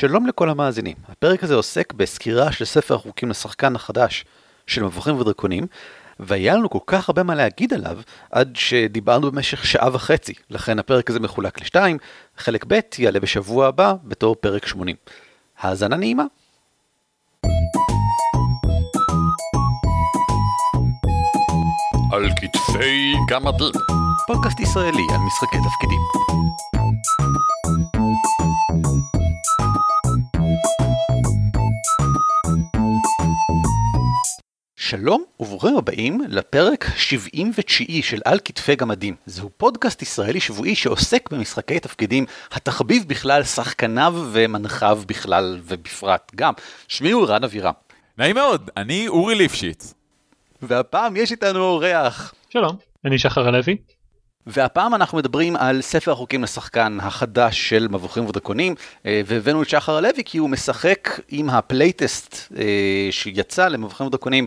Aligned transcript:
שלום 0.00 0.26
לכל 0.26 0.50
המאזינים. 0.50 0.96
הפרק 1.08 1.44
הזה 1.44 1.54
עוסק 1.54 1.92
בסקירה 1.92 2.52
של 2.52 2.64
ספר 2.64 2.94
החוקים 2.94 3.30
לשחקן 3.30 3.76
החדש 3.76 4.24
של 4.66 4.82
מבוכים 4.82 5.20
ודרקונים, 5.20 5.66
והיה 6.20 6.54
לנו 6.54 6.70
כל 6.70 6.78
כך 6.86 7.08
הרבה 7.08 7.22
מה 7.22 7.34
להגיד 7.34 7.74
עליו, 7.74 7.98
עד 8.30 8.56
שדיברנו 8.56 9.30
במשך 9.30 9.66
שעה 9.66 9.88
וחצי. 9.92 10.34
לכן 10.50 10.78
הפרק 10.78 11.10
הזה 11.10 11.20
מחולק 11.20 11.60
לשתיים, 11.60 11.98
חלק 12.36 12.64
ב' 12.68 12.80
יעלה 12.98 13.20
בשבוע 13.20 13.66
הבא 13.66 13.94
בתור 14.04 14.34
פרק 14.34 14.66
80. 14.66 14.96
האזנה 15.58 15.96
נעימה. 15.96 16.24
על 22.12 22.30
כתפי 22.30 23.14
גמדים. 23.28 23.72
פודקאסט 24.26 24.60
ישראלי 24.60 25.06
על 25.12 25.20
משחקי 25.20 25.56
תפקידים. 25.56 26.77
שלום 34.88 35.24
וברוכים 35.40 35.76
הבאים 35.76 36.20
לפרק 36.28 36.86
79 36.96 37.84
של 38.02 38.20
על 38.24 38.38
כתפי 38.44 38.76
גמדים. 38.76 39.14
זהו 39.26 39.50
פודקאסט 39.56 40.02
ישראלי 40.02 40.40
שבועי 40.40 40.74
שעוסק 40.74 41.30
במשחקי 41.32 41.80
תפקידים, 41.80 42.26
התחביב 42.52 43.04
בכלל, 43.08 43.42
שחקניו 43.42 44.14
ומנחיו 44.32 45.00
בכלל 45.06 45.60
ובפרט 45.62 46.32
גם. 46.34 46.52
שמי 46.88 47.10
הוא 47.10 47.26
רן 47.26 47.44
אבירם. 47.44 47.72
נעים 48.18 48.36
מאוד, 48.36 48.70
אני 48.76 49.08
אורי 49.08 49.34
ליפשיץ. 49.34 49.94
והפעם 50.62 51.16
יש 51.16 51.30
איתנו 51.30 51.60
אורח. 51.60 52.34
שלום, 52.50 52.76
אני 53.04 53.18
שחר 53.18 53.48
הלוי. 53.48 53.76
והפעם 54.48 54.94
אנחנו 54.94 55.18
מדברים 55.18 55.56
על 55.56 55.82
ספר 55.82 56.12
החוקים 56.12 56.42
לשחקן 56.42 56.98
החדש 57.00 57.68
של 57.68 57.88
מבוכים 57.90 58.26
ודרקונים, 58.26 58.74
אה, 59.06 59.22
והבאנו 59.26 59.62
את 59.62 59.68
שחר 59.68 59.96
הלוי 59.96 60.22
כי 60.24 60.38
הוא 60.38 60.50
משחק 60.50 61.20
עם 61.28 61.50
ה 61.50 61.61
playtest 61.61 62.52
אה, 62.56 63.08
שיצא 63.10 63.68
למבוכים 63.68 64.06
ודרקונים 64.06 64.46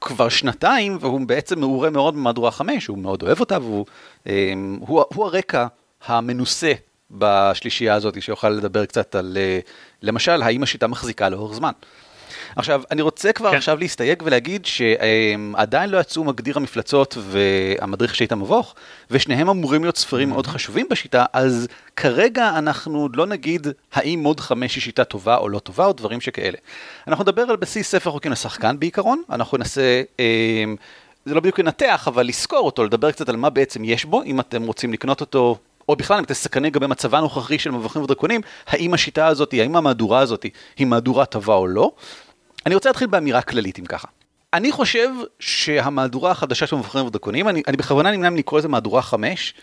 כבר 0.00 0.28
שנתיים, 0.28 0.98
והוא 1.00 1.20
בעצם 1.26 1.60
מעורה 1.60 1.90
מאוד 1.90 2.14
במהדורה 2.14 2.50
5, 2.50 2.86
הוא 2.86 2.98
מאוד 2.98 3.22
אוהב 3.22 3.40
אותה, 3.40 3.58
והוא 3.58 3.86
אה, 4.26 4.52
הוא, 4.80 5.04
הוא 5.14 5.26
הרקע 5.26 5.66
המנוסה 6.06 6.72
בשלישייה 7.10 7.94
הזאת, 7.94 8.22
שיוכל 8.22 8.48
לדבר 8.48 8.86
קצת 8.86 9.14
על, 9.14 9.38
למשל, 10.02 10.42
האם 10.42 10.62
השיטה 10.62 10.86
מחזיקה 10.86 11.28
לאורך 11.28 11.54
זמן. 11.54 11.72
עכשיו, 12.56 12.82
אני 12.90 13.02
רוצה 13.02 13.32
כבר 13.32 13.50
כן. 13.50 13.56
עכשיו 13.56 13.78
להסתייג 13.78 14.22
ולהגיד 14.24 14.66
שעדיין 14.66 15.90
לא 15.90 15.98
יצאו 15.98 16.24
מגדיר 16.24 16.56
המפלצות 16.56 17.18
והמדריך 17.20 18.14
שיטה 18.14 18.36
מבוך, 18.36 18.74
ושניהם 19.10 19.48
אמורים 19.48 19.82
להיות 19.82 19.96
ספרים 19.96 20.28
mm-hmm. 20.28 20.32
מאוד 20.32 20.46
חשובים 20.46 20.86
בשיטה, 20.90 21.24
אז 21.32 21.68
כרגע 21.96 22.48
אנחנו 22.58 23.08
לא 23.14 23.26
נגיד 23.26 23.66
האם 23.92 24.18
מוד 24.18 24.40
5 24.40 24.74
היא 24.74 24.82
שיטה 24.82 25.04
טובה 25.04 25.36
או 25.36 25.48
לא 25.48 25.58
טובה, 25.58 25.86
או 25.86 25.92
דברים 25.92 26.20
שכאלה. 26.20 26.58
אנחנו 27.08 27.24
נדבר 27.24 27.42
על 27.42 27.56
בסיס 27.56 27.90
ספר 27.90 28.10
חוקים 28.10 28.32
לשחקן 28.32 28.78
בעיקרון, 28.78 29.22
אנחנו 29.30 29.58
ננסה... 29.58 30.02
זה 31.24 31.34
לא 31.34 31.40
בדיוק 31.40 31.58
לנתח, 31.58 32.08
אבל 32.08 32.26
לזכור 32.26 32.58
אותו, 32.58 32.84
לדבר 32.84 33.12
קצת 33.12 33.28
על 33.28 33.36
מה 33.36 33.50
בעצם 33.50 33.84
יש 33.84 34.04
בו, 34.04 34.22
אם 34.22 34.40
אתם 34.40 34.62
רוצים 34.62 34.92
לקנות 34.92 35.20
אותו 35.20 35.58
או 35.88 35.96
בכלל 35.96 36.18
אם 36.18 36.24
אתם 36.24 36.34
סכנה 36.34 36.66
לגבי 36.66 36.86
מצבה 36.86 37.18
הנוכחי 37.18 37.58
של 37.58 37.70
מבוכים 37.70 38.02
ודרקונים, 38.02 38.40
האם 38.66 38.94
השיטה 38.94 39.26
הזאת, 39.26 39.52
האם 39.52 39.76
המהדורה 39.76 40.20
הזאת 40.20 40.46
היא 40.76 40.86
מהדורה 40.86 41.24
טובה 41.24 41.54
או 41.54 41.66
לא. 41.66 41.92
אני 42.66 42.74
רוצה 42.74 42.88
להתחיל 42.88 43.06
באמירה 43.06 43.42
כללית 43.42 43.78
אם 43.78 43.84
ככה. 43.84 44.08
אני 44.54 44.72
חושב 44.72 45.08
שהמהדורה 45.40 46.30
החדשה 46.30 46.66
של 46.66 46.76
מבחרים 46.76 47.06
ודרקונים, 47.06 47.48
אני, 47.48 47.62
אני 47.66 47.76
בכוונה 47.76 48.10
נמנע 48.10 48.30
מלקרוא 48.30 48.58
לזה 48.58 48.68
מהדורה 48.68 49.02
5, 49.02 49.54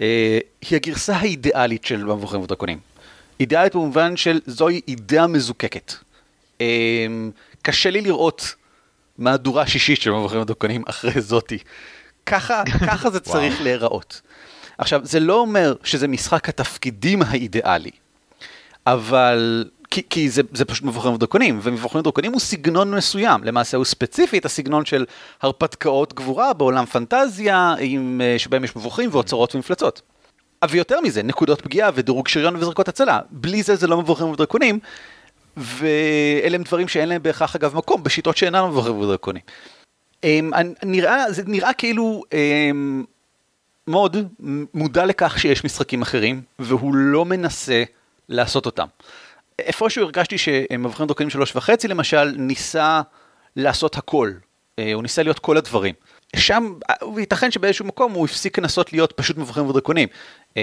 אה, 0.00 0.38
היא 0.60 0.76
הגרסה 0.76 1.16
האידיאלית 1.16 1.84
של 1.84 2.04
מבחרים 2.04 2.42
ודרקונים. 2.42 2.78
אידיאלית 3.40 3.74
במובן 3.74 4.16
של 4.16 4.40
זוהי 4.46 4.80
אידאה 4.88 5.26
מזוקקת. 5.26 5.94
אה, 6.60 7.06
קשה 7.62 7.90
לי 7.90 8.00
לראות 8.00 8.54
מהדורה 9.18 9.66
שישית 9.66 10.00
של 10.00 10.10
מבחרים 10.10 10.42
ודרקונים 10.42 10.82
אחרי 10.88 11.20
זאתי. 11.20 11.58
ככה, 12.26 12.62
ככה 12.88 13.10
זה 13.10 13.20
צריך 13.20 13.62
להיראות. 13.62 14.20
עכשיו, 14.78 15.00
זה 15.04 15.20
לא 15.20 15.34
אומר 15.34 15.74
שזה 15.84 16.08
משחק 16.08 16.48
התפקידים 16.48 17.22
האידיאלי, 17.22 17.90
אבל 18.86 19.64
כי, 19.90 20.02
כי 20.10 20.30
זה, 20.30 20.42
זה 20.52 20.64
פשוט 20.64 20.84
מבוכים 20.84 21.12
ודרקונים, 21.12 21.60
ומבוכים 21.62 22.00
ודרקונים 22.00 22.32
הוא 22.32 22.40
סגנון 22.40 22.94
מסוים, 22.94 23.44
למעשה 23.44 23.76
הוא 23.76 23.84
ספציפית 23.84 24.44
הסגנון 24.44 24.84
של 24.84 25.04
הרפתקאות 25.42 26.14
גבורה 26.14 26.52
בעולם 26.52 26.86
פנטזיה, 26.86 27.74
עם, 27.80 28.20
אה, 28.24 28.38
שבהם 28.38 28.64
יש 28.64 28.76
מבוכים 28.76 29.10
ואוצרות 29.12 29.54
ומפלצות. 29.54 30.02
ויותר 30.70 31.00
מזה, 31.00 31.22
נקודות 31.22 31.60
פגיעה 31.60 31.90
ודירוג 31.94 32.28
שריון 32.28 32.56
וזריקות 32.56 32.88
הצלה, 32.88 33.20
בלי 33.30 33.62
זה 33.62 33.76
זה 33.76 33.86
לא 33.86 33.98
מבוכים 33.98 34.26
ודרקונים, 34.26 34.78
ואלה 35.56 36.56
הם 36.56 36.62
דברים 36.62 36.88
שאין 36.88 37.08
להם 37.08 37.22
בהכרח 37.22 37.56
אגב 37.56 37.76
מקום 37.76 38.02
בשיטות 38.02 38.36
שאינן 38.36 38.64
מבוכים 38.64 38.98
ודרקונים. 38.98 39.42
אמ, 40.24 40.50
נראה, 40.84 41.32
זה 41.32 41.42
נראה 41.46 41.72
כאילו 41.72 42.22
אמ, 42.32 43.04
מוד 43.86 44.16
מודע 44.74 45.06
לכך 45.06 45.38
שיש 45.38 45.64
משחקים 45.64 46.02
אחרים, 46.02 46.42
והוא 46.58 46.94
לא 46.94 47.24
מנסה 47.24 47.84
לעשות 48.28 48.66
אותם. 48.66 48.86
איפשהו 49.58 50.04
הרגשתי 50.04 50.38
שמבחן 50.38 51.06
דרקונים 51.06 51.30
שלוש 51.30 51.56
וחצי 51.56 51.88
למשל 51.88 52.34
ניסה 52.36 53.00
לעשות 53.56 53.96
הכל, 53.96 54.32
אה, 54.78 54.92
הוא 54.92 55.02
ניסה 55.02 55.22
להיות 55.22 55.38
כל 55.38 55.56
הדברים. 55.56 55.94
שם, 56.36 56.74
ייתכן 57.18 57.50
שבאיזשהו 57.50 57.84
מקום 57.84 58.12
הוא 58.12 58.24
הפסיק 58.24 58.58
לנסות 58.58 58.92
להיות 58.92 59.12
פשוט 59.12 59.38
מבחרים 59.38 59.66
ודרקונים. 59.66 60.08
אה, 60.56 60.62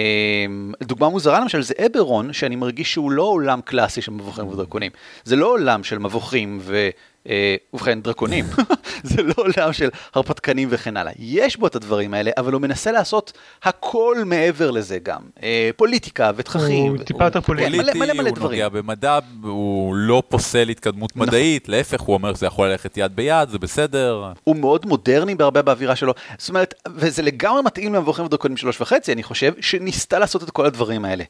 דוגמה 0.83 1.09
מוזרה 1.09 1.39
למשל 1.39 1.61
זה 1.61 1.73
אברון, 1.85 2.33
שאני 2.33 2.55
מרגיש 2.55 2.93
שהוא 2.93 3.11
לא 3.11 3.23
עולם 3.23 3.61
קלאסי 3.61 4.01
של 4.01 4.11
מבוכים 4.11 4.47
ודרקונים. 4.47 4.91
זה 5.23 5.35
לא 5.35 5.45
עולם 5.45 5.83
של 5.83 5.97
מבוכים 5.97 6.59
ו... 6.61 6.89
אה, 7.29 7.55
ובכן, 7.73 8.01
דרקונים, 8.01 8.45
זה 9.03 9.23
לא 9.23 9.33
עולם 9.37 9.73
של 9.73 9.89
הרפתקנים 10.13 10.67
וכן 10.71 10.97
הלאה. 10.97 11.11
יש 11.19 11.57
בו 11.57 11.67
את 11.67 11.75
הדברים 11.75 12.13
האלה, 12.13 12.31
אבל 12.37 12.53
הוא 12.53 12.61
מנסה 12.61 12.91
לעשות 12.91 13.33
הכל 13.63 14.17
מעבר 14.25 14.71
לזה 14.71 14.99
גם. 15.03 15.21
אה, 15.43 15.69
פוליטיקה 15.75 16.31
ותככים. 16.35 16.89
הוא 16.89 17.03
טיפה 17.03 17.25
יותר 17.25 17.41
פוליטי, 17.41 17.77
מלא 17.77 17.93
מלא 17.95 18.13
מלא 18.13 18.31
דברים. 18.31 18.61
הוא 18.61 18.67
נוגע 18.67 18.69
במדע, 18.69 19.19
הוא 19.41 19.95
לא 19.95 20.23
פוסל 20.29 20.69
התקדמות 20.69 21.15
נכון. 21.15 21.27
מדעית, 21.27 21.69
להפך, 21.69 22.01
הוא 22.01 22.13
אומר 22.13 22.33
שזה 22.33 22.45
יכול 22.45 22.67
ללכת 22.67 22.97
יד 22.97 23.15
ביד, 23.15 23.49
זה 23.49 23.59
בסדר. 23.59 24.31
הוא 24.43 24.55
מאוד 24.55 24.85
מודרני 24.85 25.35
בהרבה 25.35 25.61
באווירה 25.61 25.95
שלו. 25.95 26.13
זאת 26.37 26.49
אומרת, 26.49 26.73
וזה 26.95 27.21
לגמרי 27.21 27.61
מתאים 27.61 27.93
למבוכים 27.93 28.25
ודרקונים 28.25 28.57
שלוש 28.57 28.81
וחצי, 28.81 29.13
אני 29.13 29.23
חושב, 29.23 29.53
שניסתה 29.61 30.19
לעשות 30.19 30.43
את 30.43 30.49
כל 30.51 30.65
הדברים 30.65 31.05
האלה. 31.05 31.23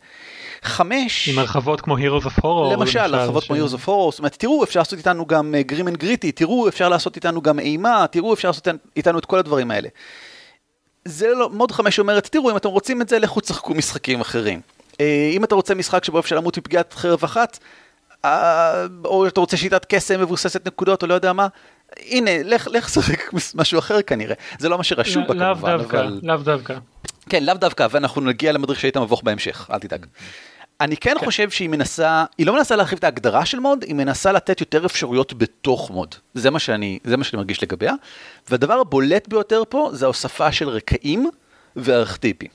חמש... 0.66 1.30
עם 1.30 1.40
הרחבות 1.40 1.82
כמו 1.82 1.98
Heroes 1.98 2.26
of 2.26 2.40
Horror. 2.42 2.74
למשל, 2.74 3.16
הרחבות. 3.16 3.44
כמו 3.44 3.56
Heroes 3.56 3.74
of 3.74 3.88
Horror, 3.88 4.12
זאת 4.12 4.20
אומרת, 4.20 4.36
תראו, 4.36 4.64
אפשר 4.64 4.80
לעשות 4.80 5.00
איתנו 5.00 5.26
גם 5.26 5.56
grim 5.60 5.88
and 5.88 5.98
gritty, 5.98 6.32
תראו, 6.32 6.68
אפשר 6.68 6.90
לעשות 6.90 7.16
איתנו 7.16 7.42
גם 7.42 7.60
אימה, 7.60 8.06
תראו, 8.12 8.34
אפשר 8.34 8.48
לעשות 8.48 8.68
איתנו 8.96 9.20
את 9.20 9.26
כל 9.26 9.40
הדברים 9.40 9.72
האלה. 9.72 9.90
זה 11.06 11.28
לא, 11.28 11.50
מו"ד 11.50 11.72
חמש 11.72 12.00
אומרת, 12.00 12.28
תראו, 12.28 12.52
אם 12.52 12.58
אתם 12.58 12.70
רוצים 12.70 13.02
את 13.02 13.10
זה, 13.10 13.20
לכו 13.20 13.40
תשחקו 13.40 13.74
משחקים 13.74 14.22
אחרים. 14.22 14.62
אה, 15.00 15.30
אם 15.34 15.44
אתה 15.44 15.56
רוצה 15.56 15.76
משחק 15.76 16.04
שבו 16.04 16.20
אפשר 16.20 16.36
למות 16.36 16.58
מפגיעת 16.58 16.94
חרב 16.94 17.24
אחת, 17.24 17.60
אה, 18.26 18.86
או 19.06 19.28
אתה 19.28 19.40
רוצה 19.40 19.58
שיטת 19.58 19.86
קסם 19.90 20.22
מבוססת 20.22 20.68
נקודות, 20.68 21.04
או 21.04 21.08
לא 21.08 21.14
יודע 21.14 21.34
מה, 21.34 21.48
הנה, 22.06 22.32
לך, 22.44 22.68
לך 22.72 22.90
שחק 22.90 23.34
משהו 23.56 23.80
אחר 23.80 24.02
כנראה. 24.02 24.36
זה 24.60 24.70
לא 24.70 24.78
מה 24.78 24.84
שרשום 24.84 25.24
בה 25.28 25.34
כמובן, 25.34 25.72
אבל... 25.72 26.20
לאו 26.24 26.38
דווקא. 26.38 26.78
כן, 27.30 27.44
לאו 27.44 27.54
דווקא, 27.54 27.88
ואנחנו 27.92 28.22
נגיע 28.22 28.52
למדריך 28.52 28.80
שהיית 28.80 28.98
מבוך 28.98 29.24
בהמשך, 29.24 29.70
אל 29.74 29.80
תדאג. 29.80 30.06
אני 30.82 30.98
כן, 30.98 31.14
כן 31.20 31.26
חושב 31.26 31.50
שהיא 31.50 31.70
מנסה, 31.70 32.26
היא 32.38 32.48
לא 32.48 32.54
מנסה 32.54 32.76
להרחיב 32.76 32.98
את 32.98 33.04
ההגדרה 33.04 33.46
של 33.46 33.60
מוד, 33.60 33.84
היא 33.84 33.96
מנסה 33.96 34.32
לתת 34.32 34.60
יותר 34.60 34.86
אפשרויות 34.86 35.34
בתוך 35.34 35.92
מוד. 35.92 36.16
זה 36.34 36.50
מה 36.50 36.60
שאני, 36.60 37.00
זה 37.04 37.18
מה 37.18 37.24
שאני 37.24 37.38
מרגיש 37.38 37.64
לגביה. 37.64 37.94
והדבר 38.50 38.74
הבולט 38.74 39.28
ביותר 39.28 39.64
פה 39.70 39.90
זה 39.94 40.06
ההוספה 40.06 40.52
של 40.52 40.70
רקעים 40.70 41.30
וארכטיפים. 41.76 42.50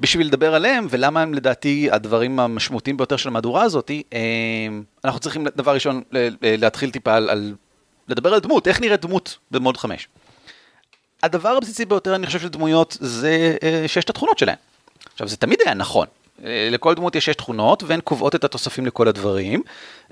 בשביל 0.00 0.26
לדבר 0.26 0.54
עליהם, 0.54 0.86
ולמה 0.90 1.22
הם 1.22 1.34
לדעתי 1.34 1.88
הדברים 1.92 2.40
המשמעותיים 2.40 2.96
ביותר 2.96 3.16
של 3.16 3.28
המהדורה 3.28 3.62
הזאת, 3.62 3.90
אה, 4.12 4.18
אנחנו 5.04 5.20
צריכים 5.20 5.44
דבר 5.44 5.74
ראשון 5.74 6.02
להתחיל 6.42 6.90
טיפה 6.90 7.14
על, 7.14 7.30
על 7.30 7.54
לדבר 8.08 8.34
על 8.34 8.40
דמות, 8.40 8.68
איך 8.68 8.80
נראית 8.80 9.00
דמות 9.00 9.38
במוד 9.50 9.76
5. 9.76 10.08
הדבר 11.22 11.48
הבסיסי 11.48 11.84
ביותר 11.84 12.14
אני 12.14 12.26
חושב 12.26 12.40
של 12.40 12.48
דמויות 12.48 12.96
זה 13.00 13.56
אה, 13.62 13.84
שיש 13.86 14.04
את 14.04 14.10
התכונות 14.10 14.38
שלהן. 14.38 14.56
עכשיו 15.12 15.28
זה 15.28 15.36
תמיד 15.36 15.58
היה 15.64 15.74
נכון, 15.74 16.06
לכל 16.44 16.94
דמות 16.94 17.16
יש 17.16 17.24
שש 17.24 17.34
תכונות 17.34 17.82
והן 17.86 18.00
קובעות 18.00 18.34
את 18.34 18.44
התוספים 18.44 18.86
לכל 18.86 19.08
הדברים 19.08 19.62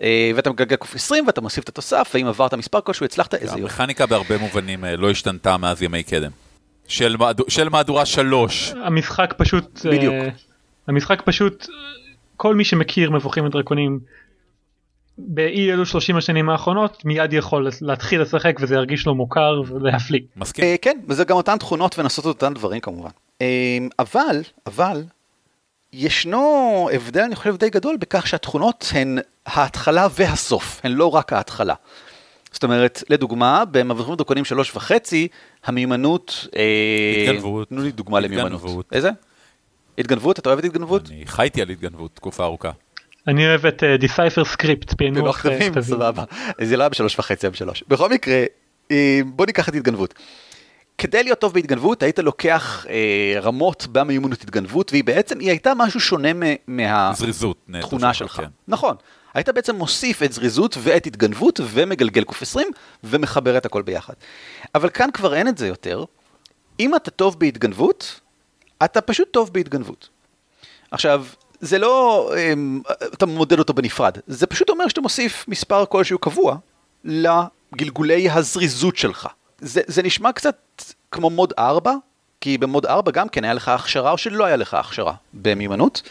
אה, 0.02 0.30
ואתה 0.34 0.50
מגלגל 0.50 0.76
קוף 0.76 0.94
20 0.94 1.26
ואתה 1.26 1.40
מוסיף 1.40 1.64
את 1.64 1.68
התוסף 1.68 2.10
ואם 2.14 2.26
עברת 2.26 2.54
מספר 2.54 2.80
כלשהו 2.80 3.04
הצלחת 3.04 3.34
איזה 3.34 3.46
יופי. 3.46 3.62
המכניקה 3.62 4.06
בהרבה 4.06 4.38
מובנים 4.38 4.84
לא 4.84 5.10
השתנתה 5.10 5.56
מאז 5.56 5.82
ימי 5.82 6.02
קדם. 6.02 6.30
של, 6.88 7.16
של 7.48 7.68
מהדורה 7.68 8.06
3. 8.06 8.74
המשחק 8.84 9.34
פשוט, 9.36 9.86
בדיוק. 9.86 10.14
המשחק 10.88 11.22
פשוט, 11.24 11.66
כל 12.36 12.54
מי 12.54 12.64
שמכיר 12.64 13.10
מבוכים 13.10 13.44
ודרקונים 13.44 14.00
באי 15.18 15.72
אלו 15.72 15.86
30 15.86 16.16
השנים 16.16 16.50
האחרונות 16.50 17.04
מיד 17.04 17.32
יכול 17.32 17.68
להתחיל 17.80 18.20
לשחק 18.20 18.56
וזה 18.60 18.74
ירגיש 18.74 19.06
לו 19.06 19.14
מוכר 19.14 19.62
ולהפליא. 19.66 20.20
מסכים. 20.36 20.64
כן 20.82 20.98
וזה 21.08 21.24
גם 21.24 21.36
אותן 21.36 21.58
תכונות 21.58 21.98
ונסות 21.98 22.24
אותן 22.24 22.54
דברים 22.54 22.80
כמובן. 22.80 23.10
אבל 23.98 24.42
אבל 24.66 25.02
ישנו 25.96 26.88
הבדל, 26.92 27.20
אני 27.20 27.36
חושב, 27.36 27.56
די 27.56 27.70
גדול 27.70 27.96
בכך 27.96 28.26
שהתכונות 28.26 28.86
הן 28.94 29.18
ההתחלה 29.46 30.06
והסוף, 30.14 30.80
הן 30.84 30.92
לא 30.92 31.14
רק 31.14 31.32
ההתחלה. 31.32 31.74
זאת 32.52 32.64
אומרת, 32.64 33.02
לדוגמה, 33.10 33.64
במבוכים 33.70 34.16
ודרקונים 34.16 34.44
שלוש 34.44 34.76
וחצי, 34.76 35.28
המיומנות... 35.64 36.46
אה, 36.56 37.22
התגנבות. 37.22 37.68
תנו 37.68 37.82
לי 37.82 37.92
דוגמה 37.92 38.20
למיומנות. 38.20 38.86
איזה? 38.92 39.10
התגנבות? 39.98 40.38
אתה 40.38 40.48
אוהב 40.48 40.58
את 40.58 40.64
התגנבות? 40.64 41.10
אני 41.10 41.26
חייתי 41.26 41.62
על 41.62 41.70
התגנבות 41.70 42.14
תקופה 42.14 42.44
ארוכה. 42.44 42.70
אני 43.28 43.46
אוהב 43.46 43.66
את 43.66 43.82
decipher 44.00 44.44
script, 44.44 44.94
פענוח 44.94 45.36
כתבים. 45.36 45.82
סבבה. 45.82 46.24
זה 46.60 46.76
לא 46.76 46.82
היה 46.82 46.88
בשלוש 46.88 47.18
וחצי, 47.18 47.46
היה 47.46 47.50
בשלוש. 47.50 47.84
בכל 47.88 48.08
מקרה, 48.08 48.44
אה, 48.90 49.20
בוא 49.26 49.46
ניקח 49.46 49.68
את 49.68 49.74
התגנבות. 49.74 50.14
כדי 50.98 51.22
להיות 51.22 51.38
טוב 51.38 51.52
בהתגנבות, 51.52 52.02
היית 52.02 52.18
לוקח 52.18 52.86
אה, 52.88 53.40
רמות 53.40 53.86
במיומנות 53.92 54.42
התגנבות, 54.42 54.92
והיא 54.92 55.04
בעצם, 55.04 55.38
היא 55.38 55.48
הייתה 55.48 55.72
משהו 55.76 56.00
שונה 56.00 56.28
מהתכונה 56.68 58.14
שלך. 58.14 58.36
כן. 58.36 58.48
נכון. 58.68 58.96
היית 59.34 59.48
בעצם 59.48 59.76
מוסיף 59.76 60.22
את 60.22 60.32
זריזות 60.32 60.76
ואת 60.80 61.06
התגנבות, 61.06 61.60
ומגלגל 61.64 62.24
קוף 62.24 62.42
20, 62.42 62.68
ומחבר 63.04 63.56
את 63.56 63.66
הכל 63.66 63.82
ביחד. 63.82 64.14
אבל 64.74 64.88
כאן 64.88 65.10
כבר 65.10 65.34
אין 65.34 65.48
את 65.48 65.58
זה 65.58 65.66
יותר. 65.66 66.04
אם 66.80 66.96
אתה 66.96 67.10
טוב 67.10 67.38
בהתגנבות, 67.38 68.20
אתה 68.84 69.00
פשוט 69.00 69.28
טוב 69.30 69.50
בהתגנבות. 69.52 70.08
עכשיו, 70.90 71.24
זה 71.60 71.78
לא, 71.78 72.30
אמ, 72.36 72.80
אתה 73.14 73.26
מודד 73.26 73.58
אותו 73.58 73.74
בנפרד, 73.74 74.18
זה 74.26 74.46
פשוט 74.46 74.70
אומר 74.70 74.88
שאתה 74.88 75.00
מוסיף 75.00 75.44
מספר 75.48 75.84
כלשהו 75.86 76.18
קבוע 76.18 76.56
לגלגולי 77.04 78.30
הזריזות 78.30 78.96
שלך. 78.96 79.28
זה, 79.64 79.80
זה 79.86 80.02
נשמע 80.02 80.32
קצת 80.32 80.56
כמו 81.10 81.30
מוד 81.30 81.52
4, 81.58 81.92
כי 82.40 82.58
במוד 82.58 82.86
4 82.86 83.10
גם 83.10 83.28
כן 83.28 83.44
היה 83.44 83.54
לך 83.54 83.68
הכשרה 83.68 84.10
או 84.10 84.18
שלא 84.18 84.44
היה 84.44 84.56
לך 84.56 84.74
הכשרה 84.74 85.14
במיומנות, 85.34 86.02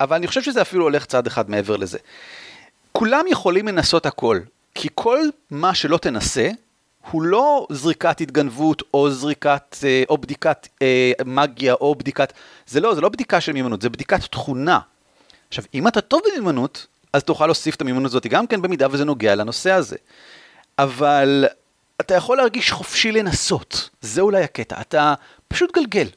אבל 0.00 0.16
אני 0.16 0.26
חושב 0.26 0.42
שזה 0.42 0.62
אפילו 0.62 0.84
הולך 0.84 1.04
צעד 1.04 1.26
אחד 1.26 1.50
מעבר 1.50 1.76
לזה. 1.76 1.98
כולם 2.92 3.24
יכולים 3.28 3.68
לנסות 3.68 4.06
הכל, 4.06 4.40
כי 4.74 4.88
כל 4.94 5.18
מה 5.50 5.74
שלא 5.74 5.98
תנסה, 5.98 6.50
הוא 7.10 7.22
לא 7.22 7.66
זריקת 7.70 8.20
התגנבות 8.20 8.82
או 8.94 9.10
זריקת, 9.10 9.76
אה, 9.84 10.02
או 10.08 10.18
בדיקת 10.18 10.68
אה, 10.82 11.12
מגיה 11.24 11.74
או 11.74 11.94
בדיקת, 11.94 12.32
זה 12.66 12.80
לא, 12.80 12.94
זה 12.94 13.00
לא 13.00 13.08
בדיקה 13.08 13.40
של 13.40 13.52
מיומנות, 13.52 13.82
זה 13.82 13.88
בדיקת 13.88 14.20
תכונה. 14.20 14.78
עכשיו, 15.48 15.64
אם 15.74 15.88
אתה 15.88 16.00
טוב 16.00 16.20
במיומנות, 16.26 16.86
אז 17.12 17.24
תוכל 17.24 17.46
להוסיף 17.46 17.74
את 17.74 17.80
המיומנות 17.80 18.10
הזאת 18.10 18.26
גם 18.26 18.46
כן 18.46 18.62
במידה 18.62 18.86
וזה 18.90 19.04
נוגע 19.04 19.34
לנושא 19.34 19.70
הזה. 19.70 19.96
אבל 20.78 21.46
אתה 22.00 22.14
יכול 22.14 22.36
להרגיש 22.36 22.72
חופשי 22.72 23.12
לנסות, 23.12 23.90
זה 24.00 24.20
אולי 24.20 24.42
הקטע, 24.42 24.80
אתה 24.80 25.14
פשוט 25.48 25.74
גלגל. 25.74 26.08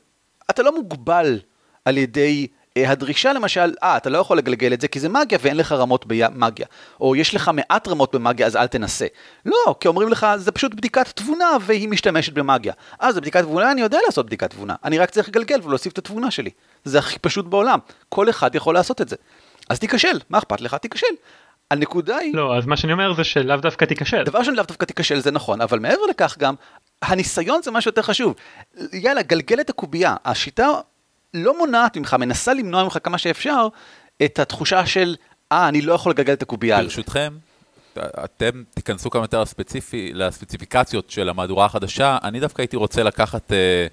אתה 0.49 0.63
לא 0.63 0.75
מוגבל 0.75 1.39
על 1.85 1.97
ידי 1.97 2.47
אה, 2.77 2.91
הדרישה 2.91 3.33
למשל, 3.33 3.73
אה, 3.83 3.97
אתה 3.97 4.09
לא 4.09 4.17
יכול 4.17 4.37
לגלגל 4.37 4.73
את 4.73 4.81
זה 4.81 4.87
כי 4.87 4.99
זה 4.99 5.09
מגיה 5.09 5.37
ואין 5.41 5.57
לך 5.57 5.71
רמות 5.71 6.05
במגיה. 6.07 6.65
או 7.01 7.15
יש 7.15 7.35
לך 7.35 7.51
מעט 7.53 7.87
רמות 7.87 8.15
במגיה 8.15 8.47
אז 8.47 8.55
אל 8.55 8.67
תנסה. 8.67 9.05
לא, 9.45 9.75
כי 9.79 9.87
אומרים 9.87 10.09
לך, 10.09 10.27
זה 10.37 10.51
פשוט 10.51 10.73
בדיקת 10.73 11.07
תבונה 11.07 11.49
והיא 11.61 11.89
משתמשת 11.89 12.33
במגיה. 12.33 12.73
אה, 13.01 13.11
זה 13.11 13.21
בדיקת 13.21 13.41
תבונה, 13.41 13.71
אני 13.71 13.81
יודע 13.81 13.97
לעשות 14.05 14.25
בדיקת 14.25 14.49
תבונה. 14.49 14.75
אני 14.83 14.99
רק 14.99 15.09
צריך 15.09 15.27
לגלגל 15.27 15.59
ולהוסיף 15.63 15.93
את 15.93 15.97
התבונה 15.97 16.31
שלי. 16.31 16.49
זה 16.83 16.99
הכי 16.99 17.19
פשוט 17.19 17.45
בעולם. 17.45 17.79
כל 18.09 18.29
אחד 18.29 18.55
יכול 18.55 18.73
לעשות 18.73 19.01
את 19.01 19.09
זה. 19.09 19.15
אז 19.69 19.79
תיכשל, 19.79 20.19
מה 20.29 20.37
אכפת 20.37 20.61
לך? 20.61 20.75
תיכשל. 20.75 21.07
הנקודה 21.71 22.17
היא... 22.17 22.35
לא, 22.35 22.57
אז 22.57 22.65
מה 22.65 22.77
שאני 22.77 22.93
אומר 22.93 23.13
זה 23.13 23.23
שלאו 23.23 23.57
דווקא 23.57 23.85
תיכשל. 23.85 24.23
דבר 24.23 24.39
ראשון 24.39 24.55
לאו 24.55 24.63
דווקא 24.63 24.85
תיכשל 24.85 25.19
זה 25.19 25.31
נכון, 25.31 25.61
אבל 25.61 25.79
מעבר 25.79 26.01
לכך 26.09 26.37
גם, 26.37 26.55
הניסיון 27.01 27.61
זה 27.63 27.71
משהו 27.71 27.89
יותר 27.89 28.01
חשוב. 28.01 28.35
יאללה, 28.93 29.21
גלגל 29.21 29.61
את 29.61 29.69
הקובייה. 29.69 30.15
השיטה 30.25 30.67
לא 31.33 31.57
מונעת 31.57 31.97
ממך, 31.97 32.13
מנסה 32.19 32.53
למנוע 32.53 32.83
ממך 32.83 32.97
כמה 33.03 33.17
שאפשר, 33.17 33.67
את 34.25 34.39
התחושה 34.39 34.85
של, 34.85 35.15
אה, 35.51 35.67
אני 35.67 35.81
לא 35.81 35.93
יכול 35.93 36.11
לגלגל 36.11 36.33
את 36.33 36.41
הקובייה. 36.41 36.81
ברשותכם, 36.81 37.37
אתם 37.97 38.63
תיכנסו 38.73 39.09
כמה 39.09 39.23
יותר 39.23 39.41
לספציפי, 39.41 40.11
לספציפיקציות 40.13 41.09
של 41.09 41.29
המהדורה 41.29 41.65
החדשה, 41.65 42.17
אני 42.23 42.39
דווקא 42.39 42.61
הייתי 42.61 42.77
רוצה 42.77 43.03
לקחת 43.03 43.51
אה, 43.51 43.87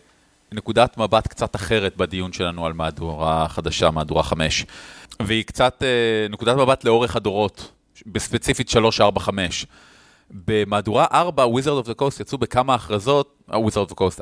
נקודת 0.53 0.99
מבט 0.99 1.27
קצת 1.27 1.57
אחרת 1.57 1.97
בדיון 1.97 2.33
שלנו 2.33 2.67
על 2.67 2.73
מהדורה 2.73 3.49
חדשה, 3.49 3.91
מהדורה 3.91 4.23
5. 4.23 4.67
והיא 5.23 5.45
קצת 5.45 5.83
אה, 5.83 6.29
נקודת 6.31 6.57
מבט 6.57 6.85
לאורך 6.85 7.17
הדורות, 7.17 7.73
בספציפית 8.07 8.69
3, 8.69 9.01
4, 9.01 9.21
5. 9.21 9.67
במהדורה 10.31 11.07
4, 11.13 11.45
Wizard 11.47 11.85
of 11.85 11.89
the 11.89 12.03
Coast 12.03 12.21
יצאו 12.21 12.39
בכמה 12.39 12.75
הכרזות, 12.75 13.43
Wizard 13.51 13.91
of 13.91 13.93
the 13.93 13.95
Coast, 13.95 14.21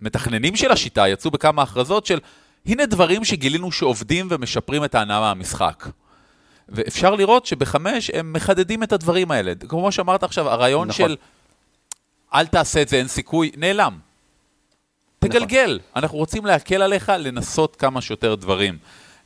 המתכננים 0.00 0.56
של 0.56 0.72
השיטה 0.72 1.08
יצאו 1.08 1.30
בכמה 1.30 1.62
הכרזות 1.62 2.06
של, 2.06 2.18
הנה 2.66 2.86
דברים 2.86 3.24
שגילינו 3.24 3.72
שעובדים 3.72 4.28
ומשפרים 4.30 4.84
את 4.84 4.94
ההנאה 4.94 5.20
מהמשחק. 5.20 5.88
ואפשר 6.68 7.14
לראות 7.14 7.46
שבחמש 7.46 8.10
הם 8.14 8.32
מחדדים 8.32 8.82
את 8.82 8.92
הדברים 8.92 9.30
האלה. 9.30 9.52
כמו 9.68 9.92
שאמרת 9.92 10.22
עכשיו, 10.22 10.48
הרעיון 10.48 10.88
נכון. 10.88 11.08
של 11.08 11.16
אל 12.34 12.46
תעשה 12.46 12.82
את 12.82 12.88
זה, 12.88 12.96
אין 12.96 13.08
סיכוי, 13.08 13.50
נעלם. 13.56 13.98
נכון. 15.24 15.38
תגלגל. 15.38 15.78
אנחנו 15.96 16.18
רוצים 16.18 16.46
להקל 16.46 16.82
עליך 16.82 17.12
לנסות 17.18 17.76
כמה 17.76 18.00
שיותר 18.00 18.34
דברים. 18.34 18.78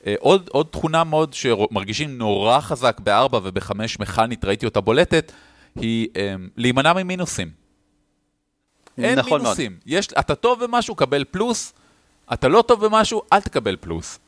אה, 0.07 0.15
עוד, 0.19 0.49
עוד 0.53 0.67
תכונה 0.67 1.05
מאוד 1.05 1.35
שמרגישים 1.35 2.19
נורא 2.19 2.61
חזק 2.61 3.01
בארבע 3.01 3.41
ובחמש 3.43 4.01
מכנית, 4.01 4.45
ראיתי 4.45 4.67
אותה 4.67 4.81
בולטת, 4.81 5.33
היא 5.77 6.09
um, 6.15 6.19
להימנע 6.57 6.93
ממינוסים. 6.93 7.51
אין 8.99 9.19
נכון 9.19 9.41
מינוסים. 9.41 9.73
מאוד. 9.73 9.83
יש, 9.87 10.09
אתה 10.19 10.35
טוב 10.35 10.65
במשהו, 10.65 10.95
קבל 10.95 11.25
פלוס, 11.31 11.73
אתה 12.33 12.49
לא 12.49 12.63
טוב 12.63 12.87
במשהו, 12.87 13.23
אל 13.33 13.41
תקבל 13.41 13.77
פלוס. 13.81 14.19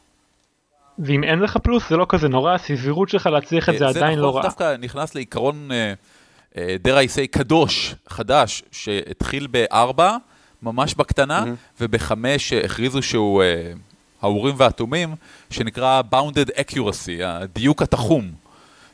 ואם 0.99 1.25
אין 1.25 1.39
לך 1.39 1.57
פלוס 1.57 1.89
זה 1.91 1.97
לא 1.97 2.07
כזה 2.09 2.29
נורא, 2.29 2.55
הסבירות 2.55 3.09
שלך 3.09 3.27
להצליח 3.27 3.69
את 3.69 3.79
זה, 3.79 3.87
אה, 3.87 3.93
זה 3.93 3.99
עדיין 3.99 4.19
נכון, 4.19 4.23
לא 4.23 4.37
רע. 4.37 4.43
זה 4.43 4.49
דווקא 4.49 4.77
נכנס 4.77 5.15
לעיקרון, 5.15 5.69
uh, 5.71 6.55
uh, 6.55 6.57
dare 6.85 7.09
I 7.09 7.17
say, 7.17 7.27
קדוש, 7.31 7.95
חדש, 8.09 8.63
שהתחיל 8.73 9.47
בארבע, 9.47 10.17
ממש 10.63 10.95
בקטנה, 10.95 11.45
mm-hmm. 11.45 11.81
ובחמש 11.81 12.53
הכריזו 12.53 13.03
שהוא... 13.03 13.43
Uh, 13.43 13.79
האורים 14.23 14.55
והתומים, 14.59 15.15
שנקרא 15.51 16.03
Bounded 16.13 16.51
Accuracy, 16.51 17.25
הדיוק 17.25 17.83
התחום, 17.83 18.31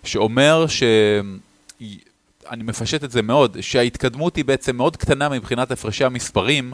שאומר 0.04 0.66
ש... 0.66 0.82
אני 2.50 2.62
מפשט 2.62 3.04
את 3.04 3.10
זה 3.10 3.22
מאוד, 3.22 3.56
שההתקדמות 3.60 4.36
היא 4.36 4.44
בעצם 4.44 4.76
מאוד 4.76 4.96
קטנה 4.96 5.28
מבחינת 5.28 5.70
הפרשי 5.70 6.04
המספרים, 6.04 6.72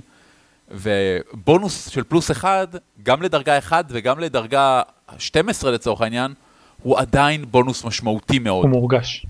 ובונוס 0.71 1.89
של 1.89 2.05
פלוס 2.05 2.31
אחד, 2.31 2.67
גם 3.03 3.23
לדרגה 3.23 3.59
1 3.59 3.85
וגם 3.89 4.19
לדרגה 4.19 4.83
12 5.19 5.71
לצורך 5.71 6.01
העניין, 6.01 6.35
הוא 6.83 6.99
עדיין 6.99 7.45
בונוס 7.51 7.85
משמעותי 7.85 8.39
מאוד. 8.39 8.65
הוא 8.65 8.71
מורגש. 8.71 9.27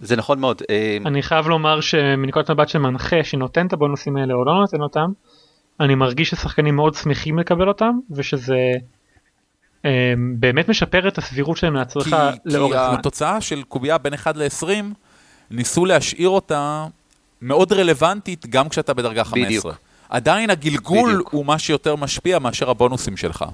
זה 0.00 0.16
נכון 0.16 0.40
מאוד. 0.40 0.62
אה, 0.70 0.98
אני 1.06 1.22
חייב 1.22 1.46
לומר 1.46 1.80
שמנקודת 1.80 2.50
מבט 2.50 2.68
של 2.68 2.78
מנחה 2.78 3.24
שנותן 3.24 3.66
את 3.66 3.72
הבונוסים 3.72 4.16
האלה 4.16 4.34
או 4.34 4.44
לא 4.44 4.54
נותן 4.54 4.80
אותם, 4.80 5.12
אני 5.80 5.94
מרגיש 5.94 6.30
ששחקנים 6.30 6.76
מאוד 6.76 6.94
שמחים 6.94 7.38
לקבל 7.38 7.68
אותם 7.68 7.98
ושזה 8.10 8.72
um, 9.82 9.86
באמת 10.16 10.68
משפר 10.68 11.08
את 11.08 11.18
הסבירות 11.18 11.56
שלהם 11.56 11.74
להצלחה 11.74 12.30
לאורך 12.44 12.76
זמן. 12.76 12.94
כי 12.94 12.98
התוצאה 12.98 13.40
של 13.40 13.62
קובייה 13.62 13.98
בין 13.98 14.14
1 14.14 14.36
ל-20 14.36 14.66
ניסו 15.50 15.84
להשאיר 15.84 16.28
אותה 16.28 16.86
מאוד 17.42 17.72
רלוונטית 17.72 18.46
גם 18.46 18.68
כשאתה 18.68 18.94
בדרגה 18.94 19.24
15. 19.24 19.46
בדיוק. 19.46 19.66
עדיין 20.08 20.50
הגלגול 20.50 21.12
בדיוק. 21.12 21.28
הוא 21.32 21.46
מה 21.46 21.58
שיותר 21.58 21.96
משפיע 21.96 22.38
מאשר 22.38 22.70
הבונוסים 22.70 23.16
שלך. 23.16 23.44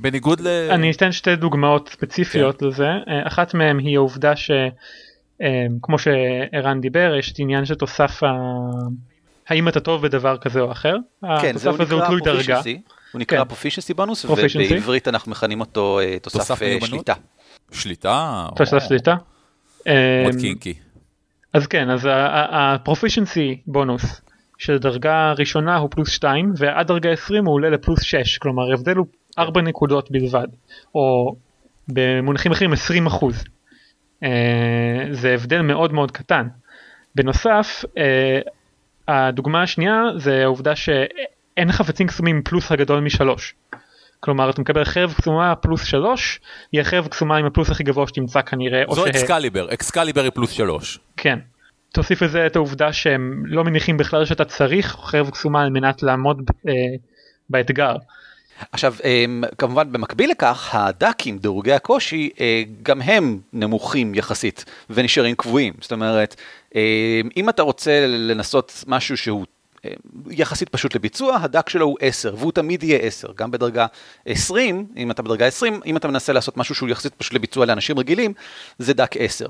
בניגוד 0.00 0.40
ל... 0.40 0.48
אני 0.70 0.90
אתן 0.90 1.12
שתי 1.12 1.36
דוגמאות 1.36 1.88
ספציפיות 1.88 2.60
כן. 2.60 2.66
לזה. 2.66 2.88
אה, 3.08 3.26
אחת 3.26 3.54
מהן 3.54 3.78
היא 3.78 3.96
העובדה 3.96 4.32
שכמו 4.36 4.54
אה, 5.42 5.66
שערן 5.98 6.80
דיבר, 6.80 7.14
יש 7.18 7.32
את 7.32 7.38
עניין 7.38 7.64
של 7.64 7.74
תוסף 7.74 8.22
האם 9.48 9.68
אתה 9.68 9.80
טוב 9.80 10.02
בדבר 10.02 10.36
כזה 10.38 10.60
או 10.60 10.72
אחר. 10.72 10.96
כן, 11.40 11.56
זה 11.56 11.68
הוא 11.70 11.78
נקרא 11.78 12.06
פרופישנסי, 12.06 12.80
הוא 13.12 13.20
נקרא 13.20 13.44
פרופישנסי 13.44 13.94
בונוס, 13.94 14.24
ובעברית 14.24 15.08
אנחנו 15.08 15.30
מכנים 15.30 15.60
אותו 15.60 16.00
אה, 16.00 16.18
תוסף 16.18 16.62
אה, 16.62 16.78
שליטה. 16.80 17.14
שליטה? 17.72 18.46
תוסף 18.56 18.78
שליטה. 18.88 19.14
מאוד 19.86 20.34
אמ, 20.34 20.40
קינקי. 20.40 20.74
אז 21.52 21.66
כן, 21.66 21.90
אז 21.90 22.08
הפרופישנסי 22.50 23.60
בונוס 23.66 24.20
של 24.58 24.78
דרגה 24.78 25.32
ראשונה 25.38 25.76
הוא 25.76 25.90
פלוס 25.90 26.08
2 26.08 26.52
ועד 26.56 26.86
דרגה 26.86 27.10
20 27.10 27.46
הוא 27.46 27.54
עולה 27.54 27.70
לפלוס 27.70 28.02
6, 28.02 28.38
כלומר 28.38 28.70
ההבדל 28.70 28.96
הוא 28.96 29.06
4 29.38 29.62
נקודות 29.62 30.10
בלבד, 30.10 30.46
או 30.94 31.36
במונחים 31.88 32.52
אחרים 32.52 32.72
20 32.72 33.06
אחוז. 33.06 33.44
אה, 34.22 35.06
זה 35.10 35.34
הבדל 35.34 35.62
מאוד 35.62 35.92
מאוד 35.92 36.10
קטן. 36.10 36.48
בנוסף, 37.14 37.84
הדוגמה 39.08 39.62
השנייה 39.62 40.02
זה 40.16 40.42
העובדה 40.42 40.76
שאין 40.76 41.72
חפצים 41.72 42.06
קסומים 42.06 42.42
פלוס 42.44 42.72
הגדול 42.72 43.00
משלוש. 43.00 43.54
כלומר 44.20 44.50
אתה 44.50 44.60
מקבל 44.60 44.84
חרב 44.84 45.12
קסומה 45.12 45.54
פלוס 45.54 45.84
שלוש, 45.84 46.40
היא 46.72 46.80
החרב 46.80 47.08
קסומה 47.08 47.36
עם 47.36 47.46
הפלוס 47.46 47.70
הכי 47.70 47.82
גבוה 47.82 48.08
שתמצא 48.08 48.42
כנראה. 48.42 48.82
זו 48.90 49.06
אקסקליבר, 49.06 49.74
אקסקליבר 49.74 50.22
היא 50.22 50.30
פלוס 50.30 50.50
שלוש. 50.50 50.98
כן. 51.16 51.38
תוסיף 51.92 52.22
לזה 52.22 52.46
את 52.46 52.56
העובדה 52.56 52.92
שהם 52.92 53.42
לא 53.46 53.64
מניחים 53.64 53.96
בכלל 53.96 54.24
שאתה 54.24 54.44
צריך 54.44 54.96
חרב 55.00 55.30
קסומה 55.30 55.62
על 55.62 55.70
מנת 55.70 56.02
לעמוד 56.02 56.42
אה, 56.68 56.72
באתגר. 57.50 57.96
עכשיו, 58.72 58.94
כמובן 59.58 59.92
במקביל 59.92 60.30
לכך, 60.30 60.70
הדאקים, 60.72 61.38
דירוגי 61.38 61.72
הקושי, 61.72 62.30
גם 62.82 63.02
הם 63.02 63.40
נמוכים 63.52 64.14
יחסית 64.14 64.64
ונשארים 64.90 65.34
קבועים. 65.34 65.74
זאת 65.80 65.92
אומרת, 65.92 66.36
אם 67.36 67.48
אתה 67.48 67.62
רוצה 67.62 68.06
לנסות 68.06 68.84
משהו 68.86 69.16
שהוא 69.16 69.44
יחסית 70.30 70.68
פשוט 70.68 70.94
לביצוע, 70.94 71.36
הדק 71.42 71.68
שלו 71.68 71.86
הוא 71.86 71.96
10, 72.00 72.34
והוא 72.38 72.52
תמיד 72.52 72.82
יהיה 72.82 72.98
10, 72.98 73.28
גם 73.36 73.50
בדרגה 73.50 73.86
20, 74.26 74.86
אם 74.96 75.10
אתה 75.10 75.22
בדרגה 75.22 75.46
20, 75.46 75.80
אם 75.86 75.96
אתה 75.96 76.08
מנסה 76.08 76.32
לעשות 76.32 76.56
משהו 76.56 76.74
שהוא 76.74 76.88
יחסית 76.88 77.14
פשוט 77.14 77.32
לביצוע 77.32 77.66
לאנשים 77.66 77.98
רגילים, 77.98 78.32
זה 78.78 78.94
דק 78.94 79.14
10. 79.18 79.46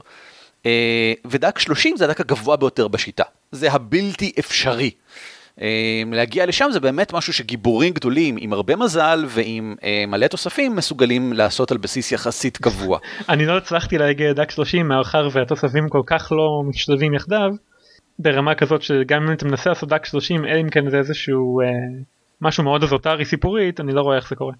ודק 1.24 1.58
30 1.58 1.96
זה 1.96 2.04
הדק 2.04 2.20
הגבוה 2.20 2.56
ביותר 2.56 2.88
בשיטה, 2.88 3.24
זה 3.52 3.72
הבלתי 3.72 4.32
אפשרי. 4.38 4.90
להגיע 6.12 6.46
לשם 6.46 6.68
זה 6.72 6.80
באמת 6.80 7.12
משהו 7.12 7.32
שגיבורים 7.32 7.92
גדולים 7.92 8.36
עם 8.38 8.52
הרבה 8.52 8.76
מזל 8.76 9.24
ועם 9.28 9.76
מלא 10.08 10.26
תוספים 10.26 10.76
מסוגלים 10.76 11.32
לעשות 11.32 11.70
על 11.70 11.78
בסיס 11.78 12.12
יחסית 12.12 12.56
קבוע. 12.56 12.98
אני 13.28 13.46
לא 13.46 13.56
הצלחתי 13.56 13.98
להגיע 13.98 14.30
לדק 14.30 14.50
30 14.50 14.88
מאחר 14.88 15.28
והתוספים 15.32 15.88
כל 15.88 16.02
כך 16.06 16.32
לא 16.32 16.62
משתלבים 16.66 17.14
יחדיו. 17.14 17.50
ברמה 18.18 18.54
כזאת 18.54 18.82
שגם 18.82 19.22
אם 19.22 19.32
אתה 19.32 19.44
מנסה 19.44 19.70
לעשות 19.70 19.88
דק 19.88 20.04
30 20.04 20.44
אלא 20.44 20.60
אם 20.60 20.70
כן 20.70 20.90
זה 20.90 20.96
איזשהו 20.96 21.60
אה, 21.60 21.66
משהו 22.40 22.64
מאוד 22.64 22.82
אזוטרי 22.82 23.24
סיפורית 23.24 23.80
אני 23.80 23.92
לא 23.92 24.00
רואה 24.00 24.16
איך 24.16 24.28
זה 24.28 24.36
קורה. 24.36 24.52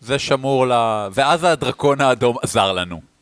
זה 0.00 0.18
שמור 0.18 0.66
ל... 0.66 0.72
ואז 1.14 1.44
הדרקון 1.44 2.00
האדום 2.00 2.36
עזר 2.42 2.72
לנו. 2.72 3.13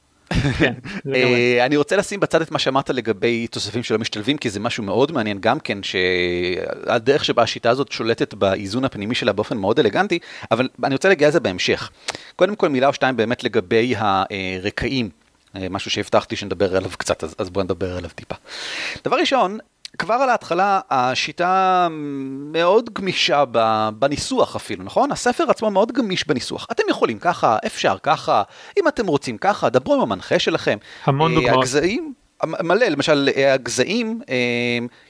כן, 0.59 0.75
אה, 1.15 1.67
אני 1.67 1.77
רוצה 1.77 1.97
לשים 1.97 2.21
בצד 2.21 2.43
את 2.43 2.51
מה 2.51 2.59
שאמרת 2.59 2.91
לגבי 2.91 3.47
תוספים 3.47 3.83
שלא 3.83 3.99
משתלבים, 3.99 4.39
כי 4.39 4.51
זה 4.51 4.61
משהו 4.61 4.85
מאוד 4.85 5.13
מעניין 5.13 5.39
גם 5.41 5.61
כן, 5.61 5.79
שהדרך 5.83 7.25
שבה 7.25 7.43
השיטה 7.43 7.71
הזאת 7.71 7.93
שולטת 7.93 8.35
באיזון 8.35 8.85
הפנימי 8.85 9.15
שלה 9.15 9.33
באופן 9.33 9.57
מאוד 9.57 9.79
אלגנטי, 9.79 10.19
אבל 10.51 10.69
אני 10.85 10.95
רוצה 10.95 11.09
להגיע 11.09 11.29
לזה 11.29 11.41
בהמשך. 11.41 11.91
קודם 12.37 12.57
כל 12.57 12.69
מילה 12.69 12.87
או 12.87 12.93
שתיים 12.93 13.17
באמת 13.17 13.45
לגבי 13.45 13.95
הרקעים. 13.97 15.09
אה, 15.57 15.67
משהו 15.71 15.91
שהבטחתי 15.91 16.37
שנדבר 16.37 16.77
עליו 16.77 16.91
קצת, 16.99 17.25
אז, 17.25 17.35
אז 17.39 17.51
בואו 17.51 17.65
נדבר 17.65 17.97
עליו 17.97 18.11
טיפה. 18.15 18.35
דבר 19.05 19.17
ראשון, 19.17 19.59
כבר 19.99 20.15
על 20.15 20.31
ההתחלה 20.31 20.81
השיטה 20.91 21.89
מאוד 22.53 22.91
גמישה 22.93 23.45
בניסוח 23.99 24.57
אפילו, 24.57 24.85
נכון? 24.85 25.13
הספר 25.13 25.45
עצמו 25.51 25.71
מאוד 25.71 25.93
גמיש 25.93 26.27
בניסוח. 26.27 26.67
אתם 26.73 26.83
יכולים 26.91 27.19
ככה, 27.19 27.57
אפשר 27.67 27.97
ככה, 28.03 28.43
אם 28.81 28.89
אתם 28.89 29.07
רוצים 29.07 29.39
ככה, 29.39 29.71
דברו 29.71 29.95
עם 29.95 30.01
המנחה 30.01 30.39
שלכם. 30.39 30.79
המון 31.05 31.31
אה, 31.31 31.37
דוגמאות. 31.37 31.59
הגזעים, 31.59 32.15
מלא, 32.45 32.87
למשל 32.87 33.29
אה, 33.37 33.55
הגזעים, 33.55 34.21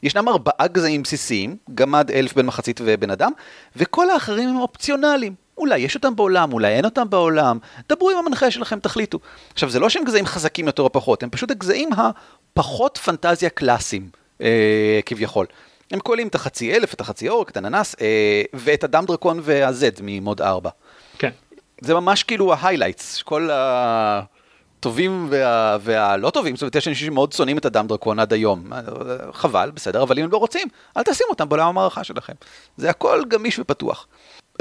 ישנם 0.02 0.28
ארבעה 0.28 0.66
גזעים 0.72 1.02
בסיסיים, 1.02 1.56
גמד, 1.74 2.10
אלף, 2.10 2.34
בן 2.34 2.46
מחצית 2.46 2.80
ובן 2.84 3.10
אדם, 3.10 3.32
וכל 3.76 4.10
האחרים 4.10 4.48
הם 4.48 4.56
אופציונליים. 4.56 5.34
אולי 5.58 5.78
יש 5.78 5.94
אותם 5.94 6.16
בעולם, 6.16 6.52
אולי 6.52 6.68
אין 6.68 6.84
אותם 6.84 7.10
בעולם, 7.10 7.58
דברו 7.88 8.10
עם 8.10 8.16
המנחה 8.16 8.50
שלכם, 8.50 8.78
תחליטו. 8.78 9.18
עכשיו, 9.52 9.70
זה 9.70 9.80
לא 9.80 9.88
שהם 9.88 10.04
גזעים 10.04 10.26
חזקים 10.26 10.66
יותר 10.66 10.82
או 10.82 10.92
פחות, 10.92 11.22
הם 11.22 11.30
פשוט 11.30 11.50
הגזעים 11.50 11.90
הפחות 11.92 12.98
פנטזיה 12.98 13.50
קלאסיים, 13.50 14.21
אה, 14.40 15.00
כביכול. 15.06 15.46
הם 15.90 16.00
כוללים 16.00 16.28
את 16.28 16.34
החצי 16.34 16.74
אלף, 16.74 16.94
את 16.94 17.00
החצי 17.00 17.28
אורק, 17.28 17.50
את 17.50 17.56
הננס, 17.56 17.96
אה, 18.00 18.42
ואת 18.54 18.84
הדם 18.84 19.04
דרקון 19.06 19.40
והזד 19.42 19.90
ממהדורה 20.02 20.40
4. 20.40 20.70
כן. 21.18 21.30
זה 21.80 21.94
ממש 21.94 22.22
כאילו 22.22 22.54
ה 22.54 22.60
highlights, 22.60 23.22
כל 23.22 23.48
הטובים 23.52 25.26
וה... 25.30 25.76
והלא 25.80 26.30
טובים, 26.30 26.56
זאת 26.56 26.62
אומרת, 26.62 26.74
יש 26.74 26.88
אנשים 26.88 27.06
שמאוד 27.06 27.32
שונאים 27.32 27.58
את 27.58 27.64
הדם 27.64 27.86
דרקון 27.86 28.18
עד 28.18 28.32
היום. 28.32 28.70
חבל, 29.32 29.70
בסדר, 29.74 30.02
אבל 30.02 30.18
אם 30.18 30.24
הם 30.24 30.30
לא 30.30 30.36
רוצים, 30.36 30.68
אל 30.96 31.02
תשימו 31.02 31.30
אותם 31.30 31.48
בעולם 31.48 31.68
המערכה 31.68 32.04
שלכם. 32.04 32.32
זה 32.76 32.90
הכל 32.90 33.22
גמיש 33.28 33.58
ופתוח. 33.58 34.06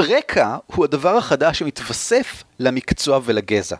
רקע 0.01 0.57
הוא 0.65 0.85
הדבר 0.85 1.17
החדש 1.17 1.59
שמתווסף 1.59 2.43
למקצוע 2.59 3.19
ולגזע. 3.23 3.75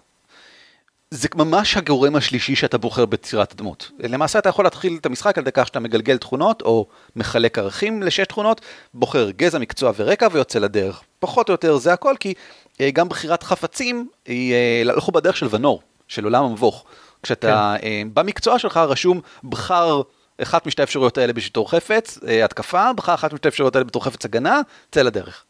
זה 1.14 1.28
ממש 1.36 1.78
הגורם 1.78 2.16
השלישי 2.16 2.56
שאתה 2.56 2.78
בוחר 2.78 3.06
בצירת 3.06 3.52
הדמות. 3.52 3.92
למעשה 4.00 4.40
אתה 4.40 4.50
יכול 4.50 4.66
להתחיל 4.66 4.98
את 5.02 5.06
המשחק 5.06 5.38
על 5.38 5.42
ידי 5.42 5.52
כך 5.52 5.68
שאתה 5.68 5.80
מגלגל 5.80 6.18
תכונות 6.18 6.62
או 6.62 6.88
מחלק 7.16 7.58
ערכים 7.58 8.04
לשש 8.04 8.26
תכונות, 8.26 8.62
בוחר 8.94 9.32
גזע, 9.32 9.60
מקצוע 9.60 9.92
ורקע 9.96 10.28
ויוצא 10.32 10.60
לדרך. 10.60 11.02
פחות 11.20 11.50
או 11.50 11.54
יותר 11.54 11.78
זה 11.78 11.94
הכל 11.94 12.16
כי 12.20 12.34
אה, 12.82 12.92
גם 12.92 13.10
בחירת 13.10 13.44
חפצים 13.44 14.10
היא 14.26 14.54
אה, 14.54 14.94
הלכו 14.94 15.12
בדרך 15.12 15.38
של 15.38 15.48
ונור, 15.50 15.82
של 16.08 16.24
עולם 16.24 16.44
המבוך. 16.44 16.86
כשאתה 17.24 17.76
כן. 17.82 17.88
אה, 17.88 18.02
במקצוע 18.14 18.60
שלך 18.60 18.78
רשום 18.78 19.22
בחר 19.44 20.02
אחת 20.42 20.68
משתי 20.68 20.82
האפשרויות 20.82 21.18
האלה 21.18 21.34
בתור 21.34 21.72
חפץ, 21.72 22.20
התקפה, 22.44 22.94
בחר 22.94 23.14
אחת 23.14 23.34
משתי 23.34 23.48
האפשרויות 23.48 23.76
האלה 23.76 23.86
בתור 23.86 24.04
חפץ 24.04 24.26
הגנה, 24.26 24.62
צא 24.92 25.02
לדרך. 25.02 25.44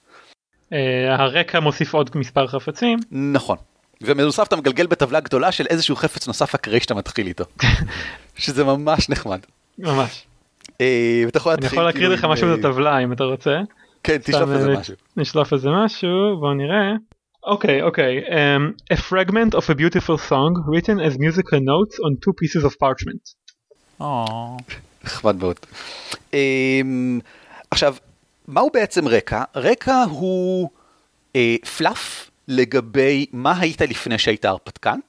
הרקע 1.17 1.59
מוסיף 1.59 1.93
עוד 1.93 2.09
מספר 2.15 2.47
חפצים. 2.47 2.99
נכון. 3.11 3.57
ומנוסף 4.01 4.47
אתה 4.47 4.55
מגלגל 4.55 4.87
בטבלה 4.87 5.19
גדולה 5.19 5.51
של 5.51 5.65
איזשהו 5.69 5.95
חפץ 5.95 6.27
נוסף 6.27 6.55
אקראי 6.55 6.79
שאתה 6.79 6.93
מתחיל 6.93 7.27
איתו. 7.27 7.43
שזה 8.37 8.63
ממש 8.63 9.09
נחמד. 9.09 9.39
ממש. 9.79 10.25
אה, 10.81 11.23
אני 11.45 11.65
יכול 11.65 11.83
להקריא 11.83 12.07
לך 12.07 12.25
משהו 12.25 12.57
בטבלה 12.57 12.99
אם 12.99 13.13
אתה 13.13 13.23
רוצה. 13.23 13.59
כן, 14.03 14.17
תשלוף 14.17 14.49
איזה 14.49 14.73
משהו. 14.77 14.95
נשלוף 15.17 15.53
איזה 15.53 15.69
משהו, 15.85 16.09
בוא 16.39 16.53
נראה. 16.53 16.91
אוקיי, 17.43 17.81
אוקיי. 17.81 18.19
Um, 18.19 18.93
a 18.93 18.97
fragment 18.97 19.55
of 19.55 19.63
a 19.69 19.75
beautiful 19.75 20.17
song 20.29 20.51
written 20.67 20.99
as 20.99 21.17
musical 21.17 21.59
notes 21.59 21.95
on 22.05 22.15
two 22.25 22.33
pieces 22.33 22.65
of 22.65 22.73
parchment. 22.79 23.41
נחמד 25.03 25.35
מאוד. 25.35 25.55
אמ, 26.33 27.19
עכשיו, 27.71 27.95
מהו 28.47 28.69
בעצם 28.73 29.07
רקע? 29.07 29.43
רקע 29.55 30.03
הוא 30.09 30.69
אה, 31.35 31.55
פלאף 31.77 32.30
לגבי 32.51 33.25
מה 33.31 33.59
היית 33.59 33.81
לפני 33.81 34.17
שהיית 34.17 34.45
הרפתקן. 34.45 34.99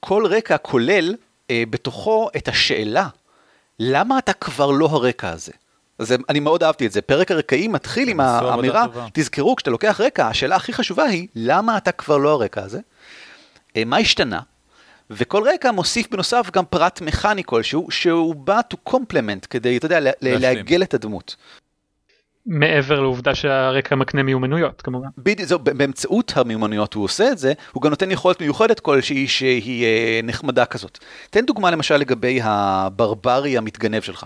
כל 0.00 0.26
רקע 0.26 0.56
כולל 0.56 1.14
אה, 1.50 1.62
בתוכו 1.70 2.28
את 2.36 2.48
השאלה, 2.48 3.08
למה 3.78 4.18
אתה 4.18 4.32
כבר 4.32 4.70
לא 4.70 4.86
הרקע 4.86 5.28
הזה? 5.28 5.52
אז 5.98 6.14
אני 6.28 6.40
מאוד 6.40 6.62
אהבתי 6.62 6.86
את 6.86 6.92
זה. 6.92 7.00
פרק 7.00 7.30
הרקעים 7.30 7.72
מתחיל 7.72 8.08
עם 8.08 8.20
האמירה, 8.20 8.86
תזכרו, 9.12 9.56
כשאתה 9.56 9.70
לוקח 9.70 10.00
רקע, 10.00 10.28
השאלה 10.28 10.56
הכי 10.56 10.72
חשובה 10.72 11.04
היא, 11.04 11.28
למה 11.34 11.76
אתה 11.76 11.92
כבר 11.92 12.16
לא 12.16 12.30
הרקע 12.30 12.62
הזה? 12.62 12.80
אה, 13.76 13.84
מה 13.84 13.96
השתנה? 13.96 14.40
וכל 15.10 15.48
רקע 15.54 15.72
מוסיף 15.72 16.10
בנוסף 16.10 16.50
גם 16.52 16.64
פרט 16.64 17.00
מכני 17.00 17.44
כלשהו, 17.44 17.90
שהוא 17.90 18.34
בא 18.34 18.60
to 18.74 18.90
complement, 18.92 19.46
כדי, 19.50 19.76
אתה 19.76 19.86
יודע, 19.86 20.12
לעגל 20.20 20.82
את 20.82 20.94
הדמות. 20.94 21.36
מעבר 22.50 23.00
לעובדה 23.00 23.34
שהרקע 23.34 23.94
מקנה 23.94 24.22
מיומנויות 24.22 24.82
כמובן. 24.82 25.08
בדיוק, 25.18 25.48
זהו, 25.48 25.58
באמצעות 25.58 26.32
המיומנויות 26.36 26.94
הוא 26.94 27.04
עושה 27.04 27.32
את 27.32 27.38
זה, 27.38 27.52
הוא 27.72 27.82
גם 27.82 27.90
נותן 27.90 28.10
יכולת 28.10 28.40
מיוחדת 28.40 28.80
כלשהי 28.80 29.28
שהיא 29.28 29.84
אה, 29.84 30.20
נחמדה 30.22 30.64
כזאת. 30.64 30.98
תן 31.30 31.46
דוגמה 31.46 31.70
למשל 31.70 31.96
לגבי 31.96 32.40
הברברי 32.42 33.58
המתגנב 33.58 34.02
שלך, 34.02 34.24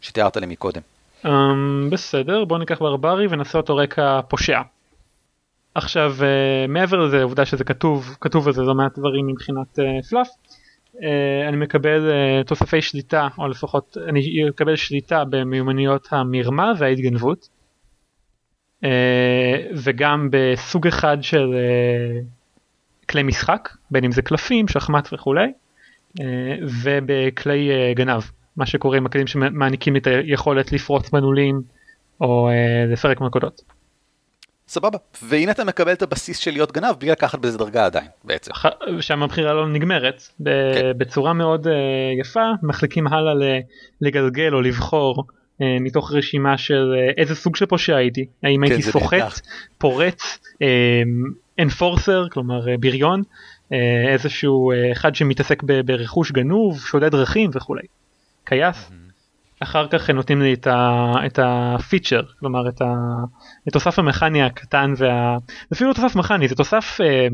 שתיארת 0.00 0.36
לי 0.36 0.46
מקודם. 0.46 0.80
Um, 1.24 1.28
בסדר, 1.90 2.44
בוא 2.44 2.58
ניקח 2.58 2.78
ברברי 2.78 3.26
ונעשה 3.30 3.58
אותו 3.58 3.76
רקע 3.76 4.20
פושע. 4.28 4.60
עכשיו, 5.74 6.14
uh, 6.18 6.70
מעבר 6.70 7.00
לזה, 7.00 7.20
העובדה 7.20 7.44
שזה 7.44 7.64
כתוב, 7.64 8.16
כתוב 8.20 8.46
על 8.46 8.54
זה 8.54 8.62
לא 8.62 8.74
מעט 8.74 8.98
דברים 8.98 9.26
מבחינת 9.26 9.78
uh, 9.78 10.08
פלאף, 10.08 10.28
אה, 10.28 10.51
אני 11.48 11.56
מקבל 11.56 12.10
אה, 12.10 12.44
תוספי 12.44 12.82
שליטה 12.82 13.28
או 13.38 13.48
לפחות 13.48 13.96
אני 14.08 14.48
אקבל 14.48 14.76
שליטה 14.76 15.24
במיומנויות 15.24 16.08
המרמה 16.10 16.72
וההתגנבות 16.78 17.48
אה, 18.84 19.66
וגם 19.84 20.28
בסוג 20.30 20.86
אחד 20.86 21.16
של 21.22 21.54
כלי 23.08 23.22
משחק 23.22 23.68
בין 23.90 24.04
אם 24.04 24.12
זה 24.12 24.22
קלפים 24.22 24.68
שחמט 24.68 25.08
וכולי 25.12 25.52
ובכלי 26.82 27.70
גנב 27.94 28.22
מה 28.56 28.66
שקורה 28.66 28.96
עם 28.96 29.06
הכלים 29.06 29.26
שמעניקים 29.26 29.96
את 29.96 30.06
היכולת 30.06 30.72
לפרוץ 30.72 31.12
מנעולים 31.12 31.62
או 32.20 32.50
לפרק 32.92 33.20
מלכודות. 33.20 33.62
סבבה. 34.68 34.98
והנה 35.22 35.52
אתה 35.52 35.64
מקבל 35.64 35.92
את 35.92 36.02
הבסיס 36.02 36.38
של 36.38 36.50
להיות 36.50 36.72
גנב 36.72 36.94
בלי 36.98 37.10
לקחת 37.10 37.38
בזה 37.38 37.58
דרגה 37.58 37.86
עדיין 37.86 38.06
בעצם. 38.24 38.52
שם 39.00 39.22
הבחירה 39.22 39.52
לא 39.52 39.68
נגמרת 39.68 40.22
כן. 40.44 40.44
בצורה 40.96 41.32
מאוד 41.32 41.66
uh, 41.66 41.70
יפה 42.20 42.50
מחליקים 42.62 43.06
הלאה 43.06 43.32
לגלגל 44.00 44.54
או 44.54 44.60
לבחור 44.60 45.24
uh, 45.26 45.64
מתוך 45.80 46.12
רשימה 46.12 46.58
של 46.58 46.94
uh, 46.94 47.20
איזה 47.20 47.34
סוג 47.34 47.56
של 47.56 47.66
פושע 47.66 47.96
הייתי 47.96 48.26
האם 48.42 48.66
כן, 48.66 48.72
הייתי 48.72 48.90
סוחט 48.90 49.40
פורץ 49.78 50.38
אנפורסר 51.58 52.28
כלומר 52.30 52.66
uh, 52.66 52.78
בריון 52.80 53.22
uh, 53.22 53.74
איזשהו 54.08 54.72
uh, 54.72 54.92
אחד 54.92 55.14
שמתעסק 55.14 55.62
ברכוש 55.84 56.32
גנוב 56.32 56.80
שודד 56.80 57.10
דרכים 57.10 57.50
וכולי. 57.54 57.82
קייס. 58.44 58.76
Mm-hmm. 58.76 59.01
אחר 59.62 59.88
כך 59.88 60.10
נותנים 60.10 60.42
לי 60.42 60.54
את, 60.54 60.66
ה, 60.66 61.12
את 61.26 61.38
הפיצ'ר, 61.42 62.22
כלומר 62.40 62.68
את, 62.68 62.80
ה, 62.82 62.94
את 63.68 63.72
תוסף 63.72 63.98
המכני 63.98 64.42
הקטן 64.42 64.92
וה... 64.96 65.36
זה 65.48 65.74
אפילו 65.74 65.90
לא 65.90 65.94
תוסף 65.94 66.16
מכני, 66.16 66.48
זה 66.48 66.54
תוסף 66.54 66.98
אה, 67.00 67.26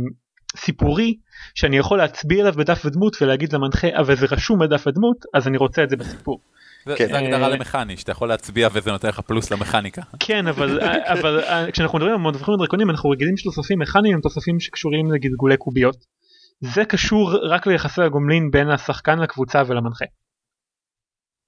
סיפורי 0.56 1.14
שאני 1.54 1.76
יכול 1.76 1.98
להצביע 1.98 2.40
עליו 2.40 2.52
בדף 2.52 2.82
ודמות 2.84 3.22
ולהגיד 3.22 3.52
למנחה 3.52 3.88
אבל 4.00 4.16
זה 4.16 4.26
רשום 4.30 4.58
בדף 4.58 4.86
ודמות 4.86 5.16
אז 5.34 5.48
אני 5.48 5.56
רוצה 5.56 5.82
את 5.82 5.90
זה 5.90 5.96
בסיפור. 5.96 6.40
זה 6.86 6.94
כן. 6.98 7.06
זה 7.06 7.18
הגדרה 7.18 7.42
אה, 7.44 7.48
למכני, 7.48 7.96
שאתה 7.96 8.12
יכול 8.12 8.28
להצביע 8.28 8.68
וזה 8.72 8.90
נותן 8.92 9.08
לך 9.08 9.20
פלוס 9.20 9.50
למכניקה. 9.50 10.02
כן 10.20 10.46
אבל 10.46 10.80
אבל 11.04 11.40
אה, 11.40 11.70
כשאנחנו 11.72 11.98
מדברים 11.98 12.14
על 12.14 12.20
מבוכים 12.20 12.54
ודרקונים 12.54 12.90
אנחנו 12.90 13.10
רגילים 13.10 13.36
שתוספים 13.36 13.78
מכניים 13.78 14.14
הם 14.14 14.20
תוספים 14.20 14.60
שקשורים 14.60 15.12
לגלגולי 15.12 15.56
קוביות. 15.56 15.96
זה 16.60 16.84
קשור 16.84 17.38
רק 17.50 17.66
ליחסי 17.66 18.02
הגומלין 18.02 18.50
בין 18.50 18.70
השחקן 18.70 19.18
לקבוצה 19.18 19.62
ולמנחה. 19.66 20.04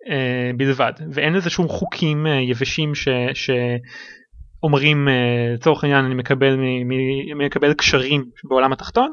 אה, 0.08 0.50
בלבד 0.56 0.92
ואין 1.12 1.32
לזה 1.32 1.50
שום 1.50 1.68
חוקים 1.68 2.26
אה, 2.26 2.32
יבשים 2.32 2.94
ש... 2.94 3.08
שאומרים 3.34 5.08
אה, 5.08 5.14
לצורך 5.54 5.84
העניין 5.84 6.04
אני 6.04 6.14
מקבל, 6.14 6.56
מ... 6.56 7.38
מקבל 7.46 7.74
קשרים 7.74 8.24
בעולם 8.44 8.72
התחתון 8.72 9.12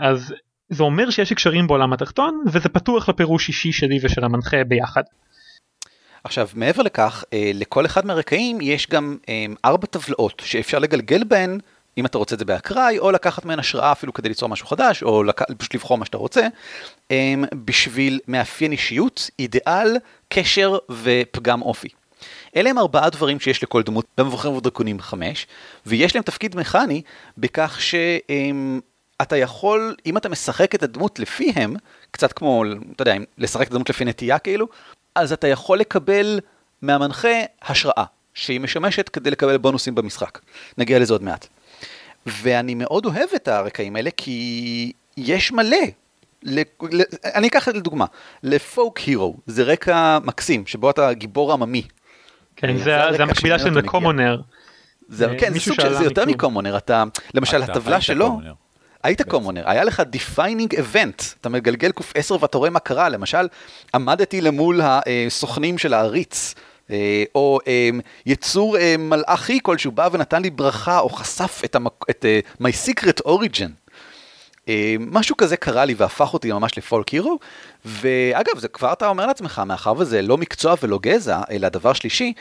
אז 0.00 0.34
זה 0.68 0.82
אומר 0.82 1.10
שיש 1.10 1.32
קשרים 1.32 1.66
בעולם 1.66 1.92
התחתון 1.92 2.42
וזה 2.46 2.68
פתוח 2.68 3.08
לפירוש 3.08 3.48
אישי 3.48 3.72
שלי 3.72 3.98
ושל 4.02 4.24
המנחה 4.24 4.64
ביחד. 4.64 5.02
עכשיו, 6.24 6.48
מעבר 6.54 6.82
לכך, 6.82 7.24
לכל 7.54 7.86
אחד 7.86 8.06
מהרקעים 8.06 8.58
יש 8.60 8.86
גם 8.88 9.16
ארבע 9.64 9.86
טבלאות 9.86 10.42
שאפשר 10.44 10.78
לגלגל 10.78 11.24
בהן, 11.24 11.58
אם 11.98 12.06
אתה 12.06 12.18
רוצה 12.18 12.34
את 12.34 12.38
זה 12.38 12.44
באקראי, 12.44 12.98
או 12.98 13.10
לקחת 13.10 13.44
מהן 13.44 13.58
השראה 13.58 13.92
אפילו 13.92 14.12
כדי 14.12 14.28
ליצור 14.28 14.48
משהו 14.48 14.66
חדש, 14.66 15.02
או 15.02 15.22
לק... 15.22 15.40
פשוט 15.58 15.74
לבחור 15.74 15.98
מה 15.98 16.04
שאתה 16.04 16.16
רוצה, 16.16 16.46
אה, 17.10 17.34
בשביל 17.64 18.20
מאפיין 18.28 18.72
אישיות, 18.72 19.30
אידיאל, 19.38 19.96
קשר 20.28 20.78
ופגם 20.90 21.62
אופי. 21.62 21.88
אלה 22.56 22.70
הם 22.70 22.78
ארבעה 22.78 23.10
דברים 23.10 23.40
שיש 23.40 23.62
לכל 23.62 23.82
דמות 23.82 24.06
במבוכים 24.18 24.52
ודרקונים 24.52 25.00
5, 25.00 25.46
ויש 25.86 26.14
להם 26.14 26.22
תפקיד 26.22 26.56
מכני 26.56 27.02
בכך 27.38 27.78
שאתה 27.80 29.36
יכול, 29.36 29.94
אם 30.06 30.16
אתה 30.16 30.28
משחק 30.28 30.74
את 30.74 30.82
הדמות 30.82 31.18
לפיהם, 31.18 31.74
קצת 32.10 32.32
כמו, 32.32 32.64
אתה 32.94 33.02
יודע, 33.02 33.14
לשחק 33.38 33.66
את 33.66 33.72
הדמות 33.72 33.90
לפי 33.90 34.04
נטייה 34.04 34.38
כאילו, 34.38 34.66
אז 35.14 35.32
אתה 35.32 35.48
יכול 35.48 35.78
לקבל 35.78 36.40
מהמנחה 36.82 37.28
השראה, 37.62 38.04
שהיא 38.34 38.60
משמשת 38.60 39.08
כדי 39.08 39.30
לקבל 39.30 39.56
בונוסים 39.56 39.94
במשחק. 39.94 40.38
נגיע 40.78 40.98
לזה 40.98 41.14
עוד 41.14 41.22
מעט. 41.22 41.46
ואני 42.26 42.74
מאוד 42.74 43.06
אוהב 43.06 43.28
את 43.36 43.48
הרקעים 43.48 43.96
האלה, 43.96 44.10
כי 44.16 44.92
יש 45.16 45.52
מלא. 45.52 45.76
ל... 46.42 46.60
ל... 46.90 47.02
אני 47.24 47.48
אקח 47.48 47.68
לדוגמה, 47.68 48.04
לפוק 48.42 48.98
הירו, 48.98 49.36
זה 49.46 49.62
רקע 49.62 50.18
מקסים, 50.24 50.66
שבו 50.66 50.90
אתה 50.90 51.12
גיבור 51.12 51.52
עממי. 51.52 51.82
כן, 52.56 52.68
אה, 52.68 52.78
זה, 52.78 52.84
זה 52.84 52.96
הרקע 53.02 53.16
זה 53.16 53.22
המקבילה 53.22 53.56
מגיע. 53.56 53.70
לקומונר. 53.70 54.40
זה, 55.08 55.28
אה, 55.28 55.38
כן, 55.38 55.52
זה 55.52 55.60
סוג 55.60 55.80
של, 55.80 55.94
זה 55.94 56.04
יותר. 56.04 56.24
מקומונר, 56.26 56.76
אתה, 56.76 57.04
למשל 57.34 57.62
אתה 57.62 57.72
הטבלה 57.72 58.00
שלו, 58.00 58.26
קומונר. 58.26 58.52
היית 59.02 59.22
קומונר, 59.22 59.70
היה 59.70 59.84
לך 59.84 60.02
defining 60.12 60.72
event, 60.72 61.22
אתה 61.40 61.48
מגלגל 61.48 61.90
ק10 62.00 62.32
ואתה 62.40 62.58
רואה 62.58 62.70
מה 62.70 62.78
קרה, 62.78 63.08
למשל, 63.08 63.48
עמדתי 63.94 64.40
למול 64.40 64.80
הסוכנים 64.84 65.78
של 65.78 65.94
העריץ, 65.94 66.54
אה, 66.56 66.62
או 67.34 67.58
אה, 67.66 67.90
יצור 68.26 68.78
אה, 68.78 68.94
מלאכי 68.98 69.58
כלשהו 69.62 69.92
בא 69.92 70.08
ונתן 70.12 70.42
לי 70.42 70.50
ברכה, 70.50 70.98
או 70.98 71.08
חשף 71.08 71.62
את, 71.64 71.74
המק... 71.74 72.04
את 72.10 72.24
אה, 72.24 72.40
my 72.60 72.72
secret 72.86 73.26
origin. 73.26 73.70
אה, 74.68 74.94
משהו 75.00 75.36
כזה 75.36 75.56
קרה 75.56 75.84
לי 75.84 75.94
והפך 75.94 76.34
אותי 76.34 76.52
ממש 76.52 76.78
לפולק 76.78 77.08
הירו, 77.08 77.38
ואגב, 77.84 78.58
זה 78.58 78.68
כבר 78.68 78.92
אתה 78.92 79.08
אומר 79.08 79.26
לעצמך, 79.26 79.62
מאחר 79.66 79.92
וזה 79.98 80.22
לא 80.22 80.38
מקצוע 80.38 80.74
ולא 80.82 80.98
גזע, 81.02 81.40
אלא 81.50 81.68
דבר 81.68 81.92
שלישי, 81.92 82.32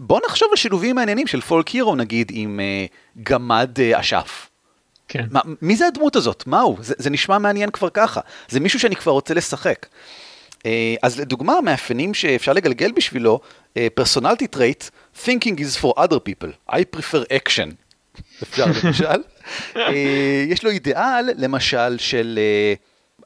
בוא 0.00 0.20
נחשוב 0.26 0.48
על 0.50 0.56
שילובים 0.56 0.96
מעניינים 0.96 1.26
של 1.26 1.40
פולק 1.40 1.68
הירו, 1.68 1.94
נגיד, 1.94 2.32
עם 2.34 2.60
אה, 2.60 2.86
גמד 3.22 3.80
אה, 3.80 4.00
אשף. 4.00 4.48
כן. 5.08 5.24
מה, 5.30 5.40
מי 5.62 5.76
זה 5.76 5.86
הדמות 5.86 6.16
הזאת? 6.16 6.46
מהו? 6.46 6.76
זה, 6.80 6.94
זה 6.98 7.10
נשמע 7.10 7.38
מעניין 7.38 7.70
כבר 7.70 7.88
ככה. 7.90 8.20
זה 8.48 8.60
מישהו 8.60 8.80
שאני 8.80 8.96
כבר 8.96 9.12
רוצה 9.12 9.34
לשחק. 9.34 9.86
אה, 10.66 10.94
אז 11.02 11.20
לדוגמה, 11.20 11.52
המאפיינים 11.52 12.14
שאפשר 12.14 12.52
לגלגל 12.52 12.92
בשבילו, 12.92 13.40
אה, 13.76 13.88
personality 14.00 14.56
trait, 14.56 14.90
thinking 15.24 15.58
is 15.58 15.82
for 15.82 16.02
other 16.02 16.18
people, 16.28 16.72
I 16.74 16.78
prefer 16.96 17.24
action. 17.32 17.68
אפשר 18.42 18.64
למשל. 18.84 19.22
אה, 19.76 20.44
יש 20.48 20.64
לו 20.64 20.70
אידיאל, 20.70 21.30
למשל, 21.36 21.98
של... 21.98 22.38
אה, 22.42 22.74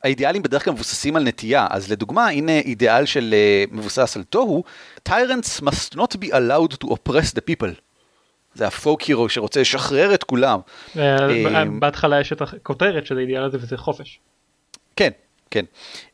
האידיאלים 0.04 0.42
בדרך 0.42 0.64
כלל 0.64 0.73
מבוססים 0.75 1.16
על 1.16 1.23
נטייה, 1.23 1.66
אז 1.71 1.92
לדוגמה, 1.92 2.28
הנה 2.28 2.59
אידיאל 2.59 3.07
של 3.07 3.35
אה, 3.35 3.64
מבוסס 3.70 4.16
על 4.16 4.22
תוהו, 4.22 4.64
tyrants 5.09 5.62
must 5.62 5.94
not 5.94 6.16
be 6.20 6.27
allowed 6.27 6.85
to 6.85 6.88
oppress 6.88 7.35
the 7.35 7.40
people. 7.51 7.81
זה 8.55 8.66
הפוק 8.66 9.03
הירו 9.03 9.29
שרוצה 9.29 9.61
לשחרר 9.61 10.14
את 10.14 10.24
כולם. 10.24 10.61
אה, 10.96 11.16
אה, 11.57 11.64
בהתחלה 11.79 12.20
יש 12.20 12.33
את 12.33 12.42
הכותרת 12.42 13.07
של 13.07 13.18
האידיאל 13.18 13.44
הזה 13.44 13.59
וזה 13.61 13.77
חופש. 13.77 14.20
כן, 14.96 15.11
כן. 15.50 15.64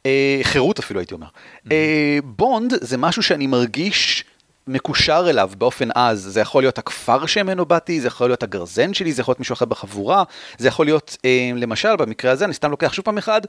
אה, 0.06 0.40
חירות 0.42 0.78
אפילו 0.78 1.00
הייתי 1.00 1.14
אומר. 1.14 1.26
אה, 1.72 2.18
בונד 2.24 2.74
זה 2.80 2.96
משהו 2.96 3.22
שאני 3.22 3.46
מרגיש 3.46 4.24
מקושר 4.66 5.26
אליו 5.30 5.50
באופן 5.58 5.88
עז. 5.94 6.28
זה 6.32 6.40
יכול 6.40 6.62
להיות 6.62 6.78
הכפר 6.78 7.26
שממנו 7.26 7.66
באתי, 7.66 8.00
זה 8.00 8.06
יכול 8.06 8.28
להיות 8.28 8.42
הגרזן 8.42 8.94
שלי, 8.94 9.12
זה 9.12 9.20
יכול 9.20 9.32
להיות 9.32 9.38
מישהו 9.38 9.52
אחר 9.52 9.64
בחבורה, 9.64 10.24
זה 10.58 10.68
יכול 10.68 10.86
להיות, 10.86 11.16
אה, 11.24 11.50
למשל, 11.56 11.96
במקרה 11.96 12.32
הזה, 12.32 12.44
אני 12.44 12.54
סתם 12.54 12.70
לוקח 12.70 12.92
שוב 12.92 13.04
פעם 13.04 13.18
אחד, 13.18 13.40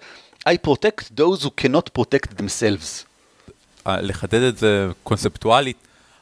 I 0.50 0.54
protect 0.68 1.20
those 1.20 1.44
who 1.44 1.50
cannot 1.62 2.00
protect 2.00 2.42
themselves. 2.42 3.06
אה, 3.88 4.02
לחדד 4.02 4.42
את 4.42 4.58
זה 4.58 4.88
קונספטואלית, 5.04 5.78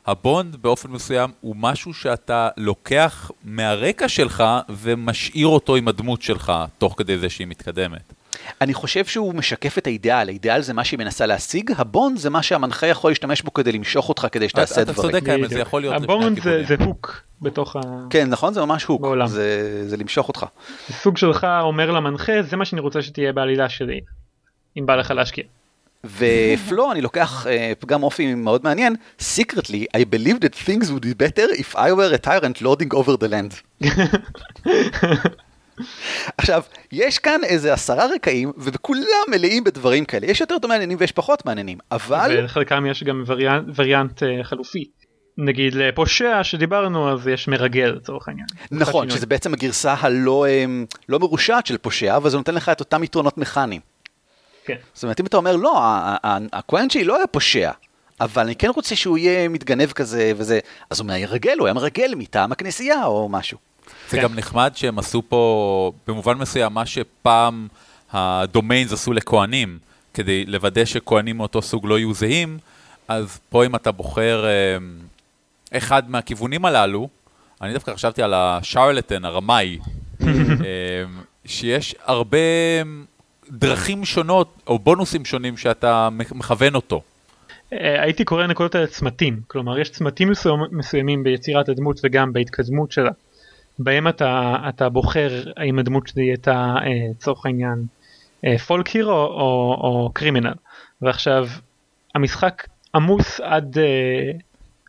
הבונד 0.06 0.56
באופן 0.56 0.90
מסוים 0.90 1.32
הוא 1.42 1.56
משהו 1.56 1.94
שאתה 1.94 2.50
לוקח 2.58 3.32
מהרקע 3.44 4.08
שלך 4.08 4.44
ומשאיר 4.70 5.48
אותו 5.48 5.76
עם 5.76 5.88
הדמות 5.88 6.22
שלך, 6.22 6.54
תוך 6.78 6.96
כדי 6.98 7.18
זה 7.18 7.30
שהיא 7.30 7.48
מתקדמת. 7.48 8.14
אני 8.62 8.74
חושב 8.74 9.06
שהוא 9.06 9.34
משקף 9.34 9.78
את 9.78 9.88
האידיאל, 9.88 10.30
האידיאל 10.30 10.62
זה 10.62 10.74
מה 10.74 10.84
שהיא 10.84 11.00
מנסה 11.00 11.26
להשיג, 11.26 11.72
הבונד 11.78 12.18
זה 12.18 12.30
מה 12.30 12.44
שהמנחה 12.44 12.88
יכול 12.88 13.12
להשתמש 13.12 13.42
בו 13.42 13.54
כדי 13.54 13.72
למשוך 13.72 14.10
אותך 14.10 14.28
כדי 14.32 14.50
שתעשה 14.50 14.82
אתה 14.82 14.92
דברים. 14.92 15.12
צודק, 15.12 15.30
האמת, 15.30 15.50
זה. 15.50 15.60
יכול 15.60 15.82
להיות 15.82 15.96
הבונד 15.96 16.40
זה, 16.42 16.76
הוק 16.86 17.22
בתוך 17.42 17.76
ה... 17.76 17.80
כן, 18.10 18.30
נכון? 18.30 18.54
זה 18.54 18.62
ממש 18.62 18.84
הוק, 18.84 19.02
בעולם. 19.02 19.28
זה, 19.28 19.84
זה 19.90 19.98
למשוך 19.98 20.28
אותך. 20.28 20.46
סוג 20.92 21.18
שלך 21.18 21.48
אומר 21.62 21.92
למנחה 21.92 22.34
זה 22.42 22.58
מה 22.58 22.66
שאני 22.66 22.82
רוצה 22.82 23.02
שתהיה 23.02 23.34
בעלילה 23.34 23.70
שלי. 23.70 24.00
אם 24.78 24.86
בא 24.86 24.96
לך 24.96 25.12
להשקיע. 25.12 25.44
ופלו, 26.06 26.92
אני 26.92 27.02
לוקח 27.02 27.46
פגם 27.80 28.04
אופי 28.04 28.36
מאוד 28.36 28.62
מעניין, 28.64 28.96
secretly, 29.20 29.98
I 29.98 30.00
believe 30.00 30.40
that 30.46 30.56
things 30.68 30.86
would 30.92 31.06
be 31.06 31.14
better 31.24 31.48
if 31.60 31.76
I 31.76 31.92
were 31.94 32.14
a 32.14 32.18
tyrant 32.18 32.62
lording 32.62 32.94
over 32.94 33.18
the 33.18 33.30
land. 33.30 33.62
עכשיו, 36.38 36.64
יש 36.92 37.20
כאן 37.20 37.40
איזה 37.44 37.74
עשרה 37.74 38.06
רקעים, 38.16 38.52
וכולם 38.58 39.04
מלאים 39.32 39.64
בדברים 39.64 40.06
כאלה. 40.06 40.26
יש 40.28 40.42
יותר 40.42 40.56
מעניינים 40.68 40.98
ויש 41.02 41.12
פחות 41.12 41.46
מעניינים, 41.46 41.78
אבל... 41.92 42.36
ולחלקם 42.38 42.86
יש 42.86 43.04
גם 43.04 43.24
וריאנט, 43.26 43.64
וריאנט 43.76 44.24
אה, 44.24 44.44
חלופי. 44.44 44.86
נגיד 45.38 45.74
לפושע 45.76 46.44
שדיברנו 46.44 47.14
אז 47.14 47.28
יש 47.28 47.48
מרגל 47.48 47.86
לצורך 47.86 48.28
העניין. 48.28 48.48
נכון. 48.72 49.10
שזה 49.10 49.26
בעצם 49.26 49.54
הגרסה 49.54 49.94
הלא 50.00 50.46
אמ, 50.50 50.86
לא 51.10 51.20
מרושעת 51.20 51.66
של 51.66 51.78
פושע, 51.78 52.16
אבל 52.18 52.30
זה 52.30 52.38
נותן 52.38 52.56
לך 52.56 52.70
את 52.70 52.80
אותם 52.80 53.04
יתרונות 53.04 53.38
מכניים. 53.38 53.82
כן. 54.66 54.76
זאת 54.94 55.04
אומרת, 55.04 55.20
אם 55.20 55.26
אתה 55.26 55.38
אומר, 55.38 55.56
לא, 55.56 55.80
ה- 55.84 56.18
ה- 56.24 56.38
הכהן 56.54 56.90
שלי 56.90 57.04
לא 57.04 57.18
היה 57.18 57.28
פושע, 57.28 57.72
אבל 58.22 58.44
אני 58.44 58.56
כן 58.56 58.70
רוצה 58.76 58.96
שהוא 58.96 59.18
יהיה 59.18 59.50
מתגנב 59.50 59.92
כזה 59.92 60.32
וזה, 60.36 60.60
אז 60.90 61.00
הוא 61.00 61.08
מרגל, 61.08 61.58
הוא 61.60 61.68
היה 61.68 61.74
מרגל 61.74 62.14
מטעם 62.16 62.52
הכנסייה 62.52 63.06
או 63.06 63.30
משהו. 63.30 63.58
זה 64.10 64.18
כן. 64.18 64.24
גם 64.24 64.36
נחמד 64.36 64.72
שהם 64.76 65.00
עשו 65.00 65.22
פה, 65.30 65.92
במובן 66.08 66.38
מסוים, 66.38 66.74
מה 66.74 66.86
שפעם 66.86 67.68
הדומיינס 68.12 68.94
עשו 68.94 69.14
לכהנים, 69.14 69.78
כדי 70.14 70.46
לוודא 70.46 70.86
שכהנים 70.86 71.38
מאותו 71.38 71.62
סוג 71.62 71.86
לא 71.86 72.00
יהיו 72.00 72.14
זהים, 72.14 72.58
אז 73.08 73.40
פה 73.50 73.66
אם 73.66 73.76
אתה 73.76 73.92
בוחר 73.92 74.46
אה, 74.46 74.78
אחד 75.78 76.10
מהכיוונים 76.10 76.66
הללו, 76.66 77.10
אני 77.62 77.74
דווקא 77.74 77.94
חשבתי 77.94 78.24
על 78.24 78.34
השרלטן, 78.34 79.26
הרמאי, 79.26 79.80
אה, 80.22 80.28
שיש 81.46 81.96
הרבה 82.04 82.38
דרכים 83.50 84.06
שונות, 84.06 84.62
או 84.68 84.80
בונוסים 84.80 85.26
שונים 85.26 85.58
שאתה 85.58 86.10
מכוון 86.12 86.76
אותו. 86.76 87.02
אה, 87.74 88.02
הייתי 88.02 88.26
קורא 88.26 88.44
לנקודות 88.44 88.76
האלה 88.76 88.88
צמתים, 88.88 89.40
כלומר 89.48 89.80
יש 89.80 89.90
צמתים 89.90 90.32
מסוימים 90.72 91.24
ביצירת 91.24 91.70
הדמות 91.70 92.00
וגם 92.04 92.34
בהתקדמות 92.34 92.92
שלה, 92.92 93.12
בהם 93.80 94.08
אתה, 94.08 94.56
אתה 94.70 94.90
בוחר 94.90 95.44
האם 95.58 95.80
הדמות 95.80 96.08
שלי 96.08 96.24
הייתה 96.24 96.76
אה, 96.78 96.90
לצורך 97.12 97.46
העניין 97.46 97.86
פולק 98.68 98.88
הירו 98.88 99.12
או, 99.12 99.78
או 99.82 100.12
קרימינל, 100.14 100.54
ועכשיו 101.02 101.48
המשחק 102.16 102.68
עמוס 102.96 103.40
עד, 103.40 103.78
אה, 103.78 104.32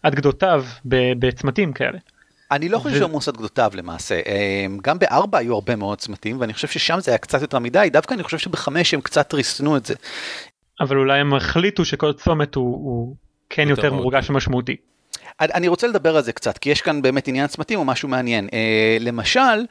עד 0.02 0.14
גדותיו 0.14 0.64
ב- 0.84 1.12
בצמתים 1.26 1.72
כאלה. 1.72 1.98
אני 2.50 2.68
לא 2.68 2.78
חושב 2.78 2.94
ו- 2.94 2.98
שהוא 2.98 3.08
עמוס 3.08 3.28
עד 3.28 3.36
גדותיו 3.36 3.72
למעשה. 3.74 4.20
גם 4.82 4.98
בארבע 4.98 5.38
היו 5.38 5.54
הרבה 5.54 5.76
מאוד 5.76 5.98
צמתים, 5.98 6.40
ואני 6.40 6.54
חושב 6.54 6.68
ששם 6.68 7.00
זה 7.00 7.10
היה 7.10 7.18
קצת 7.18 7.42
יותר 7.42 7.58
מדי, 7.58 7.88
דווקא 7.92 8.14
אני 8.14 8.22
חושב 8.22 8.38
שבחמש 8.38 8.94
הם 8.94 9.00
קצת 9.00 9.34
ריסנו 9.34 9.76
את 9.76 9.86
זה. 9.86 9.94
אבל 10.80 10.96
אולי 10.96 11.20
הם 11.20 11.34
החליטו 11.34 11.84
שכל 11.84 12.12
צומת 12.12 12.54
הוא, 12.54 12.74
הוא 12.74 13.16
כן 13.50 13.68
יותר 13.68 13.84
יותר. 13.84 13.94
מורגש 13.96 14.30
ומשמעותי. 14.30 14.76
אני 15.40 15.68
רוצה 15.68 15.86
לדבר 15.86 16.16
על 16.16 16.22
זה 16.22 16.32
קצת, 16.32 16.58
כי 16.58 16.70
יש 16.70 16.80
כאן 16.80 17.02
באמת 17.02 17.28
עניין 17.28 17.46
צמתים 17.46 17.78
או 17.78 17.84
משהו 17.84 18.08
מעניין. 18.08 18.48
אה, 18.52 18.96
למשל, 19.00 19.64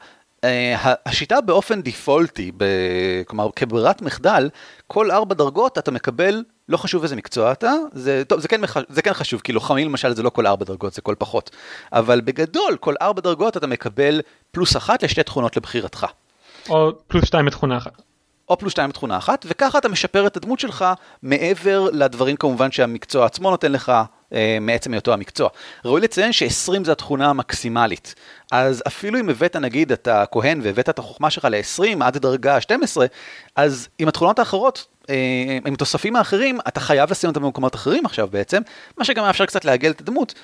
ה- 0.76 1.08
השיטה 1.08 1.40
באופן 1.40 1.82
דיפולטי, 1.82 2.52
ב- 2.56 2.64
כלומר 3.26 3.48
כברירת 3.56 4.02
מחדל, 4.02 4.50
כל 4.86 5.10
ארבע 5.10 5.34
דרגות 5.34 5.78
אתה 5.78 5.90
מקבל 5.90 6.42
לא 6.68 6.76
חשוב 6.76 7.02
איזה 7.02 7.16
מקצוע 7.16 7.52
אתה, 7.52 7.72
זה, 7.92 8.22
טוב, 8.28 8.40
זה 8.40 8.48
כן, 8.48 8.60
מח, 8.60 8.76
זה 8.88 9.02
כן 9.02 9.12
חשוב, 9.12 9.40
כי 9.40 9.52
לוחמים 9.52 9.88
למשל 9.88 10.14
זה 10.14 10.22
לא 10.22 10.30
כל 10.30 10.46
ארבע 10.46 10.64
דרגות, 10.64 10.92
זה 10.94 11.02
כל 11.02 11.14
פחות. 11.18 11.50
אבל 11.92 12.20
בגדול, 12.20 12.76
כל 12.80 12.94
ארבע 13.02 13.20
דרגות 13.20 13.56
אתה 13.56 13.66
מקבל 13.66 14.20
פלוס 14.50 14.76
אחת 14.76 15.02
לשתי 15.02 15.22
תכונות 15.22 15.56
לבחירתך. 15.56 16.06
או 16.68 16.92
פלוס 17.06 17.24
שתיים 17.24 17.46
בתכונה 17.46 17.76
אחת. 17.76 18.02
או 18.48 18.58
פלוס 18.58 18.72
שתיים 18.72 18.90
בתכונה 18.90 19.16
אחת, 19.16 19.46
וככה 19.48 19.78
אתה 19.78 19.88
משפר 19.88 20.26
את 20.26 20.36
הדמות 20.36 20.60
שלך 20.60 20.84
מעבר 21.22 21.88
לדברים 21.92 22.36
כמובן 22.36 22.72
שהמקצוע 22.72 23.26
עצמו 23.26 23.50
נותן 23.50 23.72
לך 23.72 23.92
מעצם 24.60 24.92
היותו 24.92 25.12
המקצוע. 25.12 25.48
ראוי 25.84 26.00
לציין 26.00 26.32
ש-20 26.32 26.84
זה 26.84 26.92
התכונה 26.92 27.30
המקסימלית. 27.30 28.14
אז 28.52 28.82
אפילו 28.86 29.20
אם 29.20 29.28
הבאת 29.28 29.56
נגיד 29.56 29.92
אתה 29.92 30.24
כהן 30.32 30.60
והבאת 30.62 30.88
את 30.88 30.98
החוכמה 30.98 31.30
שלך 31.30 31.44
ל-20 31.50 32.04
עד 32.04 32.16
דרגה 32.18 32.60
12, 32.60 33.06
אז 33.56 33.88
עם 33.98 34.08
התכונות 34.08 34.38
האחרות, 34.38 34.86
אה, 35.10 35.58
עם 35.66 35.74
התוספים 35.74 36.16
האחרים, 36.16 36.58
אתה 36.68 36.80
חייב 36.80 37.10
לשים 37.10 37.30
אותם 37.30 37.42
במקומות 37.42 37.74
אחרים 37.74 38.06
עכשיו 38.06 38.28
בעצם, 38.30 38.62
מה 38.98 39.04
שגם 39.04 39.24
מאפשר 39.24 39.46
קצת 39.46 39.64
לעגל 39.64 39.90
את 39.90 40.00
הדמות. 40.00 40.34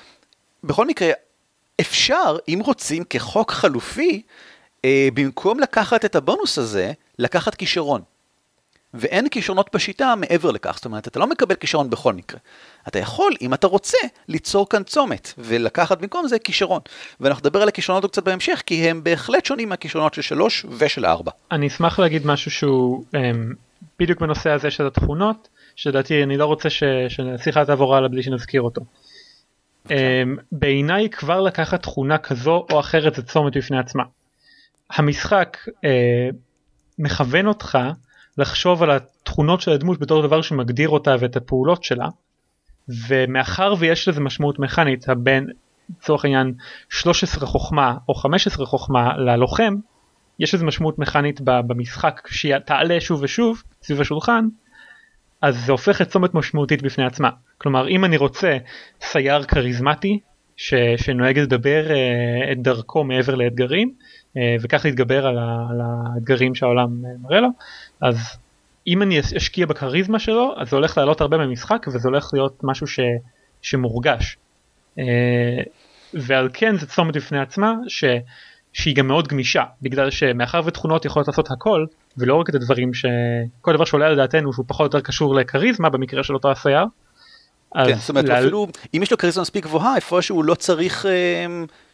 בכל 0.63 0.87
מקרה, 0.87 1.11
אפשר, 1.81 2.37
אם 2.47 2.61
רוצים, 2.65 3.03
כחוק 3.03 3.51
חלופי, 3.51 4.21
אה, 4.85 5.07
במקום 5.13 5.59
לקחת 5.59 6.05
את 6.05 6.15
הבונוס 6.15 6.57
הזה, 6.57 6.91
לקחת 7.19 7.55
כישרון. 7.55 8.01
ואין 8.93 9.29
כישרונות 9.29 9.69
בשיטה 9.73 10.13
מעבר 10.15 10.51
לכך, 10.51 10.75
זאת 10.75 10.85
אומרת, 10.85 11.07
אתה 11.07 11.19
לא 11.19 11.27
מקבל 11.27 11.55
כישרון 11.55 11.89
בכל 11.89 12.13
מקרה. 12.13 12.39
אתה 12.87 12.99
יכול, 12.99 13.33
אם 13.41 13.53
אתה 13.53 13.67
רוצה, 13.67 13.97
ליצור 14.27 14.69
כאן 14.69 14.83
צומת, 14.83 15.33
ולקחת 15.37 15.97
במקום 15.97 16.27
זה 16.27 16.39
כישרון. 16.39 16.81
ואנחנו 17.19 17.41
נדבר 17.41 17.61
על 17.61 17.67
הכישרונות 17.67 18.11
קצת 18.11 18.23
בהמשך, 18.23 18.63
כי 18.65 18.89
הם 18.89 19.03
בהחלט 19.03 19.45
שונים 19.45 19.69
מהכישרונות 19.69 20.13
של 20.13 20.21
שלוש 20.21 20.65
ושל 20.77 21.05
ארבע. 21.05 21.31
אני 21.51 21.67
אשמח 21.67 21.99
להגיד 21.99 22.27
משהו 22.27 22.51
שהוא 22.51 23.03
um, 23.15 23.17
בדיוק 23.99 24.19
בנושא 24.19 24.49
הזה 24.49 24.71
של 24.71 24.87
התכונות, 24.87 25.47
שלדעתי 25.75 26.23
אני 26.23 26.37
לא 26.37 26.45
רוצה 26.45 26.69
שהשיחה 27.09 27.65
תעבור 27.65 27.95
הלאה 27.95 28.09
בלי 28.09 28.23
שנזכיר 28.23 28.61
אותו. 28.61 28.81
Um, 29.87 29.91
בעיניי 30.51 31.09
כבר 31.09 31.41
לקחת 31.41 31.81
תכונה 31.81 32.17
כזו 32.17 32.65
או 32.71 32.79
אחרת 32.79 33.15
זה 33.15 33.21
צומת 33.21 33.57
בפני 33.57 33.79
עצמה. 33.79 34.03
המשחק 34.89 35.57
uh, 35.67 35.71
מכוון 36.99 37.47
אותך 37.47 37.77
לחשוב 38.41 38.83
על 38.83 38.91
התכונות 38.91 39.61
של 39.61 39.71
הדמות 39.71 39.99
בתור 39.99 40.21
דבר 40.21 40.41
שמגדיר 40.41 40.89
אותה 40.89 41.15
ואת 41.19 41.35
הפעולות 41.35 41.83
שלה 41.83 42.07
ומאחר 43.07 43.73
ויש 43.79 44.07
לזה 44.07 44.21
משמעות 44.21 44.59
מכנית 44.59 45.09
הבין 45.09 45.47
לצורך 45.89 46.25
העניין 46.25 46.53
13 46.89 47.47
חוכמה 47.47 47.97
או 48.09 48.15
15 48.15 48.65
חוכמה 48.65 49.17
ללוחם 49.17 49.75
יש 50.39 50.53
לזה 50.53 50.65
משמעות 50.65 50.99
מכנית 50.99 51.41
במשחק 51.43 52.27
שתעלה 52.31 53.01
שוב 53.01 53.19
ושוב 53.23 53.63
סביב 53.83 54.01
השולחן 54.01 54.47
אז 55.41 55.65
זה 55.65 55.71
הופך 55.71 56.01
את 56.01 56.09
צומת 56.09 56.33
משמעותית 56.33 56.81
בפני 56.81 57.05
עצמה. 57.05 57.29
כלומר 57.57 57.87
אם 57.87 58.05
אני 58.05 58.17
רוצה 58.17 58.57
סייר 59.01 59.43
כריזמטי 59.43 60.19
ש, 60.57 60.73
שנוהג 60.97 61.39
לדבר 61.39 61.85
uh, 61.87 62.51
את 62.51 62.61
דרכו 62.61 63.03
מעבר 63.03 63.35
לאתגרים 63.35 63.93
וכך 64.61 64.85
להתגבר 64.85 65.27
על, 65.27 65.37
ה, 65.37 65.67
על 65.69 65.81
האתגרים 65.81 66.55
שהעולם 66.55 66.87
uh, 67.03 67.21
מראה 67.21 67.39
לו 67.39 67.47
אז 68.01 68.37
אם 68.87 69.01
אני 69.01 69.19
אשקיע 69.19 69.65
בכריזמה 69.65 70.19
שלו 70.19 70.53
אז 70.57 70.69
זה 70.69 70.75
הולך 70.75 70.97
לעלות 70.97 71.21
הרבה 71.21 71.37
במשחק 71.37 71.85
וזה 71.87 72.07
הולך 72.07 72.29
להיות 72.33 72.59
משהו 72.63 72.87
ש, 72.87 72.99
שמורגש. 73.61 74.37
Uh, 74.97 75.01
ועל 76.13 76.49
כן 76.53 76.77
זה 76.77 76.87
צומת 76.87 77.15
בפני 77.15 77.39
עצמה 77.39 77.75
ש, 77.87 78.03
שהיא 78.73 78.95
גם 78.95 79.07
מאוד 79.07 79.27
גמישה 79.27 79.63
בגלל 79.81 80.09
שמאחר 80.09 80.61
ותכונות 80.65 81.05
יכולות 81.05 81.27
לעשות 81.27 81.51
הכל 81.51 81.85
ולא 82.17 82.35
רק 82.35 82.49
את 82.49 82.55
הדברים 82.55 82.93
שכל 82.93 83.73
דבר 83.73 83.85
שעולה 83.85 84.07
על 84.07 84.15
דעתנו 84.15 84.53
שהוא 84.53 84.65
פחות 84.67 84.93
או 84.93 84.97
יותר 84.97 85.07
קשור 85.07 85.35
לכריזמה 85.35 85.89
במקרה 85.89 86.23
של 86.23 86.33
אותו 86.33 86.51
הסייר. 86.51 86.85
כן, 87.73 87.95
זאת 87.95 88.09
אומרת, 88.09 88.25
לה... 88.25 88.39
אפילו 88.39 88.67
אם 88.93 89.03
יש 89.03 89.11
לו 89.11 89.17
כריזמה 89.17 89.41
מספיק 89.41 89.63
גבוהה, 89.63 89.95
איפה 89.95 90.21
שהוא 90.21 90.43
לא 90.43 90.55
צריך, 90.55 91.05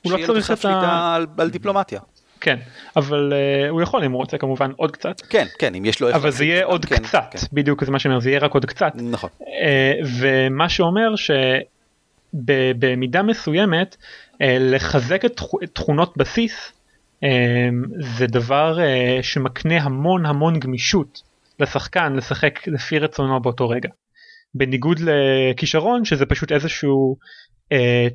הוא 0.01 0.11
לא 0.11 0.25
צריך 0.25 0.51
את 0.51 0.65
ה... 0.65 1.15
על, 1.15 1.25
על 1.37 1.49
דיפלומטיה. 1.49 1.99
כן, 2.41 2.59
אבל 2.95 3.33
uh, 3.33 3.69
הוא 3.69 3.81
יכול 3.81 4.03
אם 4.03 4.11
הוא 4.11 4.19
רוצה 4.19 4.37
כמובן 4.37 4.71
עוד 4.75 4.91
קצת. 4.91 5.21
כן, 5.21 5.45
כן, 5.59 5.75
אם 5.75 5.85
יש 5.85 6.01
לו... 6.01 6.15
אבל 6.15 6.31
זה 6.31 6.45
יהיה 6.45 6.65
עוד 6.65 6.85
כן, 6.85 6.95
קצת, 6.95 7.25
כן. 7.31 7.39
בדיוק 7.53 7.83
זה 7.85 7.91
מה 7.91 7.99
שאומר, 7.99 8.19
זה 8.19 8.29
יהיה 8.29 8.39
רק 8.39 8.53
עוד 8.53 8.65
קצת. 8.65 8.91
נכון. 8.95 9.29
Uh, 9.39 9.43
ומה 10.19 10.69
שאומר 10.69 11.13
שבמידה 12.33 13.23
מסוימת, 13.23 13.95
uh, 13.95 14.37
לחזק 14.59 15.25
את 15.25 15.41
תכונות 15.73 16.17
בסיס, 16.17 16.71
uh, 16.71 17.27
זה 18.17 18.27
דבר 18.27 18.77
uh, 18.77 19.23
שמקנה 19.23 19.77
המון 19.83 20.25
המון 20.25 20.59
גמישות 20.59 21.21
לשחקן 21.59 22.13
לשחק 22.13 22.67
לפי 22.67 22.99
רצונו 22.99 23.39
באותו 23.41 23.69
רגע. 23.69 23.89
בניגוד 24.55 24.99
לכישרון 24.99 26.05
שזה 26.05 26.25
פשוט 26.25 26.51
איזשהו 26.51 27.17
אה, 27.71 28.07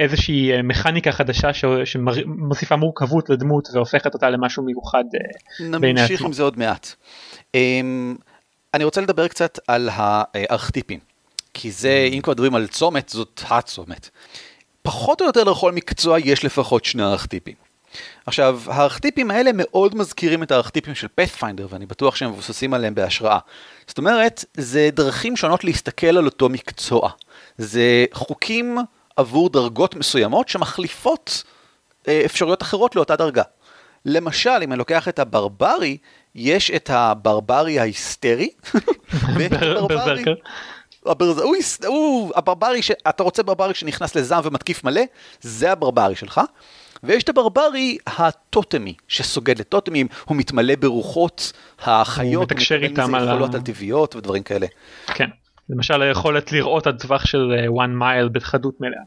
איזושהי 0.00 0.52
אה, 0.52 0.62
מכניקה 0.62 1.12
חדשה 1.12 1.52
ש... 1.52 1.64
שמוסיפה 1.84 2.76
מורכבות 2.76 3.30
לדמות 3.30 3.68
והופכת 3.72 4.14
אותה 4.14 4.30
למשהו 4.30 4.62
מיוחד 4.62 5.04
אה, 5.14 5.78
בעיני 5.78 6.00
עצמו. 6.00 6.12
נמשיך 6.12 6.26
עם 6.26 6.32
זה 6.32 6.42
עוד 6.42 6.58
מעט. 6.58 6.94
אמ, 7.54 8.16
אני 8.74 8.84
רוצה 8.84 9.00
לדבר 9.00 9.28
קצת 9.28 9.58
על 9.68 9.88
הארכטיפים, 9.92 10.98
כי 11.54 11.70
זה, 11.70 12.08
mm. 12.10 12.14
אם 12.14 12.20
כבר 12.22 12.32
מדברים 12.32 12.54
על 12.54 12.66
צומת, 12.66 13.08
זאת 13.08 13.42
הצומת. 13.48 14.08
פחות 14.82 15.20
או 15.20 15.26
יותר 15.26 15.44
לכל 15.44 15.72
מקצוע 15.72 16.18
יש 16.18 16.44
לפחות 16.44 16.84
שני 16.84 17.02
ארכטיפים. 17.02 17.54
עכשיו, 18.26 18.60
הארכטיפים 18.66 19.30
האלה 19.30 19.50
מאוד 19.54 19.96
מזכירים 19.96 20.42
את 20.42 20.50
הארכטיפים 20.50 20.94
של 20.94 21.08
פאת'פיינדר, 21.14 21.66
ואני 21.70 21.86
בטוח 21.86 22.16
שהם 22.16 22.30
מבוססים 22.30 22.74
עליהם 22.74 22.94
בהשראה. 22.94 23.38
זאת 23.86 23.98
אומרת, 23.98 24.44
זה 24.54 24.88
דרכים 24.92 25.36
שונות 25.36 25.64
להסתכל 25.64 26.18
על 26.18 26.26
אותו 26.26 26.48
מקצוע. 26.48 27.10
זה 27.58 28.04
חוקים 28.12 28.78
עבור 29.20 29.50
דרגות 29.50 29.96
מסוימות 29.96 30.48
שמחליפות 30.48 31.44
אה, 32.08 32.22
אפשרויות 32.24 32.62
אחרות 32.62 32.96
לאותה 32.96 33.16
דרגה. 33.16 33.42
למשל, 34.04 34.60
אם 34.62 34.72
אני 34.72 34.78
לוקח 34.78 35.08
את 35.08 35.18
הברברי, 35.18 35.96
יש 36.34 36.70
את 36.70 36.90
הברברי 36.92 37.78
ההיסטרי, 37.78 38.50
ויש 39.36 39.52
את 39.52 39.62
הברברי... 39.62 40.24
הברז... 41.06 41.38
הוא, 41.38 41.56
הוא 41.86 42.32
הברברי, 42.36 42.82
ש... 42.82 42.90
אתה 43.08 43.22
רוצה 43.22 43.42
ברברי 43.42 43.74
שנכנס 43.74 44.14
לזעם 44.14 44.42
ומתקיף 44.44 44.84
מלא, 44.84 45.02
זה 45.40 45.72
הברברי 45.72 46.16
שלך. 46.16 46.40
ויש 47.02 47.22
את 47.22 47.28
הברברי 47.28 47.98
הטוטמי, 48.06 48.94
שסוגד 49.08 49.58
לטוטמים, 49.58 50.06
הוא 50.24 50.36
מתמלא 50.36 50.74
ברוחות 50.76 51.52
החיות, 51.78 52.34
הוא 52.34 52.42
מתקשר 52.42 52.82
איתם 52.82 53.14
על 53.14 53.28
יכולות 53.28 53.54
על 53.54 53.60
טבעיות 53.60 54.16
ודברים 54.16 54.42
כאלה. 54.42 54.66
כן, 55.06 55.28
למשל 55.70 56.02
היכולת 56.02 56.52
לראות 56.52 56.86
עד 56.86 56.98
טווח 56.98 57.26
של 57.26 57.52
אה, 57.58 57.84
one 57.84 58.00
mile 58.00 58.28
בחדות 58.32 58.80
מלאה. 58.80 59.02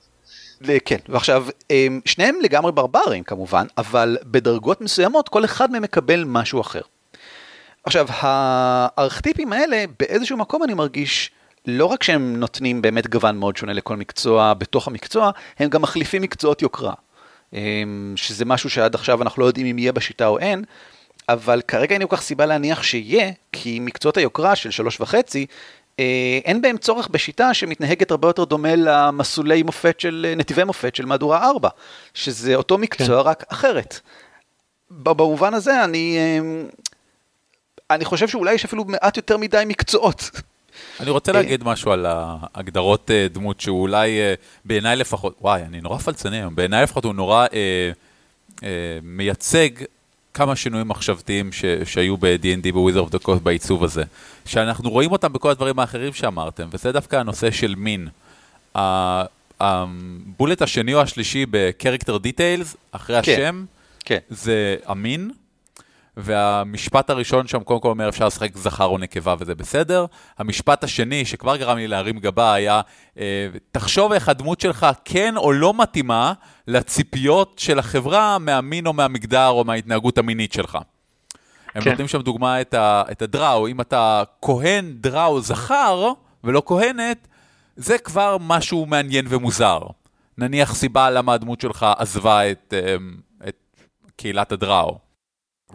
כן, 0.85 0.97
ועכשיו, 1.09 1.45
אמ, 1.71 1.99
שניהם 2.05 2.35
לגמרי 2.43 2.71
ברברים 2.71 3.23
כמובן, 3.23 3.65
אבל 3.77 4.17
בדרגות 4.23 4.81
מסוימות 4.81 5.29
כל 5.29 5.45
אחד 5.45 5.71
מהם 5.71 5.83
מקבל 5.83 6.23
משהו 6.27 6.61
אחר. 6.61 6.81
עכשיו, 7.83 8.07
הארכטיפים 8.09 9.53
האלה, 9.53 9.83
באיזשהו 9.99 10.37
מקום 10.37 10.63
אני 10.63 10.73
מרגיש, 10.73 11.31
לא 11.67 11.85
רק 11.85 12.03
שהם 12.03 12.35
נותנים 12.35 12.81
באמת 12.81 13.07
גוון 13.07 13.37
מאוד 13.37 13.57
שונה 13.57 13.73
לכל 13.73 13.97
מקצוע 13.97 14.53
בתוך 14.53 14.87
המקצוע, 14.87 15.31
הם 15.59 15.69
גם 15.69 15.81
מחליפים 15.81 16.21
מקצועות 16.21 16.61
יוקרה. 16.61 16.93
אמ, 17.53 18.13
שזה 18.15 18.45
משהו 18.45 18.69
שעד 18.69 18.95
עכשיו 18.95 19.21
אנחנו 19.21 19.41
לא 19.41 19.47
יודעים 19.47 19.67
אם 19.67 19.79
יהיה 19.79 19.91
בשיטה 19.91 20.27
או 20.27 20.39
אין, 20.39 20.63
אבל 21.29 21.61
כרגע 21.67 21.95
אין 21.95 22.07
כל 22.07 22.15
כך 22.15 22.21
סיבה 22.21 22.45
להניח 22.45 22.83
שיהיה, 22.83 23.31
כי 23.51 23.79
מקצועות 23.79 24.17
היוקרה 24.17 24.55
של 24.55 24.71
שלוש 24.71 25.01
וחצי, 25.01 25.45
אין 26.45 26.61
בהם 26.61 26.77
צורך 26.77 27.07
בשיטה 27.07 27.53
שמתנהגת 27.53 28.11
הרבה 28.11 28.27
יותר 28.27 28.43
דומה 28.43 28.75
למסלולי 28.75 29.63
מופת 29.63 29.99
של, 29.99 30.33
נתיבי 30.37 30.63
מופת 30.63 30.95
של 30.95 31.05
מהדורה 31.05 31.49
4, 31.49 31.69
שזה 32.13 32.55
אותו 32.55 32.77
מקצוע 32.77 33.23
כן. 33.23 33.29
רק 33.29 33.43
אחרת. 33.47 33.99
במובן 34.91 35.53
הזה 35.53 35.83
אני, 35.83 36.17
אמ, 36.39 36.67
אני 37.89 38.05
חושב 38.05 38.27
שאולי 38.27 38.53
יש 38.53 38.65
אפילו 38.65 38.85
מעט 38.85 39.17
יותר 39.17 39.37
מדי 39.37 39.63
מקצועות. 39.67 40.29
אני 40.99 41.09
רוצה 41.09 41.31
אה, 41.31 41.37
להגיד 41.37 41.63
משהו 41.63 41.91
על 41.91 42.05
ההגדרות 42.09 43.11
אה, 43.11 43.27
דמות 43.31 43.61
שהוא 43.61 43.81
אולי, 43.81 44.19
אה, 44.19 44.33
בעיניי 44.65 44.95
לפחות, 44.95 45.35
וואי, 45.41 45.61
אני 45.61 45.81
נורא 45.81 45.97
פלצני 45.97 46.37
היום, 46.37 46.55
בעיניי 46.55 46.83
לפחות 46.83 47.03
הוא 47.03 47.13
נורא 47.13 47.45
אה, 47.53 47.91
אה, 48.63 48.99
מייצג 49.03 49.69
כמה 50.33 50.55
שינויים 50.55 50.87
מחשבתיים 50.87 51.51
ש, 51.51 51.65
שהיו 51.85 52.17
ב-D&D 52.17 52.71
ב-Wizard 52.73 53.09
of 53.09 53.15
the 53.15 53.25
Coast 53.25 53.39
בעיצוב 53.43 53.83
הזה, 53.83 54.03
שאנחנו 54.45 54.89
רואים 54.89 55.11
אותם 55.11 55.33
בכל 55.33 55.49
הדברים 55.49 55.79
האחרים 55.79 56.13
שאמרתם, 56.13 56.67
וזה 56.71 56.91
דווקא 56.91 57.15
הנושא 57.15 57.51
של 57.51 57.75
מין. 57.75 58.07
הבולט 59.59 60.61
השני 60.61 60.93
או 60.93 61.01
השלישי 61.01 61.45
ב-Character 61.49 62.09
Details, 62.09 62.75
אחרי 62.91 63.21
כן, 63.23 63.31
השם, 63.31 63.65
כן. 64.05 64.17
זה 64.29 64.75
המין. 64.85 65.31
והמשפט 66.17 67.09
הראשון 67.09 67.47
שם 67.47 67.63
קודם 67.63 67.79
כל 67.79 67.89
אומר 67.89 68.09
אפשר 68.09 68.27
לשחק 68.27 68.57
זכר 68.57 68.85
או 68.85 68.97
נקבה 68.97 69.35
וזה 69.39 69.55
בסדר. 69.55 70.05
המשפט 70.37 70.83
השני, 70.83 71.25
שכבר 71.25 71.57
גרם 71.57 71.77
לי 71.77 71.87
להרים 71.87 72.19
גבה, 72.19 72.53
היה 72.53 72.81
אה, 73.17 73.47
תחשוב 73.71 74.11
איך 74.11 74.29
הדמות 74.29 74.61
שלך 74.61 74.87
כן 75.05 75.37
או 75.37 75.51
לא 75.51 75.73
מתאימה 75.73 76.33
לציפיות 76.67 77.59
של 77.59 77.79
החברה 77.79 78.37
מהמין 78.37 78.87
או 78.87 78.93
מהמגדר 78.93 79.47
או 79.47 79.63
מההתנהגות 79.63 80.17
המינית 80.17 80.53
שלך. 80.53 80.77
הם 81.75 81.81
כן. 81.83 81.89
נותנים 81.89 82.07
שם 82.07 82.21
דוגמה 82.21 82.61
את, 82.61 82.73
ה, 82.73 83.03
את 83.11 83.21
הדראו, 83.21 83.67
אם 83.67 83.81
אתה 83.81 84.23
כהן 84.41 84.93
דראו 84.99 85.41
זכר 85.41 86.11
ולא 86.43 86.61
כהנת, 86.65 87.27
זה 87.75 87.97
כבר 87.97 88.37
משהו 88.39 88.85
מעניין 88.85 89.25
ומוזר. 89.29 89.79
נניח 90.37 90.75
סיבה 90.75 91.09
למה 91.09 91.33
הדמות 91.33 91.61
שלך 91.61 91.85
עזבה 91.97 92.51
את, 92.51 92.73
אמ, 92.73 93.15
את 93.47 93.55
קהילת 94.15 94.51
הדראו. 94.51 94.97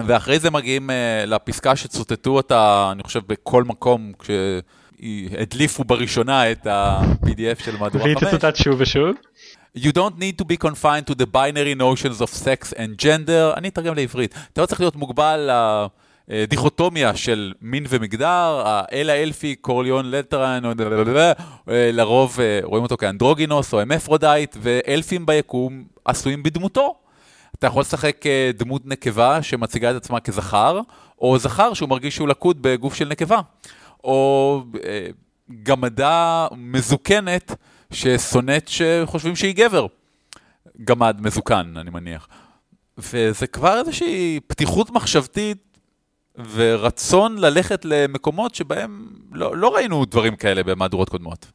ואחרי 0.06 0.38
זה 0.38 0.50
מגיעים 0.50 0.90
uh, 0.90 1.26
לפסקה 1.26 1.76
שצוטטו 1.76 2.30
אותה, 2.30 2.88
אני 2.92 3.02
חושב, 3.02 3.20
בכל 3.26 3.64
מקום, 3.64 4.12
כשהדליפו 4.18 5.84
בראשונה 5.84 6.52
את 6.52 6.66
ה-PDF 6.66 7.64
של 7.64 7.76
מהדורה 7.76 8.04
5. 8.04 8.16
והיא 8.16 8.16
תצוטט 8.16 8.56
שוב 8.56 8.74
ושוב. 8.78 9.16
You 9.76 9.92
don't 9.92 10.18
need 10.18 10.42
to 10.42 10.44
be 10.44 10.56
confined 10.56 11.06
to 11.10 11.14
the 11.14 11.26
binary 11.26 11.74
notions 11.74 12.20
of 12.20 12.30
sex 12.30 12.72
and 12.72 13.02
gender, 13.02 13.56
אני 13.56 13.68
אתרגם 13.68 13.94
לעברית. 13.94 14.34
אתה 14.52 14.60
לא 14.60 14.66
צריך 14.66 14.80
להיות 14.80 14.96
מוגבל 14.96 15.50
לדיכוטומיה 16.28 17.16
של 17.16 17.52
מין 17.62 17.84
ומגדר, 17.88 18.62
האל 18.64 19.10
האלפי, 19.10 19.54
קורלון 19.54 20.10
לרתיאן, 20.10 20.62
לרוב 21.66 22.38
רואים 22.62 22.82
אותו 22.82 22.96
כאנדרוגינוס 22.96 23.72
או 23.72 23.82
הרמפרודייט, 23.82 24.56
ואלפים 24.60 25.26
ביקום 25.26 25.84
עשויים 26.04 26.42
בדמותו. 26.42 26.94
אתה 27.58 27.66
יכול 27.66 27.80
לשחק 27.80 28.24
דמות 28.54 28.86
נקבה 28.86 29.42
שמציגה 29.42 29.90
את 29.90 29.96
עצמה 29.96 30.20
כזכר, 30.20 30.80
או 31.18 31.38
זכר 31.38 31.74
שהוא 31.74 31.88
מרגיש 31.88 32.14
שהוא 32.14 32.28
לכוד 32.28 32.62
בגוף 32.62 32.94
של 32.94 33.08
נקבה. 33.08 33.40
או 34.04 34.62
גמדה 35.62 36.46
מזוקנת. 36.56 37.54
ששונאת 37.92 38.68
שחושבים 38.68 39.36
שהיא 39.36 39.54
גבר. 39.54 39.86
גמד 40.84 41.20
מזוקן, 41.20 41.74
אני 41.76 41.90
מניח. 41.90 42.28
וזה 42.98 43.46
כבר 43.46 43.78
איזושהי 43.78 44.40
פתיחות 44.46 44.90
מחשבתית 44.90 45.78
ורצון 46.52 47.38
ללכת 47.38 47.84
למקומות 47.84 48.54
שבהם 48.54 49.08
לא, 49.32 49.56
לא 49.56 49.74
ראינו 49.74 50.04
דברים 50.04 50.36
כאלה 50.36 50.62
במהדורות 50.62 51.08
קודמות. 51.08 51.46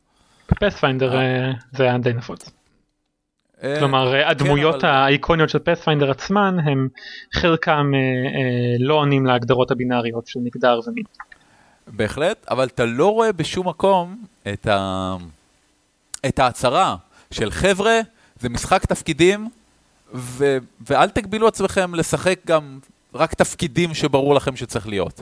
פספיינדר 0.59 1.15
אה. 1.15 1.21
אה, 1.21 1.51
זה 1.71 1.83
היה 1.83 1.97
די 1.97 2.13
נפוץ. 2.13 2.49
אה, 3.63 3.79
כלומר 3.79 4.11
כן, 4.11 4.27
הדמויות 4.27 4.83
אבל... 4.83 4.93
האיקוניות 4.93 5.49
של 5.49 5.59
פספיינדר 5.59 6.11
עצמן 6.11 6.57
הם 6.65 6.87
חלקם 7.33 7.91
לא 8.79 8.93
עונים 8.93 9.25
להגדרות 9.25 9.71
הבינאריות 9.71 10.27
של 10.27 10.39
מגדר 10.39 10.79
ומין. 10.87 11.03
בהחלט, 11.87 12.45
אבל 12.49 12.65
אתה 12.67 12.85
לא 12.85 13.11
רואה 13.11 13.31
בשום 13.31 13.67
מקום 13.69 14.25
את 14.53 14.67
ה... 14.67 15.15
את 16.25 16.39
ההצהרה 16.39 16.95
של 17.31 17.51
חבר'ה, 17.51 17.99
זה 18.39 18.49
משחק 18.49 18.85
תפקידים, 18.85 19.49
ו- 20.13 20.57
ואל 20.87 21.09
תגבילו 21.09 21.47
עצמכם 21.47 21.95
לשחק 21.95 22.39
גם 22.47 22.79
רק 23.13 23.33
תפקידים 23.33 23.93
שברור 23.93 24.35
לכם 24.35 24.55
שצריך 24.55 24.87
להיות. 24.87 25.21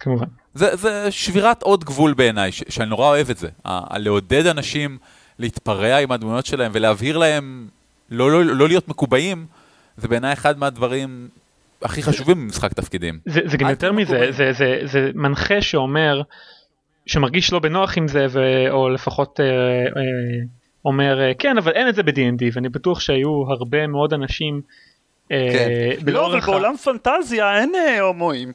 כמובן. 0.00 0.26
זה, 0.54 0.76
זה 0.76 1.10
שבירת 1.10 1.62
עוד 1.62 1.84
גבול 1.84 2.14
בעיניי, 2.14 2.52
ש- 2.52 2.62
שאני 2.68 2.88
נורא 2.88 3.08
אוהב 3.08 3.30
את 3.30 3.36
זה. 3.38 3.48
ה- 3.64 3.98
לעודד 3.98 4.46
אנשים 4.46 4.98
להתפרע 5.38 5.98
עם 5.98 6.12
הדמויות 6.12 6.46
שלהם 6.46 6.72
ולהבהיר 6.74 7.18
להם 7.18 7.68
לא, 8.10 8.30
לא, 8.30 8.44
לא 8.44 8.68
להיות 8.68 8.88
מקובעים, 8.88 9.46
זה 9.96 10.08
בעיניי 10.08 10.32
אחד 10.32 10.58
מהדברים 10.58 11.28
הכי 11.82 12.02
חשובים 12.02 12.36
במשחק 12.36 12.72
תפקידים. 12.72 13.18
זה, 13.26 13.40
זה 13.44 13.56
גם 13.56 13.70
יותר 13.70 13.92
מזה, 13.92 14.18
זה, 14.18 14.32
זה, 14.32 14.52
זה, 14.52 14.80
זה 14.84 15.10
מנחה 15.14 15.62
שאומר, 15.62 16.22
שמרגיש 17.06 17.52
לא 17.52 17.58
בנוח 17.58 17.98
עם 17.98 18.08
זה 18.08 18.26
ו... 18.30 18.40
או 18.70 18.88
לפחות 18.88 19.40
אה, 19.40 19.46
אה, 19.46 19.50
אומר 20.84 21.20
אה, 21.20 21.32
כן 21.38 21.58
אבל 21.58 21.72
אין 21.72 21.88
את 21.88 21.94
זה 21.94 22.02
ב-D&D 22.02 22.42
ואני 22.52 22.68
בטוח 22.68 23.00
שהיו 23.00 23.44
הרבה 23.48 23.86
מאוד 23.86 24.12
אנשים. 24.12 24.60
אה, 25.32 25.48
כן. 25.52 26.12
לא 26.12 26.26
אבל 26.26 26.40
בעולם 26.40 26.76
פנטזיה 26.76 27.60
אין 27.60 27.72
אה, 27.74 28.00
הומואים. 28.00 28.52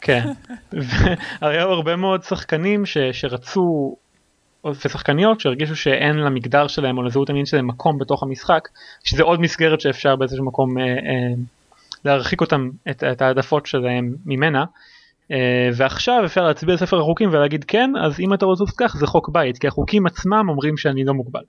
כן, 0.00 0.28
היו 1.40 1.68
הרבה 1.68 1.96
מאוד 1.96 2.22
שחקנים 2.22 2.86
ש, 2.86 2.98
שרצו 3.12 3.96
ושחקניות 4.66 5.40
שהרגישו 5.40 5.76
שאין 5.76 6.16
למגדר 6.16 6.66
שלהם 6.66 6.98
או 6.98 7.02
לזהות 7.02 7.30
המין 7.30 7.46
שלהם 7.46 7.66
מקום 7.66 7.98
בתוך 7.98 8.22
המשחק 8.22 8.68
שזה 9.04 9.22
עוד 9.22 9.40
מסגרת 9.40 9.80
שאפשר 9.80 10.16
באיזשהו 10.16 10.44
מקום 10.44 10.78
אה, 10.78 10.84
אה, 10.84 11.34
להרחיק 12.04 12.40
אותם 12.40 12.70
את, 12.90 13.04
את 13.04 13.22
העדפות 13.22 13.66
שלהם 13.66 14.14
ממנה 14.26 14.64
אה, 15.32 15.68
ועכשיו 15.76 16.22
אפשר 16.24 16.46
להצביע 16.46 16.76
ספר 16.76 17.00
החוקים 17.00 17.28
ולהגיד 17.32 17.64
כן 17.64 17.90
אז 18.04 18.20
אם 18.20 18.34
אתה 18.34 18.46
רוצה 18.46 18.64
כך 18.78 18.96
זה 18.96 19.06
חוק 19.06 19.28
בית 19.28 19.58
כי 19.58 19.66
החוקים 19.66 20.06
עצמם 20.06 20.46
אומרים 20.48 20.76
שאני 20.76 21.04
לא 21.04 21.14
מוגבל. 21.14 21.42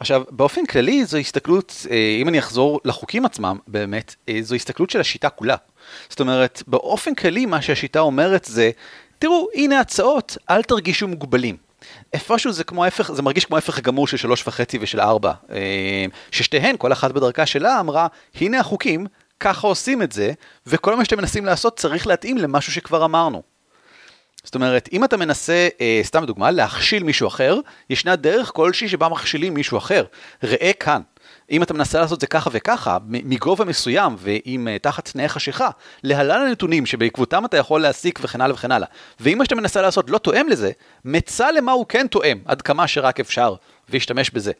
עכשיו 0.00 0.22
באופן 0.30 0.66
כללי 0.66 1.04
זו 1.04 1.18
הסתכלות 1.18 1.86
אה, 1.90 2.16
אם 2.20 2.28
אני 2.28 2.38
אחזור 2.38 2.80
לחוקים 2.84 3.24
עצמם 3.24 3.58
באמת 3.68 4.14
אה, 4.28 4.38
זו 4.42 4.54
הסתכלות 4.54 4.90
של 4.90 5.00
השיטה 5.00 5.28
כולה. 5.28 5.56
זאת 6.08 6.20
אומרת 6.20 6.62
באופן 6.66 7.14
כללי 7.14 7.46
מה 7.46 7.62
שהשיטה 7.62 8.00
אומרת 8.00 8.44
זה 8.44 8.70
תראו 9.24 9.48
הנה 9.54 9.80
הצעות 9.80 10.36
אל 10.50 10.62
תרגישו 10.62 11.08
מוגבלים. 11.08 11.56
איפשהו 12.12 12.52
זה 12.52 12.64
כמו 12.64 12.84
ההפך, 12.84 13.12
זה 13.12 13.22
מרגיש 13.22 13.44
כמו 13.44 13.56
ההפך 13.56 13.78
הגמור 13.78 14.06
של 14.06 14.16
שלוש 14.16 14.46
וחצי 14.46 14.78
ושל 14.80 15.00
ארבע, 15.00 15.32
ששתיהן, 16.30 16.76
כל 16.78 16.92
אחת 16.92 17.10
בדרכה 17.10 17.46
שלה, 17.46 17.80
אמרה, 17.80 18.06
הנה 18.34 18.60
החוקים, 18.60 19.06
ככה 19.40 19.66
עושים 19.66 20.02
את 20.02 20.12
זה, 20.12 20.32
וכל 20.66 20.96
מה 20.96 21.04
שאתם 21.04 21.18
מנסים 21.18 21.44
לעשות 21.44 21.76
צריך 21.76 22.06
להתאים 22.06 22.38
למשהו 22.38 22.72
שכבר 22.72 23.04
אמרנו. 23.04 23.42
זאת 24.44 24.54
אומרת, 24.54 24.88
אם 24.92 25.04
אתה 25.04 25.16
מנסה, 25.16 25.68
אה, 25.80 26.00
סתם 26.02 26.22
לדוגמה, 26.22 26.50
להכשיל 26.50 27.02
מישהו 27.02 27.28
אחר, 27.28 27.58
ישנה 27.90 28.16
דרך 28.16 28.50
כלשהי 28.54 28.88
שבה 28.88 29.08
מכשילים 29.08 29.54
מישהו 29.54 29.78
אחר. 29.78 30.04
ראה 30.42 30.72
כאן. 30.80 31.00
אם 31.50 31.62
אתה 31.62 31.74
מנסה 31.74 32.00
לעשות 32.00 32.20
זה 32.20 32.26
ככה 32.26 32.50
וככה, 32.52 32.98
מגובה 33.08 33.64
מסוים 33.64 34.16
ועם 34.18 34.68
uh, 34.68 34.78
תחת 34.82 35.08
תנאי 35.08 35.28
חשיכה, 35.28 35.68
להלן 36.02 36.46
הנתונים 36.46 36.86
שבעקבותם 36.86 37.44
אתה 37.44 37.56
יכול 37.56 37.80
להסיק 37.80 38.18
וכן 38.22 38.40
הלאה 38.40 38.54
וכן 38.54 38.72
הלאה. 38.72 38.88
ואם 39.20 39.38
מה 39.38 39.44
שאתה 39.44 39.54
מנסה 39.54 39.82
לעשות 39.82 40.10
לא 40.10 40.18
תואם 40.18 40.48
לזה, 40.48 40.70
מצא 41.04 41.50
למה 41.50 41.72
הוא 41.72 41.86
כן 41.88 42.06
תואם, 42.06 42.38
עד 42.44 42.62
כמה 42.62 42.88
שרק 42.88 43.20
אפשר, 43.20 43.54
ותשתמש 43.90 44.30
בזה. 44.30 44.52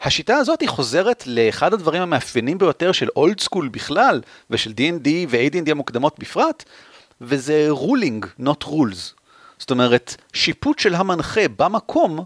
השיטה 0.00 0.36
הזאת 0.36 0.60
היא 0.60 0.68
חוזרת 0.68 1.26
לאחד 1.26 1.72
הדברים 1.74 2.02
המאפיינים 2.02 2.58
ביותר 2.58 2.92
של 2.92 3.08
old 3.16 3.40
school 3.40 3.68
בכלל, 3.68 4.20
ושל 4.50 4.70
D&D 4.70 5.08
ו-AD&D 5.28 5.70
המוקדמות 5.70 6.18
בפרט, 6.18 6.64
וזה 7.20 7.66
rulings, 7.68 8.26
not 8.40 8.64
rules. 8.64 9.18
זאת 9.58 9.70
אומרת, 9.70 10.16
שיפוט 10.32 10.78
של 10.78 10.94
המנחה 10.94 11.48
במקום, 11.56 12.18
אה, 12.18 12.24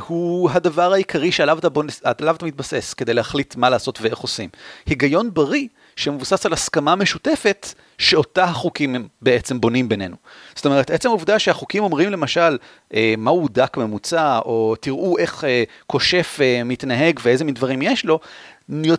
הוא 0.00 0.50
הדבר 0.50 0.92
העיקרי 0.92 1.32
שעליו 1.32 1.58
אתה, 1.58 1.68
בונס, 1.68 2.02
עליו 2.18 2.36
אתה 2.36 2.46
מתבסס 2.46 2.94
כדי 2.94 3.14
להחליט 3.14 3.56
מה 3.56 3.70
לעשות 3.70 3.98
ואיך 4.00 4.18
עושים. 4.18 4.48
היגיון 4.86 5.34
בריא 5.34 5.68
שמבוסס 5.96 6.46
על 6.46 6.52
הסכמה 6.52 6.96
משותפת 6.96 7.66
שאותה 7.98 8.44
החוקים 8.44 8.94
הם 8.94 9.08
בעצם 9.22 9.60
בונים 9.60 9.88
בינינו. 9.88 10.16
זאת 10.54 10.66
אומרת, 10.66 10.90
עצם 10.90 11.08
העובדה 11.08 11.38
שהחוקים 11.38 11.82
אומרים 11.82 12.10
למשל 12.10 12.58
אה, 12.94 13.14
מהו 13.18 13.48
דק 13.48 13.76
ממוצע, 13.76 14.38
או 14.38 14.74
תראו 14.80 15.18
איך 15.18 15.44
אה, 15.44 15.64
כושף 15.86 16.38
אה, 16.42 16.64
מתנהג 16.64 17.20
ואיזה 17.22 17.44
מין 17.44 17.54
דברים 17.54 17.82
יש 17.82 18.04
לו, 18.04 18.20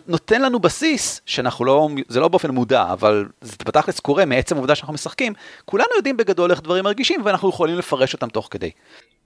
נותן 0.06 0.42
לנו 0.42 0.58
בסיס, 0.58 1.20
שאנחנו 1.26 1.64
לא, 1.64 1.88
זה 2.08 2.20
לא 2.20 2.28
באופן 2.28 2.50
מודע, 2.50 2.92
אבל 2.92 3.26
זה 3.40 3.56
בתכלס 3.66 4.00
קורה 4.00 4.24
מעצם 4.24 4.54
העובדה 4.54 4.74
שאנחנו 4.74 4.94
משחקים, 4.94 5.32
כולנו 5.64 5.88
יודעים 5.96 6.16
בגדול 6.16 6.50
איך 6.50 6.60
דברים 6.60 6.84
מרגישים 6.84 7.20
ואנחנו 7.24 7.48
יכולים 7.48 7.78
לפרש 7.78 8.12
אותם 8.12 8.28
תוך 8.28 8.48
כדי. 8.50 8.70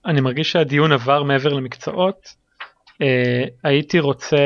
אני 0.05 0.21
מרגיש 0.21 0.51
שהדיון 0.51 0.91
עבר 0.91 1.23
מעבר 1.23 1.53
למקצועות. 1.53 2.43
אה, 3.01 3.43
הייתי 3.63 3.99
רוצה 3.99 4.37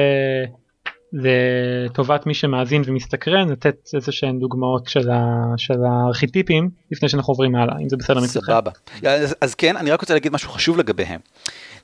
לטובת 1.13 2.25
מי 2.25 2.33
שמאזין 2.33 2.81
ומסתקרן 2.85 3.49
לתת 3.49 3.75
איזה 3.93 4.11
שהן 4.11 4.39
דוגמאות 4.39 4.87
של, 4.87 5.09
ה, 5.11 5.43
של 5.57 5.77
הארכיטיפים 5.85 6.69
לפני 6.91 7.09
שאנחנו 7.09 7.31
עוברים 7.31 7.55
הלאה 7.55 7.75
אם 7.81 7.89
זה 7.89 7.97
בסדר 7.97 8.19
מצדכם. 8.19 8.51
סבבה. 8.51 8.71
אז, 9.07 9.35
אז 9.41 9.55
כן 9.55 9.77
אני 9.77 9.91
רק 9.91 10.01
רוצה 10.01 10.13
להגיד 10.13 10.33
משהו 10.33 10.49
חשוב 10.49 10.77
לגביהם. 10.77 11.19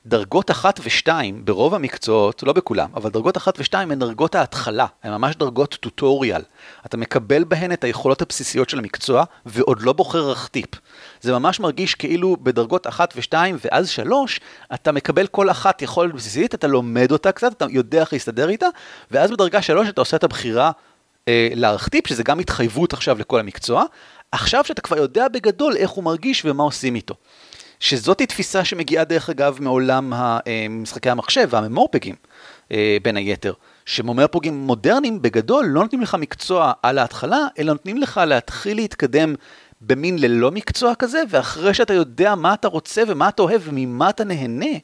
דרגות 0.06 0.50
אחת 0.50 0.80
ושתיים 0.84 1.44
ברוב 1.44 1.74
המקצועות, 1.74 2.42
לא 2.42 2.52
בכולם, 2.52 2.88
אבל 2.94 3.10
דרגות 3.10 3.36
אחת 3.36 3.54
ושתיים 3.58 3.90
הן 3.90 3.98
דרגות 3.98 4.34
ההתחלה, 4.34 4.86
הן 5.02 5.12
ממש 5.12 5.36
דרגות 5.36 5.74
טוטוריאל. 5.74 6.42
אתה 6.86 6.96
מקבל 6.96 7.44
בהן 7.44 7.72
את 7.72 7.84
היכולות 7.84 8.22
הבסיסיות 8.22 8.68
של 8.68 8.78
המקצוע 8.78 9.24
ועוד 9.46 9.82
לא 9.82 9.92
בוחר 9.92 10.30
רכטיפ. 10.30 10.68
זה 11.20 11.32
ממש 11.32 11.60
מרגיש 11.60 11.94
כאילו 11.94 12.36
בדרגות 12.42 12.86
אחת 12.86 13.14
ושתיים 13.16 13.56
ואז 13.64 13.88
שלוש, 13.88 14.40
אתה 14.74 14.92
מקבל 14.92 15.26
כל 15.26 15.50
אחת 15.50 15.82
יכולת 15.82 16.14
בסיסית, 16.14 16.54
אתה 16.54 16.66
לומד 16.66 17.12
אותה 17.12 17.32
קצת, 17.32 17.52
אתה 17.52 17.66
יודע 17.70 18.00
איך 18.00 18.12
להסתדר 18.12 18.48
איתה, 18.48 18.66
ואז 19.10 19.30
בדרגה 19.30 19.62
שלוש 19.62 19.88
אתה 19.88 20.00
עושה 20.00 20.16
את 20.16 20.24
הבחירה 20.24 20.70
אה, 21.28 21.48
לארכטיפ, 21.54 22.06
שזה 22.06 22.22
גם 22.22 22.38
התחייבות 22.38 22.92
עכשיו 22.92 23.18
לכל 23.18 23.40
המקצוע. 23.40 23.84
עכשיו 24.32 24.64
שאתה 24.64 24.80
כבר 24.80 24.96
יודע 24.96 25.28
בגדול 25.28 25.76
איך 25.76 25.90
הוא 25.90 26.04
מרגיש 26.04 26.42
ומה 26.44 26.62
עושים 26.62 26.94
איתו. 26.94 27.14
שזאת 27.84 28.22
תפיסה 28.22 28.64
שמגיעה 28.64 29.04
דרך 29.04 29.30
אגב 29.30 29.58
מעולם 29.60 30.12
משחקי 30.70 31.10
המחשב 31.10 31.48
והממורפגים 31.50 32.14
אה, 32.72 32.96
בין 33.02 33.16
היתר. 33.16 33.52
שממורפגים 33.86 34.54
מודרניים 34.54 35.22
בגדול 35.22 35.64
לא 35.68 35.82
נותנים 35.82 36.02
לך 36.02 36.14
מקצוע 36.14 36.72
על 36.82 36.98
ההתחלה, 36.98 37.38
אלא 37.58 37.72
נותנים 37.72 37.98
לך 37.98 38.20
להתחיל 38.26 38.76
להתקדם 38.76 39.34
במין 39.80 40.18
ללא 40.18 40.50
מקצוע 40.50 40.94
כזה, 40.94 41.22
ואחרי 41.30 41.74
שאתה 41.74 41.94
יודע 41.94 42.34
מה 42.34 42.54
אתה 42.54 42.68
רוצה 42.68 43.02
ומה 43.08 43.28
אתה 43.28 43.42
אוהב 43.42 43.62
וממה 43.64 44.10
אתה 44.10 44.24
נהנה, 44.24 44.76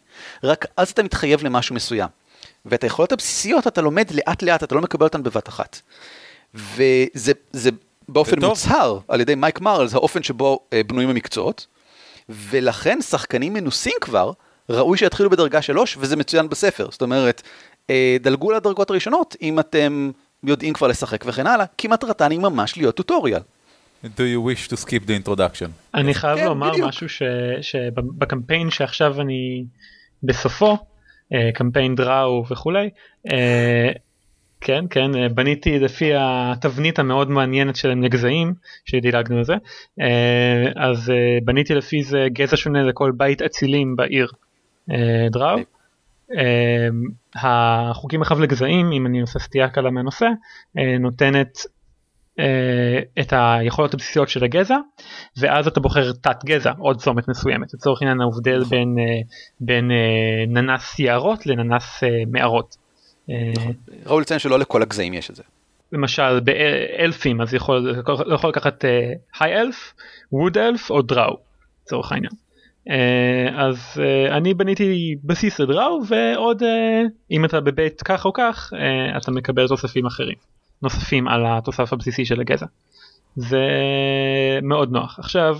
רק 0.44 0.66
אז 0.76 0.90
אתה 0.90 1.02
מתחייב 1.02 1.44
למשהו 1.44 1.74
מסוים. 1.74 2.08
ואת 2.66 2.84
היכולות 2.84 3.12
הבסיסיות 3.12 3.66
אתה 3.66 3.80
לומד 3.80 4.10
לאט 4.10 4.42
לאט, 4.42 4.62
אתה 4.62 4.74
לא 4.74 4.80
מקבל 4.80 5.06
אותן 5.06 5.22
בבת 5.22 5.48
אחת. 5.48 5.80
וזה 6.54 7.70
באופן 8.08 8.44
מוצהר 8.44 8.98
על 9.08 9.20
ידי 9.20 9.34
מייק 9.34 9.60
מרלס, 9.60 9.94
האופן 9.94 10.22
שבו 10.22 10.60
אה, 10.72 10.82
בנויים 10.86 11.10
המקצועות, 11.10 11.66
ולכן 12.28 12.98
שחקנים 13.02 13.52
מנוסים 13.54 13.92
כבר, 14.00 14.32
ראוי 14.70 14.98
שיתחילו 14.98 15.30
בדרגה 15.30 15.62
שלוש, 15.62 15.96
וזה 16.00 16.16
מצוין 16.16 16.48
בספר. 16.48 16.88
זאת 16.90 17.02
אומרת, 17.02 17.42
אה, 17.90 18.16
דלגו 18.20 18.52
לדרגות 18.52 18.90
הראשונות 18.90 19.36
אם 19.42 19.60
אתם 19.60 20.10
יודעים 20.44 20.74
כבר 20.74 20.86
לשחק 20.86 21.24
וכן 21.26 21.46
הלאה, 21.46 21.64
כי 21.78 21.88
מטרתן 21.88 22.30
היא 22.30 22.38
ממש 22.40 22.76
להיות 22.76 22.94
טוטוריאל. 22.96 23.40
Do 24.04 24.06
you 24.06 24.40
wish 24.46 24.68
to 24.72 24.76
skip 24.84 25.06
the 25.06 25.28
introduction? 25.28 25.68
אני 25.94 26.14
חייב 26.14 26.38
כן, 26.38 26.44
לומר 26.44 26.70
בדיוק. 26.70 26.88
משהו 26.88 27.08
ש- 27.08 27.22
שבקמפיין 27.60 28.70
שעכשיו 28.70 29.20
אני 29.20 29.64
בסופו, 30.22 30.78
אה, 31.34 31.50
קמפיין 31.54 31.94
דראו 31.94 32.44
וכולי, 32.50 32.90
אה, 33.32 33.90
כן 34.60 34.84
כן 34.90 35.16
אה, 35.16 35.28
בניתי 35.28 35.78
לפי 35.78 36.10
התבנית 36.16 36.98
המאוד 36.98 37.30
מעניינת 37.30 37.76
שלהם 37.76 38.02
לגזעים 38.02 38.54
שדילגנו 38.84 39.38
על 39.38 39.44
זה 39.44 39.54
אה, 40.00 40.72
אז 40.76 41.10
אה, 41.10 41.38
בניתי 41.44 41.74
לפי 41.74 42.02
זה 42.02 42.26
גזע 42.32 42.56
שונה 42.56 42.82
לכל 42.82 43.12
בית 43.16 43.42
אצילים 43.42 43.96
בעיר 43.96 44.28
דראו. 45.30 45.58
אה, 46.38 46.88
החוקים 47.34 48.22
אחריו 48.22 48.40
לגזעים 48.40 48.92
אם 48.92 49.06
אני 49.06 49.20
עושה 49.20 49.38
סטייה 49.38 49.68
קלה 49.68 49.90
מהנושא 49.90 50.26
נותנת 51.00 51.58
את 53.20 53.32
היכולות 53.36 53.94
הבסיסיות 53.94 54.28
של 54.28 54.44
הגזע 54.44 54.76
ואז 55.36 55.66
אתה 55.66 55.80
בוחר 55.80 56.12
תת 56.12 56.44
גזע 56.44 56.72
עוד 56.78 57.00
צומת 57.00 57.28
מסוימת 57.28 57.74
לצורך 57.74 58.02
העניין 58.02 58.20
ההבדל 58.20 58.64
בין, 58.64 58.96
אה, 58.98 59.20
בין 59.60 59.90
אה, 59.90 60.44
ננס 60.48 60.98
יערות 60.98 61.46
לננס 61.46 62.02
מערות. 62.30 62.76
אה, 63.30 63.52
ראוי 64.06 64.20
לציין 64.20 64.40
שלא 64.40 64.58
לכל 64.58 64.82
הגזעים 64.82 65.14
יש 65.14 65.30
את 65.30 65.36
זה. 65.36 65.42
למשל 65.92 66.40
באלפים 66.40 67.40
אז 67.40 67.54
יכול, 67.54 68.02
יכול 68.34 68.50
לקחת 68.50 68.84
היי 69.40 69.60
אלף, 69.60 69.94
ווד 70.32 70.58
אלף 70.58 70.90
או 70.90 71.02
דראו 71.02 71.36
לצורך 71.84 72.12
העניין. 72.12 72.32
אה, 72.90 73.66
אז 73.66 74.00
אה, 74.00 74.36
אני 74.36 74.54
בניתי 74.54 75.16
בסיס 75.24 75.60
לדראו 75.60 76.00
ועוד 76.08 76.62
אה, 76.62 77.02
אם 77.30 77.44
אתה 77.44 77.60
בבית 77.60 78.02
כך 78.02 78.24
או 78.24 78.32
כך 78.32 78.72
אה, 78.76 79.18
אתה 79.18 79.30
מקבל 79.30 79.68
תוספים 79.68 80.06
אחרים 80.06 80.36
נוספים 80.82 81.28
על 81.28 81.46
התוסף 81.46 81.92
הבסיסי 81.92 82.24
של 82.24 82.40
הגזע. 82.40 82.66
זה 83.36 83.68
מאוד 84.62 84.92
נוח. 84.92 85.18
עכשיו, 85.18 85.58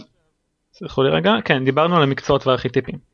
סלחו 0.73 1.03
לי 1.03 1.11
רגע, 1.11 1.33
כן 1.45 1.65
דיברנו 1.65 1.97
על 1.97 2.03
המקצועות 2.03 2.47
והארכיטיפים. 2.47 3.10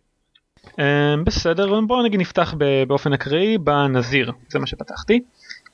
אה, 0.79 1.15
בסדר 1.25 1.81
בואו 1.81 2.03
נגיד 2.03 2.21
נפתח 2.21 2.55
ב- 2.59 2.85
באופן 2.89 3.13
אקראי 3.13 3.59
בנזיר 3.59 4.33
זה 4.49 4.59
מה 4.59 4.67
שפתחתי. 4.67 5.21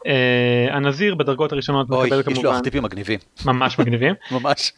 Uh, 0.07 0.73
הנזיר 0.73 1.15
בדרגות 1.15 1.53
הראשונות 1.53 1.91
אוי, 1.91 2.07
מקבל 2.07 2.21
יש 2.21 2.27
לו 2.27 2.35
כמובן 2.35 2.49
ארכיטיפים 2.49 2.83
מגניבים, 2.83 3.19
ממש 3.47 3.79
מגניבים. 3.79 4.15
ממש. 4.41 4.73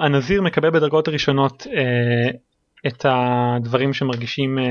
הנזיר 0.00 0.42
מקבל 0.42 0.70
בדרגות 0.70 1.08
הראשונות 1.08 1.66
uh, 1.66 2.36
את 2.86 3.06
הדברים 3.08 3.92
שמרגישים 3.92 4.58
uh, 4.58 4.62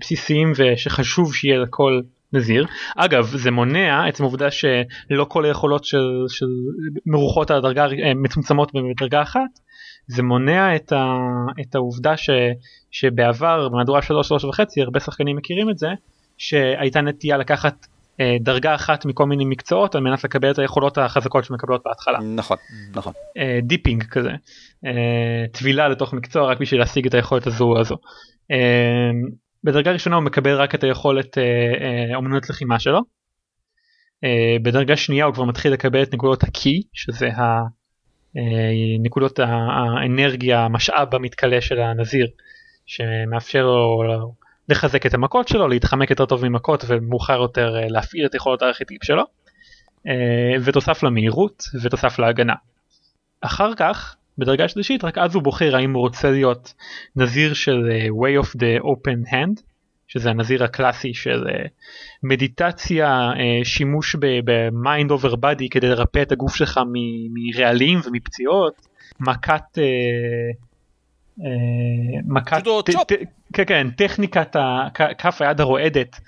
בסיסיים 0.00 0.52
ושחשוב 0.56 1.34
שיהיה 1.34 1.58
לכל 1.58 2.00
נזיר. 2.32 2.66
אגב 2.96 3.26
זה 3.26 3.50
מונע 3.50 4.04
עצם 4.08 4.22
העובדה 4.22 4.50
שלא 4.50 5.24
כל 5.28 5.44
היכולות 5.44 5.84
של, 5.84 6.24
של 6.28 6.46
מרוחות 7.06 7.50
על 7.50 7.56
הדרגה 7.56 7.86
מצומצמות 8.14 8.72
בדרגה 8.74 9.22
אחת. 9.22 9.58
זה 10.08 10.22
מונע 10.22 10.76
את, 10.76 10.92
ה, 10.92 11.16
את 11.60 11.74
העובדה 11.74 12.16
ש, 12.16 12.30
שבעבר 12.90 13.68
במהדורה 13.68 14.02
3 14.02 14.28
3 14.28 14.44
וחצי 14.44 14.82
הרבה 14.82 15.00
שחקנים 15.00 15.36
מכירים 15.36 15.70
את 15.70 15.78
זה 15.78 15.88
שהייתה 16.38 17.00
נטייה 17.00 17.36
לקחת 17.36 17.86
אה, 18.20 18.36
דרגה 18.40 18.74
אחת 18.74 19.04
מכל 19.04 19.26
מיני 19.26 19.44
מקצועות 19.44 19.94
על 19.94 20.00
מנת 20.00 20.24
לקבל 20.24 20.50
את 20.50 20.58
היכולות 20.58 20.98
החזקות 20.98 21.44
שמקבלות 21.44 21.82
בהתחלה. 21.84 22.18
נכון, 22.20 22.56
נכון. 22.94 23.12
אה, 23.38 23.58
dipping 23.62 24.04
כזה, 24.04 24.30
אה, 24.86 25.44
טבילה 25.52 25.88
לתוך 25.88 26.12
מקצוע 26.12 26.50
רק 26.50 26.60
בשביל 26.60 26.80
להשיג 26.80 27.06
את 27.06 27.14
היכולת 27.14 27.46
הזו 27.46 27.74
הזו. 27.80 27.96
אה, 28.50 29.10
בדרגה 29.64 29.92
ראשונה 29.92 30.16
הוא 30.16 30.24
מקבל 30.24 30.54
רק 30.54 30.74
את 30.74 30.84
היכולת 30.84 31.38
אה, 31.38 31.42
אה, 31.80 32.16
אומנות 32.16 32.50
לחימה 32.50 32.78
שלו. 32.78 33.00
אה, 34.24 34.56
בדרגה 34.62 34.96
שנייה 34.96 35.24
הוא 35.24 35.34
כבר 35.34 35.44
מתחיל 35.44 35.72
לקבל 35.72 36.02
את 36.02 36.14
נקודות 36.14 36.42
הקי 36.42 36.82
שזה 36.92 37.28
ה... 37.32 37.42
אה, 38.36 38.42
נקודות 38.98 39.38
האנרגיה 39.38 40.64
המשאב 40.64 41.14
המתכלה 41.14 41.60
של 41.60 41.80
הנזיר 41.80 42.26
שמאפשר 42.86 43.66
לו 43.66 44.02
לחזק 44.68 45.06
את 45.06 45.14
המכות 45.14 45.48
שלו 45.48 45.68
להתחמק 45.68 46.10
יותר 46.10 46.26
טוב 46.26 46.48
ממכות 46.48 46.84
ומאוחר 46.88 47.40
יותר 47.40 47.76
אה, 47.76 47.88
להפעיל 47.88 48.26
את 48.26 48.34
יכולות 48.34 48.62
הארכיטיפ 48.62 49.04
שלו 49.04 49.22
אה, 50.06 50.54
ותוסף 50.64 51.02
למהירות 51.02 51.64
ותוסף 51.82 52.18
להגנה. 52.18 52.54
אחר 53.40 53.74
כך 53.74 54.16
בדרגה 54.38 54.68
שלישית 54.68 55.04
רק 55.04 55.18
אז 55.18 55.34
הוא 55.34 55.42
בוחר 55.42 55.76
האם 55.76 55.94
הוא 55.94 56.00
רוצה 56.00 56.30
להיות 56.30 56.74
נזיר 57.16 57.54
של 57.54 57.90
way 58.08 58.44
of 58.44 58.48
the 58.48 58.82
open 58.84 59.30
hand 59.32 59.67
שזה 60.08 60.30
הנזיר 60.30 60.64
הקלאסי 60.64 61.14
של 61.14 61.44
אה, 61.48 61.66
מדיטציה 62.22 63.08
אה, 63.08 63.64
שימוש 63.64 64.16
ב 64.44 64.57
mind 64.57 65.10
over 65.10 65.36
body 65.36 65.68
כדי 65.68 65.88
לרפא 65.88 66.22
את 66.22 66.32
הגוף 66.32 66.54
שלך 66.54 66.80
מרעלים 67.32 68.00
ומפציעות 68.04 68.86
מכת 69.20 69.78
אה, 69.78 69.84
מכת 72.26 72.62
כן 73.52 73.64
כן 73.66 73.90
טכניקת 73.96 74.56
כף 75.18 75.42
היד 75.42 75.60
הרועדת 75.60 76.20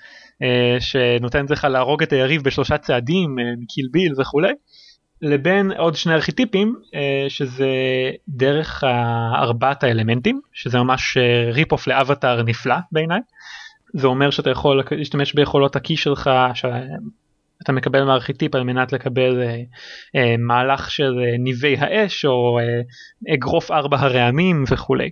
שנותנת 0.79 1.49
לך 1.51 1.63
להרוג 1.63 2.03
את 2.03 2.13
היריב 2.13 2.43
בשלושה 2.43 2.77
צעדים 2.77 3.35
מקיל 3.61 3.87
ביל 3.91 4.13
וכולי 4.17 4.53
לבין 5.21 5.71
עוד 5.71 5.95
שני 5.95 6.13
ארכיטיפים 6.13 6.75
שזה 7.29 7.69
דרך 8.27 8.83
ארבעת 9.35 9.83
האלמנטים 9.83 10.41
שזה 10.53 10.77
ממש 10.77 11.17
ריפ 11.53 11.71
אוף 11.71 11.87
לאבטאר 11.87 12.43
נפלא 12.43 12.75
בעיניי. 12.91 13.19
זה 13.93 14.07
אומר 14.07 14.29
שאתה 14.29 14.49
יכול 14.49 14.83
להשתמש 14.91 15.33
ביכולות 15.33 15.75
הקי 15.75 15.97
שלך 15.97 16.29
שאתה 16.53 17.71
מקבל 17.71 18.03
מארכיטיפ 18.03 18.55
על 18.55 18.63
מנת 18.63 18.93
לקבל 18.93 19.41
אה, 19.41 19.61
אה, 20.15 20.35
מהלך 20.37 20.91
של 20.91 21.19
אה, 21.19 21.37
ניבי 21.39 21.75
האש 21.79 22.25
או 22.25 22.59
אה, 22.59 23.33
אגרוף 23.33 23.71
ארבע 23.71 23.97
הרעמים 23.99 24.63
וכולי 24.71 25.09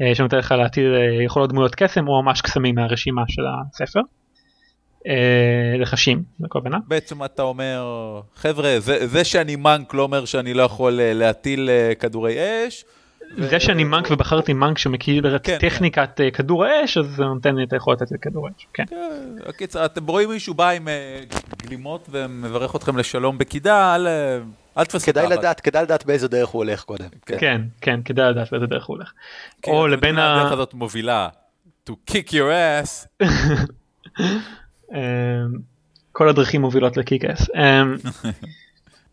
אה, 0.00 0.14
שנותן 0.14 0.38
לך 0.38 0.52
להטיל 0.52 0.94
אה, 0.94 1.24
יכולות 1.24 1.50
דמויות 1.50 1.74
קסם 1.74 2.08
או 2.08 2.22
ממש 2.22 2.40
קסמים 2.40 2.74
מהרשימה 2.74 3.22
של 3.28 3.42
הספר. 3.72 4.00
אה, 5.06 5.76
לחשים 5.78 6.22
בכוונה. 6.40 6.78
בעצם 6.88 7.24
אתה 7.24 7.42
אומר, 7.42 7.84
חבר'ה, 8.34 8.80
זה, 8.80 9.06
זה 9.06 9.24
שאני 9.24 9.56
מנק 9.56 9.94
לא 9.94 10.02
אומר 10.02 10.24
שאני 10.24 10.54
לא 10.54 10.62
יכול 10.62 10.92
להטיל 11.02 11.70
כדורי 11.98 12.36
אש. 12.38 12.84
זה 13.38 13.60
שאני 13.60 13.84
מנק 13.84 14.10
ובחרתי 14.10 14.52
מנק 14.52 14.78
שמכיר 14.78 15.36
את 15.36 15.44
כן, 15.44 15.58
טכניקת 15.60 16.20
אה, 16.20 16.30
כדור 16.30 16.64
האש 16.64 16.98
אז 16.98 17.06
זה 17.06 17.24
נותן 17.24 17.56
לי 17.56 17.64
את 17.64 17.72
היכולת 17.72 18.02
לתת 18.02 18.16
כדור 18.22 18.46
האש. 18.46 18.66
כן. 18.74 18.84
כן, 18.84 19.34
הקיצר, 19.46 19.84
אתם 19.84 20.06
רואים 20.06 20.28
מישהו 20.28 20.54
בא 20.54 20.68
עם 20.68 20.88
אה, 20.88 21.20
גלימות 21.62 22.08
ומברך 22.10 22.76
אתכם 22.76 22.96
לשלום 22.96 23.38
בקידה, 23.38 23.94
אל, 23.94 24.06
אה, 24.06 24.38
אל 24.78 24.84
תפסו 24.84 25.06
כדאי. 25.06 25.28
לדעת, 25.28 25.60
כדאי 25.60 25.82
לדעת 25.82 26.06
באיזה 26.06 26.28
דרך 26.28 26.48
הוא 26.48 26.64
הולך 26.64 26.82
קודם. 26.82 27.08
כן 27.26 27.62
כן 27.80 28.02
כדאי 28.02 28.30
לדעת 28.30 28.50
באיזה 28.50 28.66
דרך 28.66 28.84
הוא 28.84 28.96
הולך. 28.96 29.12
או 29.66 29.88
לבין 29.88 30.18
ה... 30.18 30.40
הדרך 30.40 30.52
הזאת 30.52 30.74
מובילה 30.74 31.28
to 31.90 31.92
kick 32.10 32.28
your 32.30 32.50
ass. 32.50 33.06
אמ, 34.94 34.98
כל 36.12 36.28
הדרכים 36.28 36.60
מובילות 36.60 36.96
לקיקס. 36.96 37.50
אמ, 37.50 37.96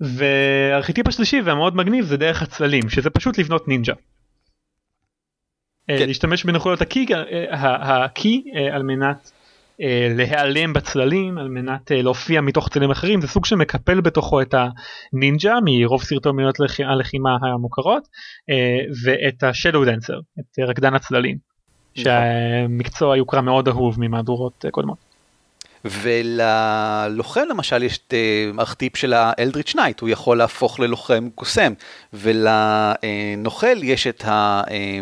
והארכיטיפ 0.01 1.07
השלישי 1.07 1.41
והמאוד 1.41 1.75
מגניב 1.75 2.05
זה 2.05 2.17
דרך 2.17 2.41
הצללים 2.41 2.89
שזה 2.89 3.09
פשוט 3.09 3.37
לבנות 3.37 3.67
נינג'ה. 3.67 3.93
אה, 5.89 5.97
כן. 5.99 6.07
להשתמש 6.07 6.43
בנכויות 6.45 6.81
הקי, 6.81 7.05
אה, 7.13 8.05
הקי 8.05 8.43
אה, 8.55 8.75
על 8.75 8.83
מנת 8.83 9.31
אה, 9.81 10.07
להיעלם 10.15 10.73
בצללים 10.73 11.37
על 11.37 11.49
מנת 11.49 11.91
אה, 11.91 12.01
להופיע 12.01 12.41
מתוך 12.41 12.69
צללים 12.69 12.91
אחרים 12.91 13.21
זה 13.21 13.27
סוג 13.27 13.45
שמקפל 13.45 14.01
בתוכו 14.01 14.41
את 14.41 14.53
הנינג'ה 15.13 15.53
מרוב 15.65 16.03
סרטוניות 16.03 16.59
לח- 16.59 16.79
הלחימה 16.79 17.29
המוכרות 17.41 18.07
אה, 18.49 18.55
ואת 19.05 19.43
ה 19.43 19.49
shadow 19.49 19.85
dancer 19.85 20.19
את 20.39 20.59
רקדן 20.69 20.93
הצללים. 20.93 21.37
נכון. 21.97 22.03
שהמקצוע 22.03 23.17
יוקרה 23.17 23.41
מאוד 23.41 23.67
אהוב 23.67 23.95
ממהדורות 23.99 24.65
אה, 24.65 24.71
קודמות. 24.71 25.06
וללוחם 25.91 27.41
למשל 27.49 27.83
יש 27.83 27.97
את 27.97 28.13
אה, 28.13 28.51
ארכיטיפ 28.59 28.97
של 28.97 29.13
ה 29.13 29.20
eldritch 29.20 29.75
knight, 29.75 29.99
הוא 29.99 30.09
יכול 30.09 30.37
להפוך 30.37 30.79
ללוחם 30.79 31.29
קוסם, 31.35 31.73
ולנוכל 32.13 33.83
יש 33.83 34.07
את 34.07 34.25
ה... 34.25 34.61
אה, 34.71 34.99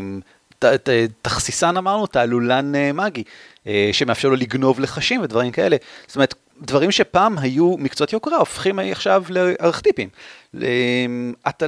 אמרנו, 1.77 2.07
תעלולן 2.07 2.75
אה, 2.75 2.91
מגי, 2.93 3.23
אה, 3.67 3.89
שמאפשר 3.91 4.27
לו 4.27 4.35
לגנוב 4.35 4.79
לחשים 4.79 5.21
ודברים 5.21 5.51
כאלה. 5.51 5.77
זאת 6.07 6.15
אומרת, 6.15 6.33
דברים 6.61 6.91
שפעם 6.91 7.37
היו 7.37 7.77
מקצועות 7.77 8.13
יוקרה, 8.13 8.37
הופכים 8.37 8.79
עכשיו 8.79 9.23
לארכיטיפים. 9.29 10.09
אה, 10.61 11.05
אתה, 11.49 11.65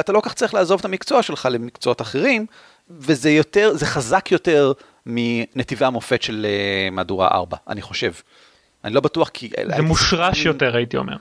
אתה 0.00 0.12
לא 0.12 0.20
כך 0.20 0.34
צריך 0.34 0.54
לעזוב 0.54 0.78
את 0.78 0.84
המקצוע 0.84 1.22
שלך 1.22 1.48
למקצועות 1.50 2.00
אחרים, 2.00 2.46
וזה 2.90 3.30
יותר, 3.30 3.72
זה 3.74 3.86
חזק 3.86 4.32
יותר 4.32 4.72
מנתיבי 5.06 5.84
המופת 5.84 6.22
של 6.22 6.46
אה, 6.48 6.90
מהדורה 6.90 7.28
4, 7.28 7.56
אני 7.68 7.82
חושב. 7.82 8.12
אני 8.84 8.94
לא 8.94 9.00
בטוח 9.00 9.28
כי... 9.28 9.50
זה 9.76 9.82
מושרש 9.82 10.44
יותר 10.44 10.76
הייתי 10.76 10.96
אומר. 10.96 11.16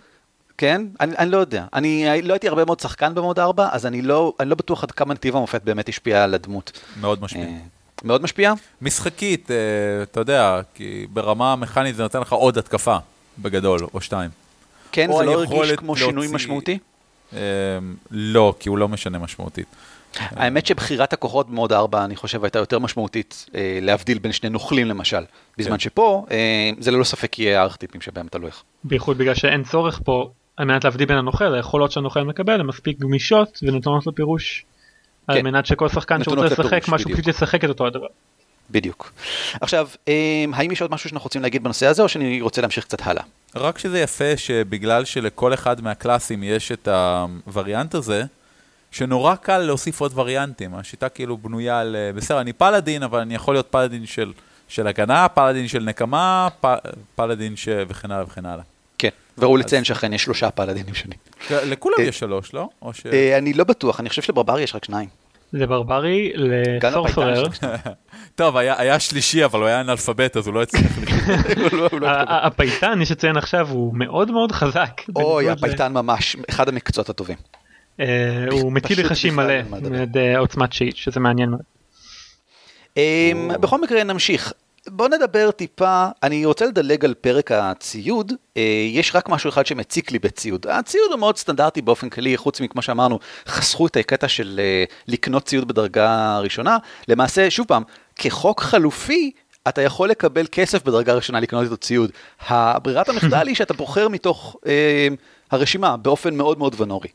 כן? 0.57 0.81
אני, 1.01 1.17
אני 1.17 1.31
לא 1.31 1.37
יודע. 1.37 1.65
אני 1.73 2.21
לא 2.23 2.33
הייתי 2.33 2.47
הרבה 2.47 2.65
מאוד 2.65 2.79
שחקן 2.79 3.15
במוד 3.15 3.39
4, 3.39 3.69
אז 3.71 3.85
אני 3.85 4.01
לא, 4.01 4.33
אני 4.39 4.49
לא 4.49 4.55
בטוח 4.55 4.83
עד 4.83 4.91
כמה 4.91 5.13
נתיב 5.13 5.35
המופת 5.35 5.61
באמת 5.63 5.89
השפיע 5.89 6.23
על 6.23 6.33
הדמות. 6.33 6.71
מאוד 6.99 7.21
משפיע. 7.21 7.41
אה, 7.43 7.57
מאוד 8.03 8.21
משפיע? 8.21 8.53
משחקית, 8.81 9.51
אה, 9.51 9.55
אתה 10.03 10.19
יודע, 10.19 10.61
כי 10.73 11.07
ברמה 11.13 11.55
מכנית 11.55 11.95
זה 11.95 12.03
נותן 12.03 12.19
לך 12.19 12.33
עוד 12.33 12.57
התקפה, 12.57 12.97
בגדול, 13.39 13.79
או 13.93 14.01
שתיים. 14.01 14.29
כן, 14.91 15.09
או 15.09 15.17
זה 15.19 15.25
לא 15.25 15.31
הרגיש 15.43 15.71
כמו 15.71 15.95
שינוי 15.97 16.13
להוציא- 16.27 16.35
משמעותי? 16.35 16.77
אה, 17.33 17.39
לא, 18.11 18.53
כי 18.59 18.69
הוא 18.69 18.77
לא 18.77 18.87
משנה 18.87 19.19
משמעותית. 19.19 19.67
האמת 20.19 20.65
שבחירת 20.65 21.13
הכוחות 21.13 21.49
במוד 21.49 21.73
4, 21.73 22.05
אני 22.05 22.15
חושב, 22.15 22.43
הייתה 22.43 22.59
יותר 22.59 22.79
משמעותית, 22.79 23.45
אה, 23.55 23.79
להבדיל 23.81 24.19
בין 24.19 24.31
שני 24.31 24.49
נוכלים 24.49 24.87
למשל. 24.87 25.23
בזמן 25.57 25.71
כן. 25.71 25.79
שפה, 25.79 26.25
אה, 26.31 26.69
זה 26.79 26.91
ללא 26.91 27.03
ספק 27.03 27.39
יהיה 27.39 27.61
הארכטיפים 27.61 28.01
שבהם 28.01 28.27
תלוי 28.27 28.47
איך. 28.47 28.63
בייחוד 28.83 29.17
בגלל 29.17 29.35
שאין 29.35 29.63
צורך 29.63 30.01
פה 30.03 30.29
על 30.57 30.65
מנת 30.65 30.83
להבדיל 30.83 31.07
בין 31.07 31.17
הנוכל 31.17 31.55
היכולות 31.55 31.91
שהנוכל 31.91 32.23
מקבל 32.23 32.59
הן 32.59 32.65
מספיק 32.65 32.99
גמישות 32.99 33.59
ונתונות 33.63 34.07
לפירוש. 34.07 34.65
על 35.27 35.37
כן. 35.37 35.45
מנת 35.45 35.65
שכל 35.65 35.89
שחקן 35.89 36.23
שרוצה 36.23 36.45
לשחק 36.45 36.87
משהו. 36.87 37.11
פשוט 37.11 37.27
ישחק 37.27 37.63
את 37.63 37.69
אותו 37.69 37.87
הדבר. 37.87 38.07
בדיוק. 38.71 39.11
עכשיו, 39.61 39.87
אה, 40.07 40.45
האם 40.53 40.71
יש 40.71 40.81
עוד 40.81 40.91
משהו 40.91 41.09
שאנחנו 41.09 41.25
רוצים 41.25 41.41
להגיד 41.41 41.63
בנושא 41.63 41.85
הזה, 41.85 42.03
או 42.03 42.09
שאני 42.09 42.41
רוצה 42.41 42.61
להמשיך 42.61 42.83
קצת 42.83 43.07
הלאה? 43.07 43.23
רק 43.55 43.77
שזה 43.77 43.99
יפה 43.99 44.37
שבגלל 44.37 45.05
שלכל 45.05 45.53
אחד 45.53 45.81
מהקלאסים 45.81 46.43
יש 46.43 46.71
את 46.71 46.87
הווריאנט 46.87 47.95
הזה, 47.95 48.23
שנורא 48.97 49.35
קל 49.35 49.57
להוסיף 49.57 50.01
עוד 50.01 50.11
וריאנטים. 50.15 50.75
השיטה 50.75 51.09
כאילו 51.09 51.37
בנויה 51.37 51.79
על, 51.79 51.95
אה, 51.95 52.13
בסדר, 52.13 52.41
אני 52.41 52.53
פלאדין, 52.53 53.03
אבל 53.03 53.19
אני 53.19 53.35
יכול 53.35 53.55
להיות 53.55 53.67
פלאדין 53.71 54.05
של, 54.05 54.33
של 54.67 54.87
הגנה, 54.87 55.27
פלאדין 55.27 55.67
של 55.67 55.79
נקמה, 55.83 56.47
פ, 56.61 56.67
פלאדין 57.15 57.55
ש... 57.55 57.69
וכן 57.87 58.11
הלאה 58.11 58.23
וכן 58.23 58.45
הלאה. 58.45 58.63
כן, 58.97 59.09
וראוי 59.37 59.59
לציין 59.59 59.83
שאכן 59.83 60.13
יש 60.13 60.23
שלושה 60.23 60.51
פלאדינים 60.51 60.95
שונים. 60.95 61.17
לכולם 61.51 61.95
אה, 61.99 62.03
יש 62.03 62.19
שלוש, 62.19 62.53
לא? 62.53 62.69
או 62.81 62.93
ש... 62.93 63.05
אה, 63.05 63.37
אני 63.37 63.53
לא 63.53 63.63
בטוח, 63.63 63.99
אני 63.99 64.09
חושב 64.09 64.21
שלברברי 64.21 64.61
יש 64.61 64.75
רק 64.75 64.85
שניים. 64.85 65.09
זה 65.51 65.67
ברברי 65.67 66.33
לסורסורר. 66.35 67.43
טוב, 68.35 68.57
היה, 68.57 68.75
היה 68.77 68.99
שלישי, 68.99 69.45
אבל 69.45 69.59
הוא 69.59 69.67
היה 69.67 69.81
אנאלפבית, 69.81 70.37
אז 70.37 70.47
הוא 70.47 70.53
לא 70.53 70.61
הצליח 70.61 70.91
לא- 71.71 71.89
לא 71.99 72.07
הפייטן 72.27 73.01
יש 73.01 73.11
לציין 73.11 73.37
עכשיו 73.37 73.69
הוא 73.69 73.93
מאוד 73.95 74.31
מאוד 74.31 74.51
חזק. 74.51 75.01
אוי, 75.15 75.49
הפייטן 75.49 75.93
ממש, 75.93 76.35
אחד 76.49 76.69
המקצועות 76.69 77.09
הטובים. 77.09 77.37
אה, 77.99 78.45
הוא 78.51 78.71
מטיל 78.71 79.03
בכלל 79.03 79.31
מלא 79.31 79.63
מה 79.69 79.77
לדבר. 79.77 80.35
מעוצמת 80.37 80.73
שיט 80.73 80.95
שזה 80.95 81.19
מעניין 81.19 81.49
מאוד. 81.49 81.61
אמ, 82.97 83.51
בכל 83.61 83.81
מקרה 83.81 84.03
נמשיך. 84.03 84.53
בוא 84.87 85.07
נדבר 85.07 85.51
טיפה, 85.51 86.07
אני 86.23 86.45
רוצה 86.45 86.65
לדלג 86.65 87.05
על 87.05 87.13
פרק 87.13 87.51
הציוד, 87.51 88.33
אה, 88.57 88.61
יש 88.91 89.15
רק 89.15 89.29
משהו 89.29 89.49
אחד 89.49 89.65
שמציק 89.65 90.11
לי 90.11 90.19
בציוד. 90.19 90.67
הציוד 90.67 91.11
הוא 91.11 91.19
מאוד 91.19 91.37
סטנדרטי 91.37 91.81
באופן 91.81 92.09
כללי, 92.09 92.37
חוץ 92.37 92.61
מכמו 92.61 92.81
שאמרנו, 92.81 93.19
חסכו 93.47 93.87
את 93.87 93.97
הקטע 93.97 94.27
של 94.27 94.59
אה, 94.63 94.83
לקנות 95.07 95.45
ציוד 95.45 95.67
בדרגה 95.67 96.39
ראשונה. 96.39 96.77
למעשה, 97.07 97.51
שוב 97.51 97.67
פעם, 97.67 97.83
כחוק 98.15 98.61
חלופי, 98.61 99.31
אתה 99.67 99.81
יכול 99.81 100.09
לקבל 100.09 100.45
כסף 100.51 100.83
בדרגה 100.83 101.13
ראשונה 101.13 101.39
לקנות 101.39 101.63
איתו 101.63 101.77
ציוד. 101.77 102.11
הברירת 102.47 103.09
המחדל 103.09 103.47
היא 103.47 103.55
שאתה 103.59 103.73
בוחר 103.73 104.07
מתוך 104.07 104.55
אה, 104.67 105.07
הרשימה 105.51 105.97
באופן 105.97 106.35
מאוד 106.35 106.57
מאוד 106.57 106.81
ונורי. 106.81 107.09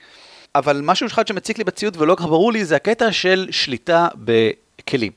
אבל 0.55 0.81
משהו 0.85 1.07
אחד 1.07 1.27
שמציק 1.27 1.59
לי 1.59 1.65
בציוד 1.65 1.97
ולא 1.97 2.15
כך 2.15 2.25
ברור 2.25 2.53
לי 2.53 2.65
זה 2.65 2.77
הקטע 2.77 3.13
של 3.13 3.49
שליטה 3.51 4.09
בכלים. 4.15 5.13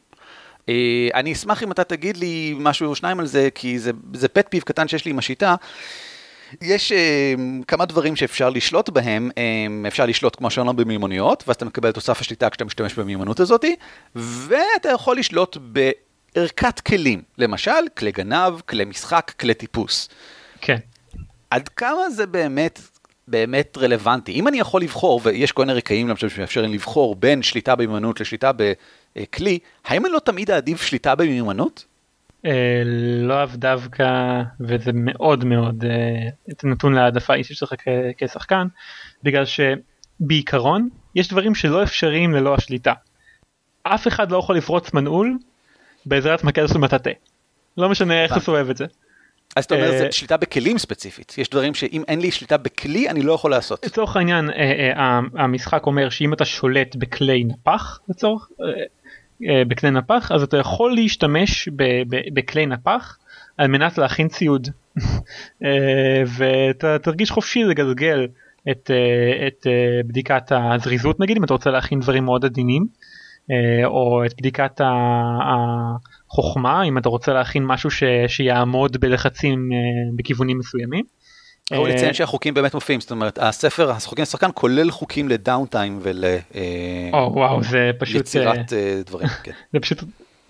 אה, 0.69 1.07
אני 1.13 1.33
אשמח 1.33 1.63
אם 1.63 1.71
אתה 1.71 1.83
תגיד 1.83 2.17
לי 2.17 2.55
משהו 2.57 2.89
או 2.89 2.95
שניים 2.95 3.19
על 3.19 3.25
זה, 3.25 3.49
כי 3.55 3.79
זה, 3.79 3.91
זה 4.13 4.27
פט 4.27 4.47
פיו 4.49 4.61
קטן 4.65 4.87
שיש 4.87 5.05
לי 5.05 5.11
עם 5.11 5.19
השיטה. 5.19 5.55
יש 6.61 6.91
אה, 6.91 7.33
כמה 7.67 7.85
דברים 7.85 8.15
שאפשר 8.15 8.49
לשלוט 8.49 8.89
בהם, 8.89 9.31
אה, 9.37 9.87
אפשר 9.87 10.05
לשלוט 10.05 10.35
כמו 10.35 10.49
שאמרנו 10.51 10.75
במיומנויות, 10.75 11.43
ואז 11.47 11.55
אתה 11.55 11.65
מקבל 11.65 11.91
תוסף 11.91 12.21
השליטה 12.21 12.49
כשאתה 12.49 12.65
משתמש 12.65 12.93
במיומנות 12.93 13.39
הזאת, 13.39 13.65
ואתה 14.15 14.89
יכול 14.89 15.17
לשלוט 15.17 15.57
בערכת 15.61 16.79
כלים, 16.79 17.21
למשל 17.37 17.71
כלי 17.97 18.11
גנב, 18.11 18.59
כלי 18.65 18.85
משחק, 18.85 19.31
כלי 19.39 19.53
טיפוס. 19.53 20.09
כן. 20.61 20.77
עד 21.49 21.69
כמה 21.69 22.09
זה 22.09 22.25
באמת, 22.25 22.79
באמת 23.27 23.77
רלוונטי? 23.81 24.31
אם 24.31 24.47
אני 24.47 24.59
יכול 24.59 24.81
לבחור, 24.81 25.21
ויש 25.23 25.51
כל 25.51 25.61
מיני 25.61 25.73
רקעים 25.73 26.07
למשל 26.07 26.29
שמאפשרים 26.29 26.73
לבחור 26.73 27.15
בין 27.15 27.41
שליטה 27.41 27.75
במיומנות 27.75 28.21
לשליטה 28.21 28.51
בכלי, 29.15 29.59
האם 29.85 30.05
אני 30.05 30.13
לא 30.13 30.19
תמיד 30.19 30.51
אעדיף 30.51 30.81
שליטה 30.81 31.15
במיומנות? 31.15 31.85
אה, 32.45 32.81
לאו 33.21 33.45
דווקא 33.53 34.41
וזה 34.59 34.91
מאוד 34.93 35.45
מאוד 35.45 35.85
אה, 35.85 36.29
נתון 36.63 36.93
להעדפה 36.93 37.33
אישית 37.33 37.57
שלך 37.57 37.73
כשחקן 38.17 38.67
בגלל 39.23 39.43
שבעיקרון 39.45 40.89
יש 41.15 41.27
דברים 41.27 41.55
שלא 41.55 41.83
אפשריים 41.83 42.33
ללא 42.33 42.55
השליטה. 42.55 42.93
אף 43.83 44.07
אחד 44.07 44.31
לא 44.31 44.37
יכול 44.37 44.57
לפרוץ 44.57 44.93
מנעול 44.93 45.37
בעזרת 46.05 46.43
מקל 46.43 46.67
של 46.67 46.77
מטאטא. 46.77 47.11
לא 47.77 47.89
משנה 47.89 48.23
איך. 48.23 48.37
אתה 48.37 48.51
אוהב 48.51 48.69
את 48.69 48.77
זה. 48.77 48.85
אז 49.55 49.65
אתה 49.65 49.75
אומר, 49.75 49.93
אה, 49.93 49.97
זה 49.97 50.11
שליטה 50.11 50.37
בכלים 50.37 50.77
ספציפית. 50.77 51.35
יש 51.37 51.49
דברים 51.49 51.73
שאם 51.73 52.03
אין 52.07 52.19
לי 52.19 52.31
שליטה 52.31 52.57
בכלי, 52.57 53.09
אני 53.09 53.21
לא 53.21 53.33
יכול 53.33 53.51
לעשות. 53.51 53.85
לצורך 53.85 54.17
העניין 54.17 54.49
אה, 54.49 54.91
אה, 54.97 55.19
המשחק 55.33 55.85
אומר 55.85 56.09
שאם 56.09 56.33
אתה 56.33 56.45
שולט 56.45 56.95
בכלי 56.95 57.43
נפח 57.43 57.99
לצורך 58.09 58.49
אה, 58.61 58.67
אה, 59.49 59.65
בכלי 59.65 59.91
נפח 59.91 60.31
אז 60.31 60.43
אתה 60.43 60.57
יכול 60.57 60.95
להשתמש 60.95 61.69
בכלי 62.33 62.65
נפח 62.65 63.17
על 63.57 63.67
מנת 63.67 63.97
להכין 63.97 64.27
ציוד 64.27 64.67
אה, 65.63 66.23
ואתה 66.37 66.99
תרגיש 66.99 67.31
חופשי 67.31 67.63
לגלגל 67.63 68.27
את, 68.71 68.91
אה, 68.91 69.47
את 69.47 69.67
אה, 69.67 70.01
בדיקת 70.05 70.51
הזריזות 70.51 71.19
נגיד 71.19 71.37
אם 71.37 71.43
אתה 71.43 71.53
רוצה 71.53 71.69
להכין 71.69 71.99
דברים 71.99 72.25
מאוד 72.25 72.45
עדינים 72.45 72.85
אה, 72.91 73.05
או 73.85 74.25
את 74.25 74.33
בדיקת 74.37 74.81
החוכמה 76.31 76.83
אם 76.83 76.97
אתה 76.97 77.09
רוצה 77.09 77.33
להכין 77.33 77.65
משהו 77.65 77.91
ש, 77.91 78.03
שיעמוד 78.27 78.97
בלחצים 78.97 79.69
אה, 79.73 79.77
בכיוונים 80.15 80.57
מסוימים. 80.57 81.03
ראוי 81.71 81.91
אה, 81.91 81.95
לציין 81.95 82.13
שהחוקים 82.13 82.53
באמת 82.53 82.73
מופיעים, 82.73 83.01
זאת 83.01 83.11
אומרת, 83.11 83.39
הספר, 83.41 83.91
החוקים 83.91 84.21
לשחקן 84.21 84.49
כולל 84.53 84.91
חוקים 84.91 85.29
לדאונטיים 85.29 85.99
או 87.13 87.31
וואו 87.33 87.63
זה 87.63 87.91
פשוט 87.99 88.35
אה, 88.35 88.51
אה, 88.73 89.01
דברים. 89.05 89.27
כן. 89.43 89.51
זה 89.73 89.79
פשוט 89.79 90.03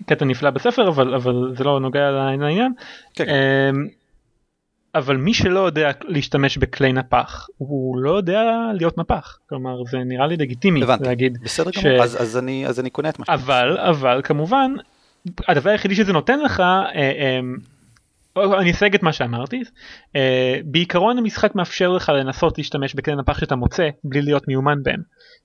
קטע 0.06 0.24
נפלא 0.24 0.50
בספר 0.50 0.88
אבל 0.88 1.14
אבל 1.14 1.54
זה 1.58 1.64
לא 1.64 1.80
נוגע 1.80 2.10
לעניין. 2.10 2.72
כן, 3.14 3.24
כן. 3.24 3.32
אבל 4.98 5.16
מי 5.16 5.34
שלא 5.34 5.60
יודע 5.60 5.90
להשתמש 6.08 6.58
בכלי 6.58 6.92
נפח 6.92 7.46
הוא 7.58 7.98
לא 7.98 8.16
יודע 8.16 8.42
להיות 8.74 8.98
נפח 8.98 9.38
כלומר 9.48 9.84
זה 9.90 9.98
נראה 9.98 10.26
לי 10.26 10.36
לגיטימי 10.36 10.82
הבנתי. 10.82 11.04
להגיד 11.04 11.38
בסדר 11.42 11.70
ש- 11.70 11.86
גמור, 11.86 12.02
אז 12.02 12.22
אז 12.22 12.38
אני 12.38 12.66
אז 12.66 12.80
אני 12.80 12.90
קונה 12.90 13.08
את 13.08 13.18
מה 13.18 13.24
אבל 13.28 13.78
אבל 13.78 14.20
כמובן 14.24 14.72
הדבר 15.48 15.70
היחידי 15.70 15.94
שזה 15.94 16.12
נותן 16.12 16.40
לך 16.40 16.60
אה, 16.60 17.38
אמ, 17.40 17.56
או, 18.36 18.58
אני 18.60 18.70
אסייג 18.70 18.94
את 18.94 19.02
מה 19.02 19.12
שאמרתי 19.12 19.62
אה, 20.16 20.58
בעיקרון 20.64 21.18
המשחק 21.18 21.54
מאפשר 21.54 21.88
לך 21.92 22.08
לנסות 22.08 22.58
להשתמש 22.58 22.94
בכלי 22.94 23.16
נפח 23.16 23.38
שאתה 23.38 23.56
מוצא 23.56 23.88
בלי 24.04 24.22
להיות 24.22 24.48
מיומן 24.48 24.82
בהם 24.82 25.00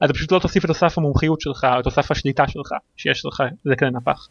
אתה 0.05 0.13
פשוט 0.13 0.31
לא 0.31 0.39
תוסיף 0.39 0.65
את 0.65 0.69
תוסף 0.69 0.97
המומחיות 0.97 1.41
שלך 1.41 1.67
או 1.73 1.79
את 1.79 1.83
תוסף 1.83 2.11
השליטה 2.11 2.47
שלך 2.47 2.73
שיש 2.97 3.25
לך 3.25 3.43
לכלי 3.65 3.91
נפח. 3.91 4.27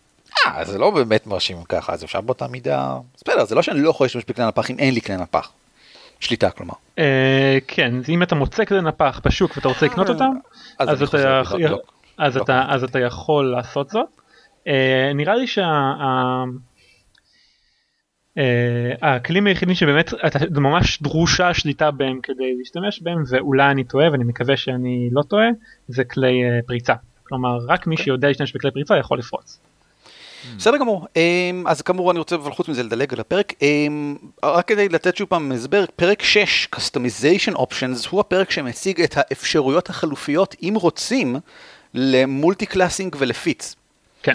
אה, 0.46 0.64
זה 0.64 0.78
לא 0.78 0.90
באמת 0.90 1.26
מרשים 1.26 1.64
ככה, 1.68 1.92
אז 1.92 2.04
אפשר 2.04 2.20
באותה 2.20 2.48
מידה... 2.48 2.96
בסדר, 3.16 3.44
זה 3.44 3.54
לא 3.54 3.62
שאני 3.62 3.80
לא 3.82 3.90
יכול 3.90 4.04
להשתמש 4.04 4.24
בכלי 4.28 4.46
נפח 4.46 4.70
אם 4.70 4.78
אין 4.78 4.94
לי 4.94 5.00
כלי 5.00 5.16
נפח. 5.16 5.52
שליטה 6.20 6.50
כלומר. 6.50 6.74
אה, 6.98 7.58
כן 7.68 7.94
אם 8.08 8.22
אתה 8.22 8.34
מוצא 8.34 8.64
כלי 8.64 8.80
נפח 8.82 9.20
בשוק 9.24 9.56
ואתה 9.56 9.68
רוצה 9.68 9.86
לקנות 9.86 10.08
אותם 10.08 10.30
אז 12.68 12.84
אתה 12.84 12.98
יכול- 12.98 13.52
לעשות 13.56 13.90
זאת. 13.90 14.08
אה, 14.68 15.12
נראה 15.14 15.34
לי 15.34 15.46
שהכלים 18.36 19.46
היחידים 19.46 19.74
שבאמת 19.74 20.14
אתה- 20.26 20.38
ממש 20.60 21.02
דרושה 21.02 21.54
שליטה 21.54 21.90
בהם 21.90 22.20
כדי 22.22 22.54
להשתמש 22.58 23.02
בהם 23.02 23.22
ואולי 23.28 23.70
אני 23.70 23.84
טועה 23.84 24.12
ואני 24.12 24.24
מקווה 24.24 24.56
שאני 24.56 25.08
לא 25.12 25.22
טועה 25.22 25.46
זה 25.88 26.04
כלי 26.04 26.44
אה, 26.44 26.58
פריצה. 26.66 26.94
כלומר 27.22 27.58
רק 27.68 27.86
מי 27.86 27.96
שיודע 27.96 28.28
להשתמש 28.28 28.52
בכלי 28.52 28.70
פריצה 28.70 28.96
יכול 28.98 29.18
לפרוץ. 29.18 29.60
בסדר 30.56 30.76
גמור, 30.76 31.06
אמ, 31.16 31.64
אז 31.66 31.82
כאמור 31.82 32.10
אני 32.10 32.18
רוצה 32.18 32.36
אבל 32.36 32.52
חוץ 32.52 32.68
מזה 32.68 32.82
לדלג 32.82 33.14
על 33.14 33.20
הפרק, 33.20 33.52
אמ, 33.62 34.16
רק 34.44 34.68
כדי 34.68 34.88
לתת 34.88 35.16
שוב 35.16 35.28
פעם 35.28 35.52
הסבר, 35.52 35.84
פרק 35.96 36.22
6, 36.22 36.68
Customization 36.76 37.54
Options, 37.54 38.08
הוא 38.10 38.20
הפרק 38.20 38.50
שמציג 38.50 39.00
את 39.00 39.14
האפשרויות 39.16 39.90
החלופיות, 39.90 40.54
אם 40.62 40.74
רוצים, 40.76 41.36
ל 41.94 42.66
multiclassing 42.66 43.16
ול 43.18 43.32
feats. 43.32 43.74
כן. 44.22 44.34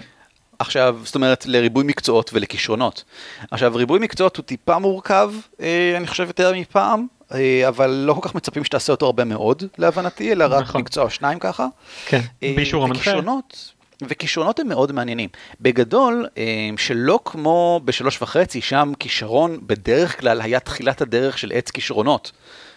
עכשיו, 0.60 0.98
זאת 1.04 1.16
אומרת, 1.16 1.46
לריבוי 1.46 1.84
מקצועות 1.84 2.32
ולכישרונות. 2.34 3.04
עכשיו, 3.52 3.76
ריבוי 3.76 4.00
מקצועות 4.00 4.38
הוא 4.38 4.44
טיפה 4.44 4.80
מורכב, 4.80 5.32
אה, 5.62 5.94
אני 5.98 6.08
חושב 6.08 6.28
יותר 6.28 6.54
מפעם, 6.56 7.08
אה, 7.34 7.68
אבל 7.68 7.90
לא 7.90 8.14
כל 8.14 8.22
כך 8.22 8.36
מצפים 8.36 8.64
שתעשה 8.64 8.94
אותו 8.94 9.06
הרבה 9.06 9.24
מאוד, 9.24 9.64
להבנתי, 9.78 10.32
אלא 10.32 10.46
רק 10.50 10.64
נכון. 10.64 10.82
מקצוע 10.82 11.04
או 11.04 11.10
שניים 11.10 11.40
ככה. 11.40 11.68
כן. 12.06 12.22
אה, 12.44 12.54
באישור 12.56 12.84
המנחה. 12.84 13.02
וכישרונות, 13.02 13.72
וכישרונות 14.02 14.60
הם 14.60 14.68
מאוד 14.68 14.92
מעניינים. 14.92 15.30
בגדול, 15.62 16.28
אה, 16.38 16.44
שלא 16.78 17.20
כמו 17.26 17.82
בשלוש 17.86 18.22
וחצי, 18.22 18.62
שם 18.62 18.94
כישרון 19.00 19.60
בדרך 19.62 20.20
כלל 20.20 20.42
היה 20.42 20.60
תחילת 20.60 21.02
הדרך 21.02 21.38
של 21.38 21.52
עץ 21.56 21.72
כישרונות. 21.72 22.32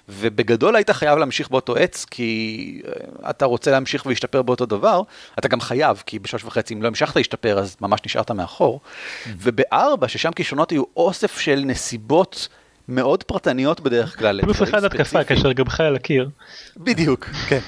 ובגדול 0.08 0.76
היית 0.76 0.90
חייב 0.90 1.18
להמשיך 1.18 1.50
באותו 1.50 1.76
עץ, 1.76 2.04
כי 2.04 2.82
אה, 2.86 3.30
אתה 3.30 3.44
רוצה 3.44 3.70
להמשיך 3.70 4.06
ולהשתפר 4.06 4.42
באותו 4.42 4.66
דבר, 4.66 5.02
אתה 5.38 5.48
גם 5.48 5.60
חייב, 5.60 6.02
כי 6.06 6.18
בשלוש 6.18 6.44
וחצי 6.44 6.74
אם 6.74 6.82
לא 6.82 6.88
המשכת 6.88 7.16
להשתפר 7.16 7.58
אז 7.58 7.76
ממש 7.80 8.00
נשארת 8.06 8.30
מאחור. 8.30 8.80
Mm-hmm. 8.80 9.28
ובארבע, 9.38 10.08
ששם 10.08 10.32
כישרונות 10.32 10.70
היו 10.70 10.82
אוסף 10.96 11.38
של 11.38 11.62
נסיבות 11.66 12.48
מאוד 12.88 13.22
פרטניות 13.22 13.80
בדרך 13.80 14.18
כלל. 14.18 14.40
פלוס 14.42 14.62
אחד 14.62 14.84
התקפה 14.84 15.24
כאשר 15.24 15.52
גבך 15.52 15.80
על 15.80 15.96
הקיר. 15.96 16.28
בדיוק, 16.76 17.24
כן. 17.24 17.60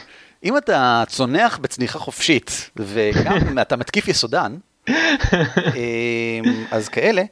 אם 0.44 0.56
אתה 0.56 1.04
צונח 1.06 1.58
בצניחה 1.58 1.98
חופשית, 1.98 2.70
וגם 2.76 3.58
אתה 3.62 3.76
מתקיף 3.76 4.08
יסודן, 4.08 4.56
אמ, 4.88 4.94
אז 6.70 6.88
כאלה, 6.88 7.22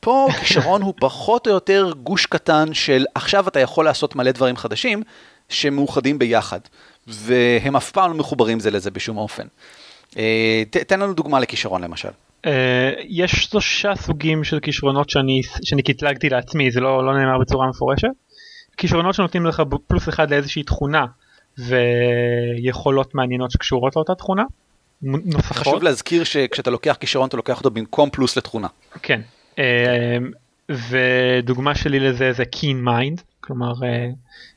פה 0.00 0.28
כישרון 0.40 0.82
הוא 0.82 0.94
פחות 1.00 1.46
או 1.46 1.52
יותר 1.52 1.92
גוש 2.02 2.26
קטן 2.26 2.74
של 2.74 3.04
עכשיו 3.14 3.48
אתה 3.48 3.60
יכול 3.60 3.84
לעשות 3.84 4.16
מלא 4.16 4.30
דברים 4.30 4.56
חדשים 4.56 5.02
שמאוחדים 5.48 6.18
ביחד, 6.18 6.60
והם 7.06 7.76
אף 7.76 7.90
פעם 7.90 8.10
לא 8.10 8.16
מחוברים 8.16 8.60
זה 8.60 8.70
לזה 8.70 8.90
בשום 8.90 9.16
אופן. 9.16 9.46
אה, 10.18 10.62
תן 10.70 11.00
לנו 11.00 11.14
דוגמה 11.14 11.40
לכישרון 11.40 11.82
למשל. 11.84 12.08
Uh, 12.46 12.50
יש 13.08 13.30
שלושה 13.30 13.94
סוגים 13.96 14.44
של 14.44 14.60
כישרונות 14.60 15.10
שאני, 15.10 15.40
שאני 15.62 15.82
קטלגתי 15.82 16.28
לעצמי, 16.28 16.70
זה 16.70 16.80
לא, 16.80 17.06
לא 17.06 17.18
נאמר 17.18 17.38
בצורה 17.40 17.68
מפורשת. 17.68 18.08
כישרונות 18.76 19.14
שנותנים 19.14 19.46
לך 19.46 19.62
פלוס 19.86 20.08
אחד 20.08 20.30
לאיזושהי 20.30 20.62
תכונה 20.62 21.04
ויכולות 21.58 23.14
מעניינות 23.14 23.50
שקשורות 23.50 23.96
לאותה 23.96 24.14
תכונה. 24.14 24.44
נוספות. 25.02 25.56
חשוב 25.56 25.82
להזכיר 25.82 26.24
שכשאתה 26.24 26.70
לוקח 26.70 26.96
כישרון 27.00 27.28
אתה 27.28 27.36
לוקח 27.36 27.58
אותו 27.58 27.70
במקום 27.70 28.10
פלוס 28.10 28.36
לתכונה. 28.36 28.68
כן. 29.02 29.20
אה, 29.58 30.18
ודוגמה 30.70 31.74
שלי 31.74 32.00
לזה 32.00 32.32
זה 32.32 32.42
keen 32.56 32.86
mind, 32.88 33.22
כלומר 33.40 33.72
אה, 33.84 34.06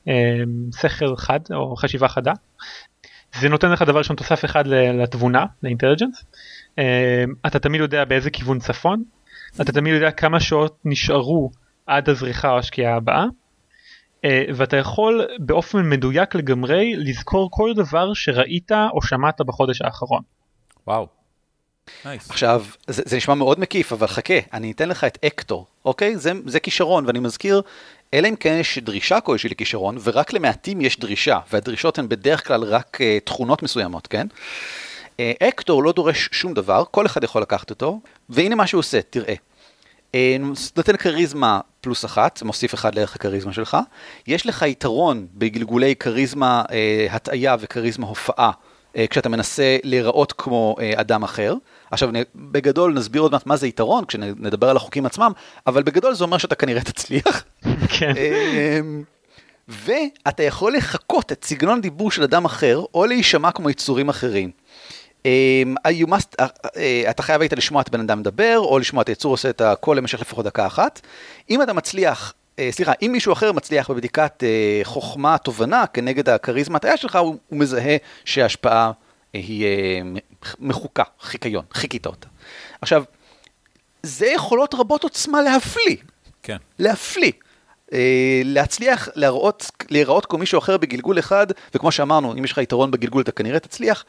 אה, 0.08 0.44
שכל 0.82 1.16
חד 1.16 1.40
או 1.54 1.76
חשיבה 1.76 2.08
חדה. 2.08 2.34
זה 3.40 3.50
נותן 3.50 3.72
לך 3.72 3.82
דבר 3.82 3.98
ראשון 3.98 4.16
תוסף 4.16 4.46
אחד 4.46 4.68
לתבונה, 4.68 5.46
לאינטליג'נס. 5.64 6.24
אתה 7.46 7.60
תמיד 7.60 7.82
יודע 7.82 8.06
באיזה 8.06 8.30
כיוון 8.30 8.60
צפון, 8.60 9.04
אתה 9.62 9.72
תמיד 9.72 9.94
יודע 9.94 10.12
כמה 10.12 10.40
שעות 10.40 10.78
נשארו 10.86 11.52
עד 11.88 12.10
הזריחה 12.10 12.52
או 12.52 12.58
השקיעה 12.58 12.96
הבאה. 12.96 13.26
ואתה 14.56 14.78
יכול 14.78 15.28
באופן 15.40 15.90
מדויק 15.90 16.36
לגמרי 16.36 16.94
לזכור 16.96 17.50
כל 17.52 17.74
דבר 17.76 18.14
שראית 18.14 18.72
או 18.72 19.02
שמעת 19.02 19.42
בחודש 19.42 19.82
האחרון. 19.82 20.22
וואו. 20.88 21.08
Nice. 22.04 22.30
עכשיו, 22.30 22.66
זה, 22.88 23.04
זה 23.06 23.18
נשמע 23.18 23.34
מאוד 23.34 23.60
מקיף, 23.60 23.94
אבל 23.94 24.08
חכה, 24.08 24.34
אני 24.54 24.72
אתן 24.72 24.90
לך 24.90 25.04
את 25.04 25.18
אקטור, 25.26 25.66
אוקיי? 25.86 26.18
זה, 26.18 26.32
זה 26.46 26.60
כישרון, 26.60 27.06
ואני 27.06 27.20
מזכיר, 27.20 27.62
אלא 28.14 28.28
אם 28.30 28.36
כן 28.36 28.58
יש 28.60 28.78
דרישה 28.78 29.22
כלשהי 29.22 29.50
לכישרון, 29.50 29.98
ורק 30.04 30.34
למעטים 30.34 30.82
יש 30.82 31.00
דרישה, 31.00 31.40
והדרישות 31.52 32.00
הן 32.00 32.10
בדרך 32.10 32.48
כלל 32.48 32.64
רק 32.64 32.98
uh, 33.02 33.26
תכונות 33.26 33.64
מסוימות, 33.64 34.08
כן? 34.08 34.28
Uh, 35.08 35.20
אקטור 35.40 35.84
לא 35.84 35.92
דורש 35.92 36.30
שום 36.32 36.54
דבר, 36.54 36.84
כל 36.92 37.06
אחד 37.06 37.24
יכול 37.24 37.42
לקחת 37.42 37.70
אותו, 37.70 38.00
והנה 38.30 38.56
מה 38.56 38.68
שהוא 38.68 38.80
עושה, 38.80 39.02
תראה. 39.10 39.36
Uh, 40.12 40.16
נותן 40.78 40.98
כריזמה 40.98 41.60
פלוס 41.82 42.06
אחת, 42.06 42.42
מוסיף 42.42 42.74
אחד 42.74 42.96
לערך 42.96 43.16
הכריזמה 43.16 43.54
שלך. 43.54 43.78
יש 44.28 44.46
לך 44.46 44.62
יתרון 44.62 45.28
בגלגולי 45.34 45.96
כריזמה 45.96 46.64
uh, 46.68 46.72
הטעיה 47.12 47.56
וכריזמה 47.60 48.08
הופעה. 48.08 48.52
כשאתה 49.10 49.30
מנסה 49.30 49.78
להיראות 49.84 50.34
כמו 50.34 50.76
אדם 50.96 51.24
אחר. 51.24 51.54
עכשיו, 51.92 52.10
בגדול 52.36 52.94
נסביר 52.94 53.22
עוד 53.22 53.32
מעט 53.32 53.46
מה 53.46 53.58
זה 53.58 53.68
יתרון, 53.68 54.06
כשנדבר 54.06 54.70
על 54.70 54.78
החוקים 54.78 55.06
עצמם, 55.06 55.32
אבל 55.68 55.84
בגדול 55.84 56.14
זה 56.14 56.24
אומר 56.24 56.38
שאתה 56.38 56.56
כנראה 56.56 56.82
תצליח. 56.82 57.44
כן. 58.00 58.14
אמ, 58.18 59.04
ואתה 59.68 60.44
יכול 60.44 60.76
לחקות 60.76 61.32
את 61.32 61.44
סגנון 61.44 61.82
דיבור 61.82 62.12
של 62.12 62.24
אדם 62.24 62.46
אחר, 62.46 62.84
או 62.94 63.06
להישמע 63.06 63.52
כמו 63.52 63.70
יצורים 63.70 64.10
אחרים. 64.10 64.52
אמ, 65.26 65.76
you 65.88 66.08
must, 66.08 66.36
אה, 66.40 66.48
אה, 66.78 67.04
אתה 67.10 67.24
חייב 67.24 67.42
היית 67.42 67.54
לשמוע 67.54 67.82
את 67.82 67.90
בן 67.90 68.00
אדם 68.00 68.20
מדבר, 68.20 68.60
או 68.60 68.80
לשמוע 68.80 69.02
את 69.02 69.10
היצור 69.10 69.34
עושה 69.34 69.50
את 69.50 69.62
הכל 69.62 69.96
למשך 69.98 70.22
לפחות 70.22 70.46
דקה 70.46 70.68
אחת. 70.68 71.02
אם 71.50 71.62
אתה 71.62 71.74
מצליח, 71.74 72.34
אה, 72.60 72.70
סליחה, 72.72 72.92
אם 73.02 73.10
מישהו 73.12 73.34
אחר 73.34 73.52
מצליח 73.52 73.92
בבדיקת 73.92 74.44
חוכמה, 74.84 75.38
תובנה, 75.38 75.88
כנגד 75.88 76.30
הכריזמה 76.30 76.76
הטעיה 76.78 76.98
שלך, 76.98 77.16
הוא, 77.16 77.36
הוא 77.50 77.60
מזהה 77.60 77.98
שההשפעה 78.26 78.92
היא 79.34 79.66
מחוקה, 80.60 81.04
חיקיון, 81.22 81.66
חיכית 81.74 82.06
אותה. 82.06 82.28
עכשיו, 82.82 83.04
זה 84.04 84.28
יכולות 84.28 84.74
רבות 84.74 85.04
עוצמה 85.04 85.42
להפליא. 85.42 85.98
כן. 86.44 86.58
להפליא. 86.80 87.32
אה, 87.94 88.42
להצליח 88.46 89.10
להראות, 89.16 89.72
להיראות 89.90 90.26
כמו 90.26 90.40
מישהו 90.40 90.60
אחר 90.60 90.78
בגלגול 90.78 91.20
אחד, 91.20 91.48
וכמו 91.76 91.92
שאמרנו, 91.92 92.34
אם 92.34 92.44
יש 92.44 92.52
לך 92.52 92.58
יתרון 92.58 92.92
בגלגול 92.92 93.22
אתה 93.22 93.32
כנראה 93.32 93.60
תצליח, 93.60 94.06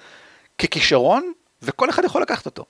ככישרון, 0.66 1.32
וכל 1.62 1.90
אחד 1.90 2.04
יכול 2.04 2.22
לקחת 2.22 2.46
אותו. 2.46 2.64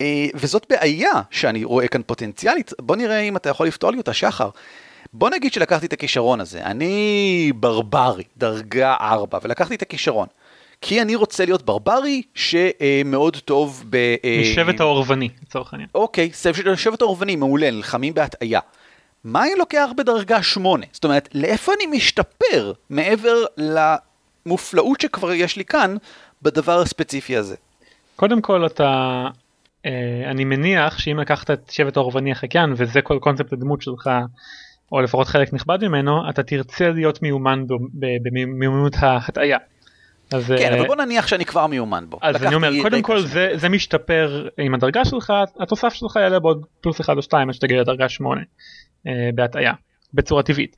אה, 0.00 0.26
וזאת 0.34 0.66
בעיה 0.70 1.12
שאני 1.30 1.64
רואה 1.64 1.88
כאן 1.88 2.02
פוטנציאלית, 2.06 2.72
בוא 2.80 2.96
נראה 2.96 3.20
אם 3.20 3.36
אתה 3.36 3.48
יכול 3.48 3.66
לפתור 3.66 3.90
לי 3.90 3.98
אותה, 3.98 4.12
שחר. 4.12 4.50
בוא 5.12 5.30
נגיד 5.30 5.52
שלקחתי 5.52 5.86
את 5.86 5.92
הכישרון 5.92 6.40
הזה, 6.40 6.62
אני 6.64 7.52
ברברי, 7.56 8.24
דרגה 8.36 8.96
4, 9.00 9.38
ולקחתי 9.42 9.74
את 9.74 9.82
הכישרון. 9.82 10.26
כי 10.80 11.02
אני 11.02 11.14
רוצה 11.14 11.44
להיות 11.44 11.62
ברברי 11.62 12.22
שמאוד 12.34 13.36
טוב 13.36 13.84
ב... 13.90 13.96
אה, 14.24 14.40
משבט 14.42 14.80
האורבני, 14.80 15.28
לצורך 15.42 15.72
העניין. 15.72 15.88
אוקיי, 15.94 16.30
שבט 16.76 17.02
האורבני, 17.02 17.36
מעולה, 17.36 17.70
נלחמים 17.70 18.14
בהטעיה. 18.14 18.60
מה 19.24 19.42
אני 19.44 19.54
לוקח 19.58 19.88
בדרגה 19.96 20.42
8? 20.42 20.86
זאת 20.92 21.04
אומרת, 21.04 21.28
לאיפה 21.34 21.72
אני 21.76 21.86
משתפר 21.86 22.72
מעבר 22.90 23.44
למופלאות 23.56 25.00
שכבר 25.00 25.32
יש 25.32 25.56
לי 25.56 25.64
כאן 25.64 25.96
בדבר 26.42 26.80
הספציפי 26.80 27.36
הזה? 27.36 27.56
קודם 28.16 28.40
כל 28.40 28.66
אתה, 28.66 29.24
אה, 29.86 30.22
אני 30.30 30.44
מניח 30.44 30.98
שאם 30.98 31.18
לקחת 31.18 31.50
את 31.50 31.70
שבט 31.70 31.96
האורבני 31.96 32.32
החקיין 32.32 32.74
וזה 32.76 33.02
כל 33.02 33.18
קונספט 33.18 33.52
הדמות 33.52 33.82
שלך, 33.82 34.10
או 34.92 35.00
לפחות 35.00 35.26
חלק 35.26 35.52
נכבד 35.52 35.84
ממנו, 35.84 36.30
אתה 36.30 36.42
תרצה 36.42 36.90
להיות 36.90 37.22
מיומן 37.22 37.64
במיומנות 38.22 38.94
ההטעיה. 38.98 39.58
אז, 40.32 40.54
כן, 40.58 40.72
אבל 40.72 40.82
אה, 40.82 40.86
בוא 40.86 40.96
נניח 40.96 41.26
שאני 41.26 41.44
כבר 41.44 41.66
מיומן 41.66 42.04
בו. 42.08 42.18
אז 42.22 42.44
אני 42.44 42.54
אומר, 42.54 42.70
קודם 42.82 43.02
כל 43.02 43.20
זה, 43.20 43.50
זה 43.54 43.68
משתפר 43.68 44.48
עם 44.58 44.74
הדרגה 44.74 45.04
שלך, 45.04 45.32
התוסף 45.60 45.94
שלך 45.94 46.16
יעלה 46.16 46.38
בעוד 46.38 46.66
פלוס 46.80 47.00
1 47.00 47.16
או 47.16 47.22
2 47.22 47.48
עד 47.48 47.54
שתגיע 47.54 47.80
לדרגה 47.80 48.08
8 48.08 48.40
אה, 49.06 49.12
בהטעיה, 49.34 49.72
בצורה 50.14 50.42
טבעית. 50.42 50.76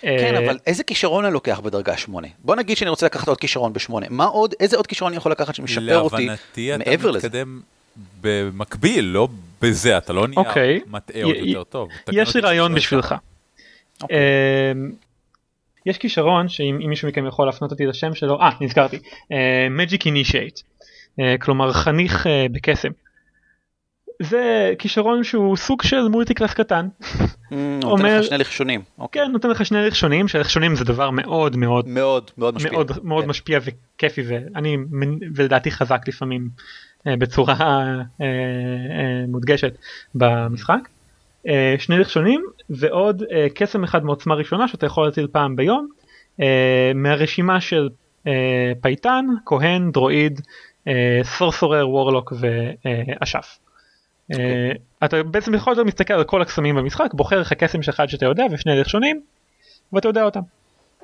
כן, 0.00 0.34
אה, 0.34 0.46
אבל 0.46 0.58
איזה 0.66 0.84
כישרון 0.84 1.24
אני 1.24 1.34
לוקח 1.34 1.60
בדרגה 1.60 1.96
8? 1.96 2.28
בוא 2.38 2.56
נגיד 2.56 2.76
שאני 2.76 2.90
רוצה 2.90 3.06
לקחת 3.06 3.28
עוד 3.28 3.38
כישרון 3.38 3.72
ב-8, 3.72 3.92
מה 4.10 4.24
עוד, 4.24 4.54
איזה 4.60 4.76
עוד 4.76 4.86
כישרון 4.86 5.12
אני 5.12 5.16
יכול 5.16 5.32
לקחת 5.32 5.54
שמשפר 5.54 6.00
אותי 6.00 6.26
מעבר 6.26 6.30
לזה? 6.30 6.38
להבנתי 6.58 6.72
אתה 6.72 7.08
מתקדם 7.08 7.60
במקביל, 8.20 9.04
לא 9.04 9.28
בזה, 9.62 9.98
אתה 9.98 10.12
לא 10.12 10.28
נהיה 10.28 10.40
okay. 10.40 10.48
אוקיי. 10.48 10.80
מטעה 10.86 11.22
עוד 11.22 11.34
יותר 11.36 11.64
טוב. 11.64 11.88
יש 12.12 12.36
לי 12.36 12.40
רעיון 12.40 12.74
בשבילך. 12.74 13.12
Okay. 13.12 14.02
אוקיי. 14.02 14.18
יש 15.86 15.98
כישרון 15.98 16.48
שאם 16.48 16.88
מישהו 16.88 17.08
מכם 17.08 17.26
יכול 17.26 17.46
להפנות 17.46 17.70
אותי 17.70 17.86
לשם 17.86 18.14
שלו, 18.14 18.40
אה 18.40 18.50
נזכרתי, 18.60 18.96
uh, 18.96 19.30
Magic 19.78 20.00
Initiate, 20.00 20.60
uh, 20.60 21.22
כלומר 21.40 21.72
חניך 21.72 22.26
בקסם. 22.52 22.90
זה 24.22 24.74
כישרון 24.78 25.24
שהוא 25.24 25.56
סוג 25.56 25.82
של 25.82 26.08
מולטי 26.08 26.34
קלאס 26.34 26.54
קטן. 26.54 26.88
Mm, 27.02 27.54
נותן 27.82 28.04
לך 28.18 28.24
שני 28.24 28.38
לחשונים. 28.38 28.82
אוקיי. 28.98 29.22
כן, 29.22 29.32
נותן 29.32 29.50
לך 29.50 29.66
שני 29.66 29.86
לחשונים, 29.86 30.28
שלחשונים 30.28 30.76
זה 30.76 30.84
דבר 30.84 31.10
מאוד 31.10 31.56
מאוד 31.56 31.88
מאוד 31.88 32.30
מאוד 32.38 32.54
משפיע, 32.54 32.72
מאוד, 32.72 32.92
מאוד 33.02 33.24
כן. 33.24 33.30
משפיע 33.30 33.58
וכיפי 33.62 34.22
ואני 34.26 34.76
ולדעתי 35.34 35.70
חזק 35.70 36.08
לפעמים 36.08 36.48
בצורה 37.06 37.56
מודגשת 39.28 39.78
במשחק. 40.14 40.88
אה, 41.48 41.74
שני 41.78 41.98
נחשונים 41.98 42.44
ועוד 42.70 43.22
אה, 43.32 43.46
קסם 43.54 43.84
אחד 43.84 44.04
מעוצמה 44.04 44.34
ראשונה 44.34 44.68
שאתה 44.68 44.86
יכול 44.86 45.04
להטיל 45.04 45.26
פעם 45.32 45.56
ביום 45.56 45.88
אה, 46.40 46.92
מהרשימה 46.94 47.60
של 47.60 47.88
פייטן, 48.80 49.26
כהן, 49.44 49.90
דרואיד, 49.92 50.40
סורסורר, 51.22 51.88
וורלוק 51.88 52.32
ואשף. 52.40 53.58
Okay. 54.32 54.34
אוקיי. 54.34 54.74
אתה 55.04 55.22
בעצם 55.22 55.54
יכול 55.54 55.72
יותר 55.72 55.84
מסתכל 55.84 56.14
על 56.14 56.24
כל 56.24 56.42
הקסמים 56.42 56.74
במשחק, 56.74 57.14
בוחר 57.14 57.40
לך 57.40 57.52
קסם 57.52 57.78
אחד 57.88 58.08
שאתה 58.08 58.26
יודע 58.26 58.44
ושני 58.50 58.80
נחשונים 58.80 59.20
ואתה 59.92 60.08
יודע 60.08 60.22
אותם. 60.22 60.40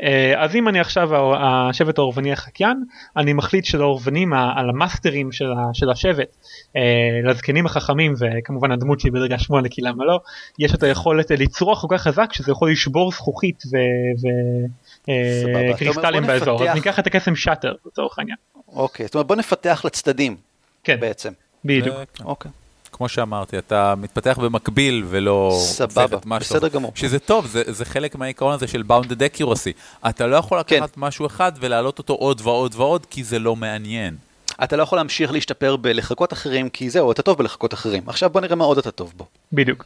אה, 0.02 0.44
אז 0.44 0.56
אם 0.56 0.68
אני 0.68 0.80
עכשיו 0.80 1.34
השבט 1.36 1.98
האורבני 1.98 2.32
החקיין, 2.32 2.84
אני 3.16 3.32
מחליט 3.32 3.64
שלאורבנים, 3.64 4.32
על 4.32 4.70
המאסטרים 4.70 5.32
של, 5.32 5.50
של 5.72 5.90
השבט, 5.90 6.36
אה, 6.76 6.82
לזקנים 7.24 7.66
החכמים, 7.66 8.14
וכמובן 8.18 8.72
הדמות 8.72 9.00
שלי 9.00 9.10
בדרגה 9.10 9.38
8 9.38 9.68
כי 9.68 9.82
למה 9.82 10.04
לא, 10.04 10.20
יש 10.58 10.74
את 10.74 10.82
היכולת 10.82 11.30
לצרוח 11.30 11.80
כל 11.80 11.86
כך 11.90 12.02
חזק 12.02 12.32
שזה 12.32 12.52
יכול 12.52 12.70
לשבור 12.70 13.12
זכוכית 13.12 13.62
וקריסטלים 15.74 16.22
אה, 16.24 16.28
באזור, 16.28 16.64
אז 16.64 16.74
ניקח 16.74 16.98
את 16.98 17.06
הקסם 17.06 17.36
שאטר 17.36 17.74
לצורך 17.86 18.18
העניין. 18.18 18.36
אוקיי, 18.68 19.06
זאת 19.06 19.14
אומרת 19.14 19.26
בוא 19.26 19.36
נפתח 19.36 19.82
לצדדים 19.84 20.36
כן, 20.84 21.00
בעצם. 21.00 21.32
בדיוק. 21.64 21.96
אוקיי. 22.24 22.50
כמו 23.02 23.08
שאמרתי, 23.08 23.58
אתה 23.58 23.94
מתפתח 23.96 24.38
במקביל 24.38 25.04
ולא... 25.08 25.56
סבבה, 25.58 26.18
בסדר 26.26 26.68
גמור. 26.68 26.92
שזה 26.94 27.18
טוב, 27.18 27.46
זה, 27.46 27.62
זה 27.66 27.84
חלק 27.84 28.16
מהעיקרון 28.16 28.54
הזה 28.54 28.66
של 28.66 28.82
bounded 28.88 29.38
accuracy. 29.38 30.06
אתה 30.08 30.26
לא 30.26 30.36
יכול 30.36 30.58
לקחת 30.58 30.94
כן. 30.94 31.00
משהו 31.00 31.26
אחד 31.26 31.52
ולהעלות 31.60 31.98
אותו 31.98 32.12
עוד 32.12 32.40
ועוד 32.44 32.74
ועוד, 32.76 33.06
כי 33.06 33.24
זה 33.24 33.38
לא 33.38 33.56
מעניין. 33.56 34.16
אתה 34.64 34.76
לא 34.76 34.82
יכול 34.82 34.98
להמשיך 34.98 35.32
להשתפר 35.32 35.76
בלחכות 35.76 36.32
אחרים, 36.32 36.68
כי 36.68 36.90
זהו, 36.90 37.12
אתה 37.12 37.22
טוב 37.22 37.38
בלחכות 37.38 37.74
אחרים. 37.74 38.02
עכשיו 38.06 38.30
בוא 38.30 38.40
נראה 38.40 38.56
מה 38.56 38.64
עוד 38.64 38.78
אתה 38.78 38.90
טוב 38.90 39.12
בו. 39.16 39.26
בדיוק. 39.52 39.84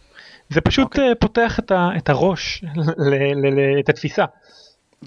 זה 0.51 0.61
פשוט 0.61 0.87
okay. 0.87 0.89
אוקיי. 0.89 1.15
פותח 1.21 1.59
את, 1.59 1.71
ה, 1.71 1.89
את 1.97 2.09
הראש, 2.09 2.65
את 3.81 3.89
התפיסה. 3.89 4.25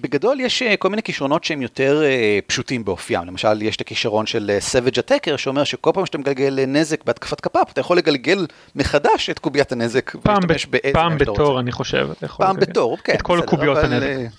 בגדול 0.02 0.40
יש 0.40 0.62
אה, 0.62 0.78
כל 0.78 0.90
מיני 0.90 1.04
כישרונות 1.04 1.44
שהם 1.44 1.62
יותר 1.62 2.02
uh, 2.02 2.48
פשוטים 2.48 2.86
באופיים, 2.86 3.28
למשל 3.28 3.62
יש 3.62 3.76
את 3.76 3.82
הכישרון 3.82 4.26
של 4.26 4.58
savage 4.60 4.96
uh, 4.96 5.00
attacker 5.00 5.38
שאומר 5.38 5.64
שכל 5.64 5.92
פעם 5.94 6.06
שאתה 6.06 6.18
מגלגל 6.18 6.60
נזק 6.68 7.04
בהתקפת 7.04 7.42
כפ"פ 7.42 7.72
אתה 7.72 7.82
יכול 7.82 7.98
לגלגל 7.98 8.48
מחדש 8.76 9.30
את 9.30 9.40
קוביית 9.40 9.72
הנזק 9.72 10.16
פעם, 10.24 10.42
ב- 10.70 10.78
פעם 10.94 11.18
בתור 11.18 11.60
אני 11.60 11.72
חושב, 11.72 12.10
פעם 12.38 12.56
בתור, 12.56 12.98
כן, 13.04 13.14
את 13.14 13.22
כל 13.22 13.38
בסדר, 13.38 13.50
קוביות 13.50 13.78
אבל, 13.78 13.94
הנזק. 13.94 14.32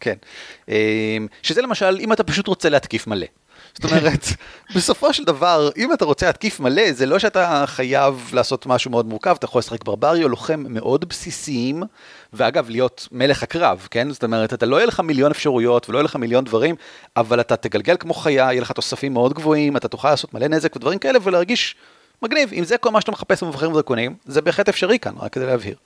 כן, 0.00 0.14
שזה 1.42 1.62
למשל 1.62 1.98
אם 2.00 2.12
אתה 2.12 2.24
פשוט 2.24 2.46
רוצה 2.46 2.68
להתקיף 2.68 3.06
מלא. 3.06 3.26
זאת 3.74 3.84
אומרת, 3.84 4.24
בסופו 4.76 5.12
של 5.12 5.24
דבר, 5.24 5.70
אם 5.76 5.92
אתה 5.92 6.04
רוצה 6.04 6.26
להתקיף 6.26 6.60
מלא, 6.60 6.92
זה 6.92 7.06
לא 7.06 7.18
שאתה 7.18 7.64
חייב 7.66 8.30
לעשות 8.32 8.66
משהו 8.66 8.90
מאוד 8.90 9.06
מורכב, 9.06 9.34
אתה 9.38 9.44
יכול 9.44 9.58
לשחק 9.58 9.84
ברברי 9.84 10.24
או 10.24 10.28
לוחם 10.28 10.64
מאוד 10.68 11.08
בסיסיים, 11.08 11.82
ואגב, 12.32 12.70
להיות 12.70 13.08
מלך 13.12 13.42
הקרב, 13.42 13.88
כן? 13.90 14.10
זאת 14.10 14.24
אומרת, 14.24 14.54
אתה 14.54 14.66
לא 14.66 14.76
יהיה 14.76 14.86
לך 14.86 15.00
מיליון 15.00 15.30
אפשרויות 15.30 15.88
ולא 15.88 15.98
יהיה 15.98 16.04
לך 16.04 16.16
מיליון 16.16 16.44
דברים, 16.44 16.74
אבל 17.16 17.40
אתה 17.40 17.56
תגלגל 17.56 17.96
כמו 17.98 18.14
חיה, 18.14 18.44
יהיה 18.44 18.60
לך 18.60 18.72
תוספים 18.72 19.12
מאוד 19.12 19.34
גבוהים, 19.34 19.76
אתה 19.76 19.88
תוכל 19.88 20.10
לעשות 20.10 20.34
מלא 20.34 20.48
נזק 20.48 20.76
ודברים 20.76 20.98
כאלה 20.98 21.18
ולהרגיש 21.22 21.76
מגניב. 22.22 22.52
אם 22.52 22.64
זה 22.64 22.78
כל 22.78 22.90
מה 22.90 23.00
שאתה 23.00 23.12
מחפש 23.12 23.42
במבחרים 23.42 23.72
ודרקונים, 23.72 24.14
זה 24.26 24.42
בהחלט 24.42 24.68
אפשרי 24.68 24.98
כאן, 24.98 25.12
רק 25.18 25.32
כדי 25.32 25.46
להבהיר. 25.46 25.76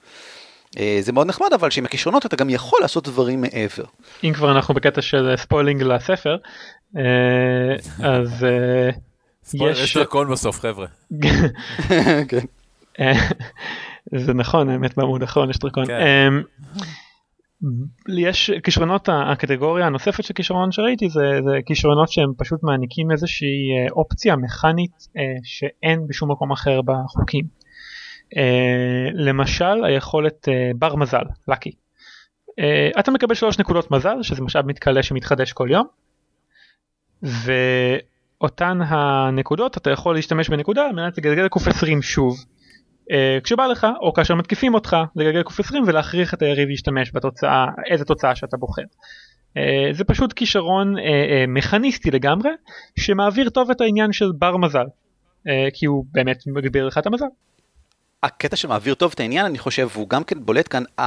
אה, 0.79 0.99
זה 1.01 1.13
מאוד 1.13 1.27
נחמד 1.27 1.53
אבל 1.53 1.71
שעם 1.71 1.85
הכישרונות 1.85 2.27
אתה 2.27 2.37
גם 2.37 2.51
יכול 2.51 2.79
לעשות 2.83 3.09
דברים 3.09 3.41
מעבר. 3.41 3.85
אם 4.25 4.33
כבר 4.33 4.53
אנחנו 4.53 4.75
בקטע 4.75 5.03
של 5.03 5.35
spoiling 5.37 5.83
לספר 5.83 6.31
אה, 6.31 6.37
אז 6.95 8.45
אה, 8.45 8.91
יש 9.55 9.97
דרקון 9.97 10.31
בסוף 10.31 10.61
חבר'ה. 10.61 10.87
כן. 12.29 12.47
זה 14.15 14.35
נכון 14.35 14.69
האמת 14.69 14.97
בעמוד 14.97 15.23
האחרון 15.23 15.51
יש 15.51 15.59
דרקון. 15.59 15.87
כן. 15.87 16.33
יש 18.09 18.51
כישרונות 18.65 19.09
הקטגוריה 19.13 19.87
הנוספת 19.87 20.25
של 20.25 20.35
כישרון 20.35 20.73
שראיתי 20.73 21.09
זה, 21.09 21.21
זה 21.45 21.59
כישרונות 21.67 22.09
שהם 22.09 22.33
פשוט 22.39 22.63
מעניקים 22.63 23.11
איזושהי 23.11 23.89
אופציה 23.91 24.37
מכנית 24.37 25.09
שאין 25.45 26.07
בשום 26.07 26.31
מקום 26.31 26.53
אחר 26.53 26.81
בחוקים. 26.83 27.57
Uh, 28.35 28.39
למשל 29.15 29.85
היכולת 29.85 30.49
uh, 30.49 30.77
בר 30.77 30.97
מזל, 30.97 31.23
לקי. 31.49 31.71
Uh, 31.71 33.01
אתה 33.01 33.11
מקבל 33.11 33.35
שלוש 33.35 33.59
נקודות 33.59 33.91
מזל 33.91 34.23
שזה 34.23 34.43
משאב 34.43 34.67
מתכלה 34.67 35.03
שמתחדש 35.03 35.53
כל 35.53 35.69
יום. 35.71 35.87
ואותן 37.23 38.79
הנקודות 38.83 39.77
אתה 39.77 39.91
יכול 39.91 40.15
להשתמש 40.15 40.49
בנקודה 40.49 40.83
על 40.87 40.93
מנת 40.93 41.19
לגלגל 41.19 41.49
קוף 41.49 41.69
20 41.69 42.03
שוב. 42.03 42.37
Uh, 43.11 43.41
כשבא 43.45 43.67
לך 43.67 43.87
או 44.01 44.13
כאשר 44.13 44.35
מתקיפים 44.35 44.75
אותך 44.75 44.97
לגלגל 45.17 45.43
קוף 45.43 45.61
20 45.61 45.85
ולהכריח 45.87 46.35
את 46.35 46.43
היריב 46.43 46.69
להשתמש 46.69 47.11
בתוצאה 47.15 47.67
איזה 47.91 48.05
תוצאה 48.05 48.37
שאתה 48.37 48.57
בוחר. 48.57 48.83
Uh, 48.83 49.59
זה 49.93 50.05
פשוט 50.05 50.33
כישרון 50.33 50.97
uh, 50.97 51.01
מכניסטי 51.49 52.11
לגמרי 52.11 52.51
שמעביר 52.99 53.51
טוב 53.51 53.71
את 53.71 53.81
העניין 53.81 54.13
של 54.13 54.33
בר 54.39 54.57
מזל 54.57 54.87
כי 55.75 55.87
הוא 55.87 56.05
באמת 56.13 56.43
מגביר 56.47 56.87
לך 56.87 56.99
את 56.99 57.07
המזל. 57.07 57.27
הקטע 58.27 58.57
שמעביר 58.57 58.95
טוב 58.95 59.13
את 59.15 59.21
העניין, 59.21 59.47
אני 59.47 59.59
חושב, 59.59 59.89
הוא 59.95 60.09
גם 60.09 60.25
כן 60.25 60.37
בולט 60.41 60.67
כאן 60.71 60.83
uh, 61.01 61.03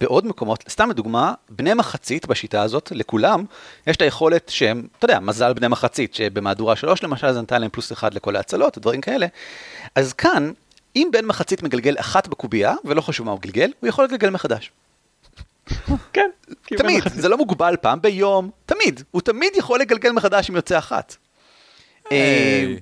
בעוד 0.00 0.26
מקומות, 0.26 0.64
סתם 0.68 0.90
לדוגמה, 0.90 1.34
בני 1.48 1.74
מחצית 1.74 2.26
בשיטה 2.26 2.62
הזאת, 2.62 2.92
לכולם, 2.94 3.44
יש 3.86 3.96
את 3.96 4.02
היכולת 4.02 4.48
שהם, 4.48 4.86
אתה 4.98 5.04
יודע, 5.04 5.20
מזל 5.20 5.52
בני 5.52 5.68
מחצית, 5.68 6.14
שבמהדורה 6.14 6.76
3 6.76 7.02
למשל 7.02 7.32
זה 7.32 7.40
נתן 7.40 7.60
להם 7.60 7.70
פלוס 7.70 7.92
אחד 7.92 8.14
לכל 8.14 8.36
ההצלות, 8.36 8.78
דברים 8.78 9.00
כאלה. 9.00 9.26
אז 9.94 10.12
כאן, 10.12 10.52
אם 10.96 11.08
בן 11.12 11.24
מחצית 11.24 11.62
מגלגל 11.62 11.94
אחת 12.00 12.28
בקובייה, 12.28 12.74
ולא 12.84 13.00
חשוב 13.00 13.26
מה 13.26 13.32
הוא 13.32 13.40
גלגל, 13.40 13.72
הוא 13.80 13.88
יכול 13.88 14.04
לגלגל 14.04 14.30
מחדש. 14.30 14.70
כן. 16.12 16.30
תמיד, 16.66 17.02
זה 17.14 17.28
לא 17.28 17.36
מוגבל 17.36 17.76
פעם 17.80 18.02
ביום, 18.02 18.50
תמיד, 18.66 19.02
הוא 19.10 19.20
תמיד 19.22 19.52
יכול 19.56 19.80
לגלגל 19.80 20.12
מחדש 20.12 20.50
אם 20.50 20.56
יוצא 20.56 20.78
אחת. 20.78 21.16
אה, 22.12 22.74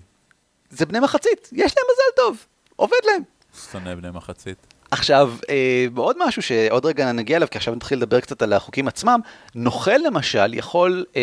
זה 0.70 0.87
בני 0.87 1.01
מחצית, 1.01 1.49
יש 1.53 1.74
להם 1.76 1.87
מזל 1.93 2.16
טוב, 2.16 2.47
עובד 2.76 2.97
להם. 3.07 3.36
שונא 3.73 3.95
בני 3.95 4.11
מחצית. 4.11 4.67
עכשיו, 4.91 5.33
אה, 5.51 5.87
עוד 5.97 6.17
משהו 6.27 6.43
שעוד 6.43 6.87
רגע 6.87 7.13
נגיע 7.13 7.37
אליו, 7.37 7.49
כי 7.51 7.59
עכשיו 7.59 7.75
נתחיל 7.75 7.99
לדבר 7.99 8.21
קצת 8.21 8.43
על 8.43 8.53
החוקים 8.53 8.89
עצמם, 8.89 9.21
נוכל 9.55 9.97
למשל 10.07 10.55
יכול, 10.55 11.05
אה, 11.17 11.23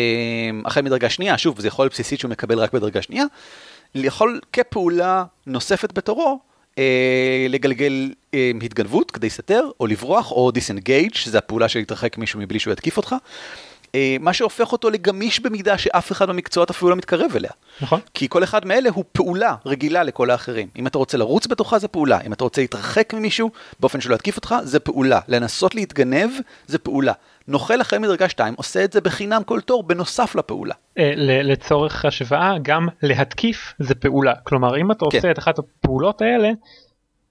החל 0.64 0.82
מדרגה 0.82 1.10
שנייה, 1.10 1.38
שוב, 1.38 1.60
זה 1.60 1.68
יכול 1.68 1.88
בסיסית 1.88 2.20
שהוא 2.20 2.30
מקבל 2.30 2.58
רק 2.58 2.72
בדרגה 2.72 3.02
שנייה, 3.02 3.24
יכול 3.94 4.40
כפעולה 4.52 5.24
נוספת 5.46 5.92
בתורו, 5.92 6.38
אה, 6.78 7.46
לגלגל 7.48 8.12
התגנבות 8.62 9.10
כדי 9.10 9.30
סתר, 9.30 9.70
או 9.80 9.86
לברוח, 9.86 10.32
או 10.32 10.50
דיסנגייג', 10.50 11.14
שזה 11.14 11.38
הפעולה 11.38 11.68
של 11.68 11.78
להתרחק 11.78 12.18
מישהו 12.18 12.40
מבלי 12.40 12.58
שהוא 12.58 12.72
יתקיף 12.72 12.96
אותך. 12.96 13.14
אה, 13.94 14.16
מה 14.20 14.32
שהופך 14.32 14.72
אותו 14.72 14.90
לגמיש 14.90 15.40
במידה 15.40 15.78
שאף 15.78 16.12
אחד 16.12 16.28
במקצועות 16.28 16.70
אפילו 16.70 16.90
לא 16.90 16.96
מתקרב 16.96 17.30
אליה. 17.36 17.50
נכון. 17.80 18.00
כי 18.14 18.28
כל 18.28 18.44
אחד 18.44 18.66
מאלה 18.66 18.90
הוא 18.90 19.04
פעולה 19.12 19.54
רגילה 19.66 20.02
לכל 20.02 20.30
האחרים. 20.30 20.68
אם 20.76 20.86
אתה 20.86 20.98
רוצה 20.98 21.18
לרוץ 21.18 21.46
בתוכה 21.46 21.78
זה 21.78 21.88
פעולה, 21.88 22.20
אם 22.20 22.32
אתה 22.32 22.44
רוצה 22.44 22.60
להתרחק 22.60 23.14
ממישהו 23.14 23.50
באופן 23.80 24.00
שלא 24.00 24.14
יתקיף 24.14 24.36
אותך 24.36 24.54
זה 24.62 24.80
פעולה, 24.80 25.20
לנסות 25.28 25.74
להתגנב 25.74 26.30
זה 26.66 26.78
פעולה. 26.78 27.12
נוכל 27.48 27.80
החל 27.80 27.98
מדרגה 27.98 28.28
2 28.28 28.54
עושה 28.56 28.84
את 28.84 28.92
זה 28.92 29.00
בחינם 29.00 29.42
כל 29.44 29.60
תור 29.60 29.82
בנוסף 29.82 30.34
לפעולה. 30.34 30.74
אה, 30.98 31.12
לצורך 31.16 32.04
השוואה 32.04 32.54
גם 32.62 32.88
להתקיף 33.02 33.74
זה 33.78 33.94
פעולה, 33.94 34.34
כלומר 34.34 34.80
אם 34.80 34.90
אתה 34.90 35.04
כן. 35.10 35.16
עושה 35.16 35.30
את 35.30 35.38
אחת 35.38 35.58
הפעולות 35.58 36.22
האלה 36.22 36.50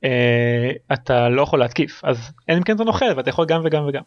אה, 0.04 0.72
אתה 0.94 1.30
לא 1.30 1.42
יכול 1.42 1.60
להתקיף 1.60 2.02
אז 2.04 2.32
אין 2.48 2.58
אם 2.58 2.64
כן 2.64 2.76
אתה 2.76 2.84
נוכל 2.84 3.06
ואתה 3.18 3.30
יכול 3.30 3.46
גם 3.46 3.62
וגם 3.66 3.86
וגם. 3.88 4.02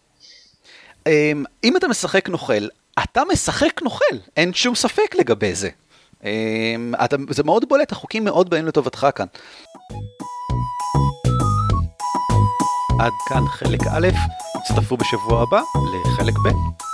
אמ, 1.07 1.45
אם 1.65 1.77
אתה 1.77 1.89
משחק 1.89 2.29
נוכל, 2.29 2.67
אתה 3.03 3.23
משחק 3.33 3.83
נוכל, 3.83 4.17
אין 4.37 4.53
שום 4.55 4.75
ספק 4.75 5.15
לגבי 5.19 5.55
זה. 5.55 5.69
אמ, 6.25 6.93
אתה, 7.05 7.17
זה 7.31 7.43
מאוד 7.43 7.69
בולט, 7.69 7.93
החוקים 7.93 8.25
מאוד 8.25 8.51
באים 8.51 8.67
לטובתך 8.67 9.07
כאן. 9.15 9.27
עד 13.01 13.13
כאן 13.29 13.47
חלק 13.49 13.81
א', 13.91 14.09
הצטרפו 14.55 14.97
בשבוע 14.97 15.43
הבא 15.43 15.61
לחלק 16.07 16.35
ב'. 16.35 16.86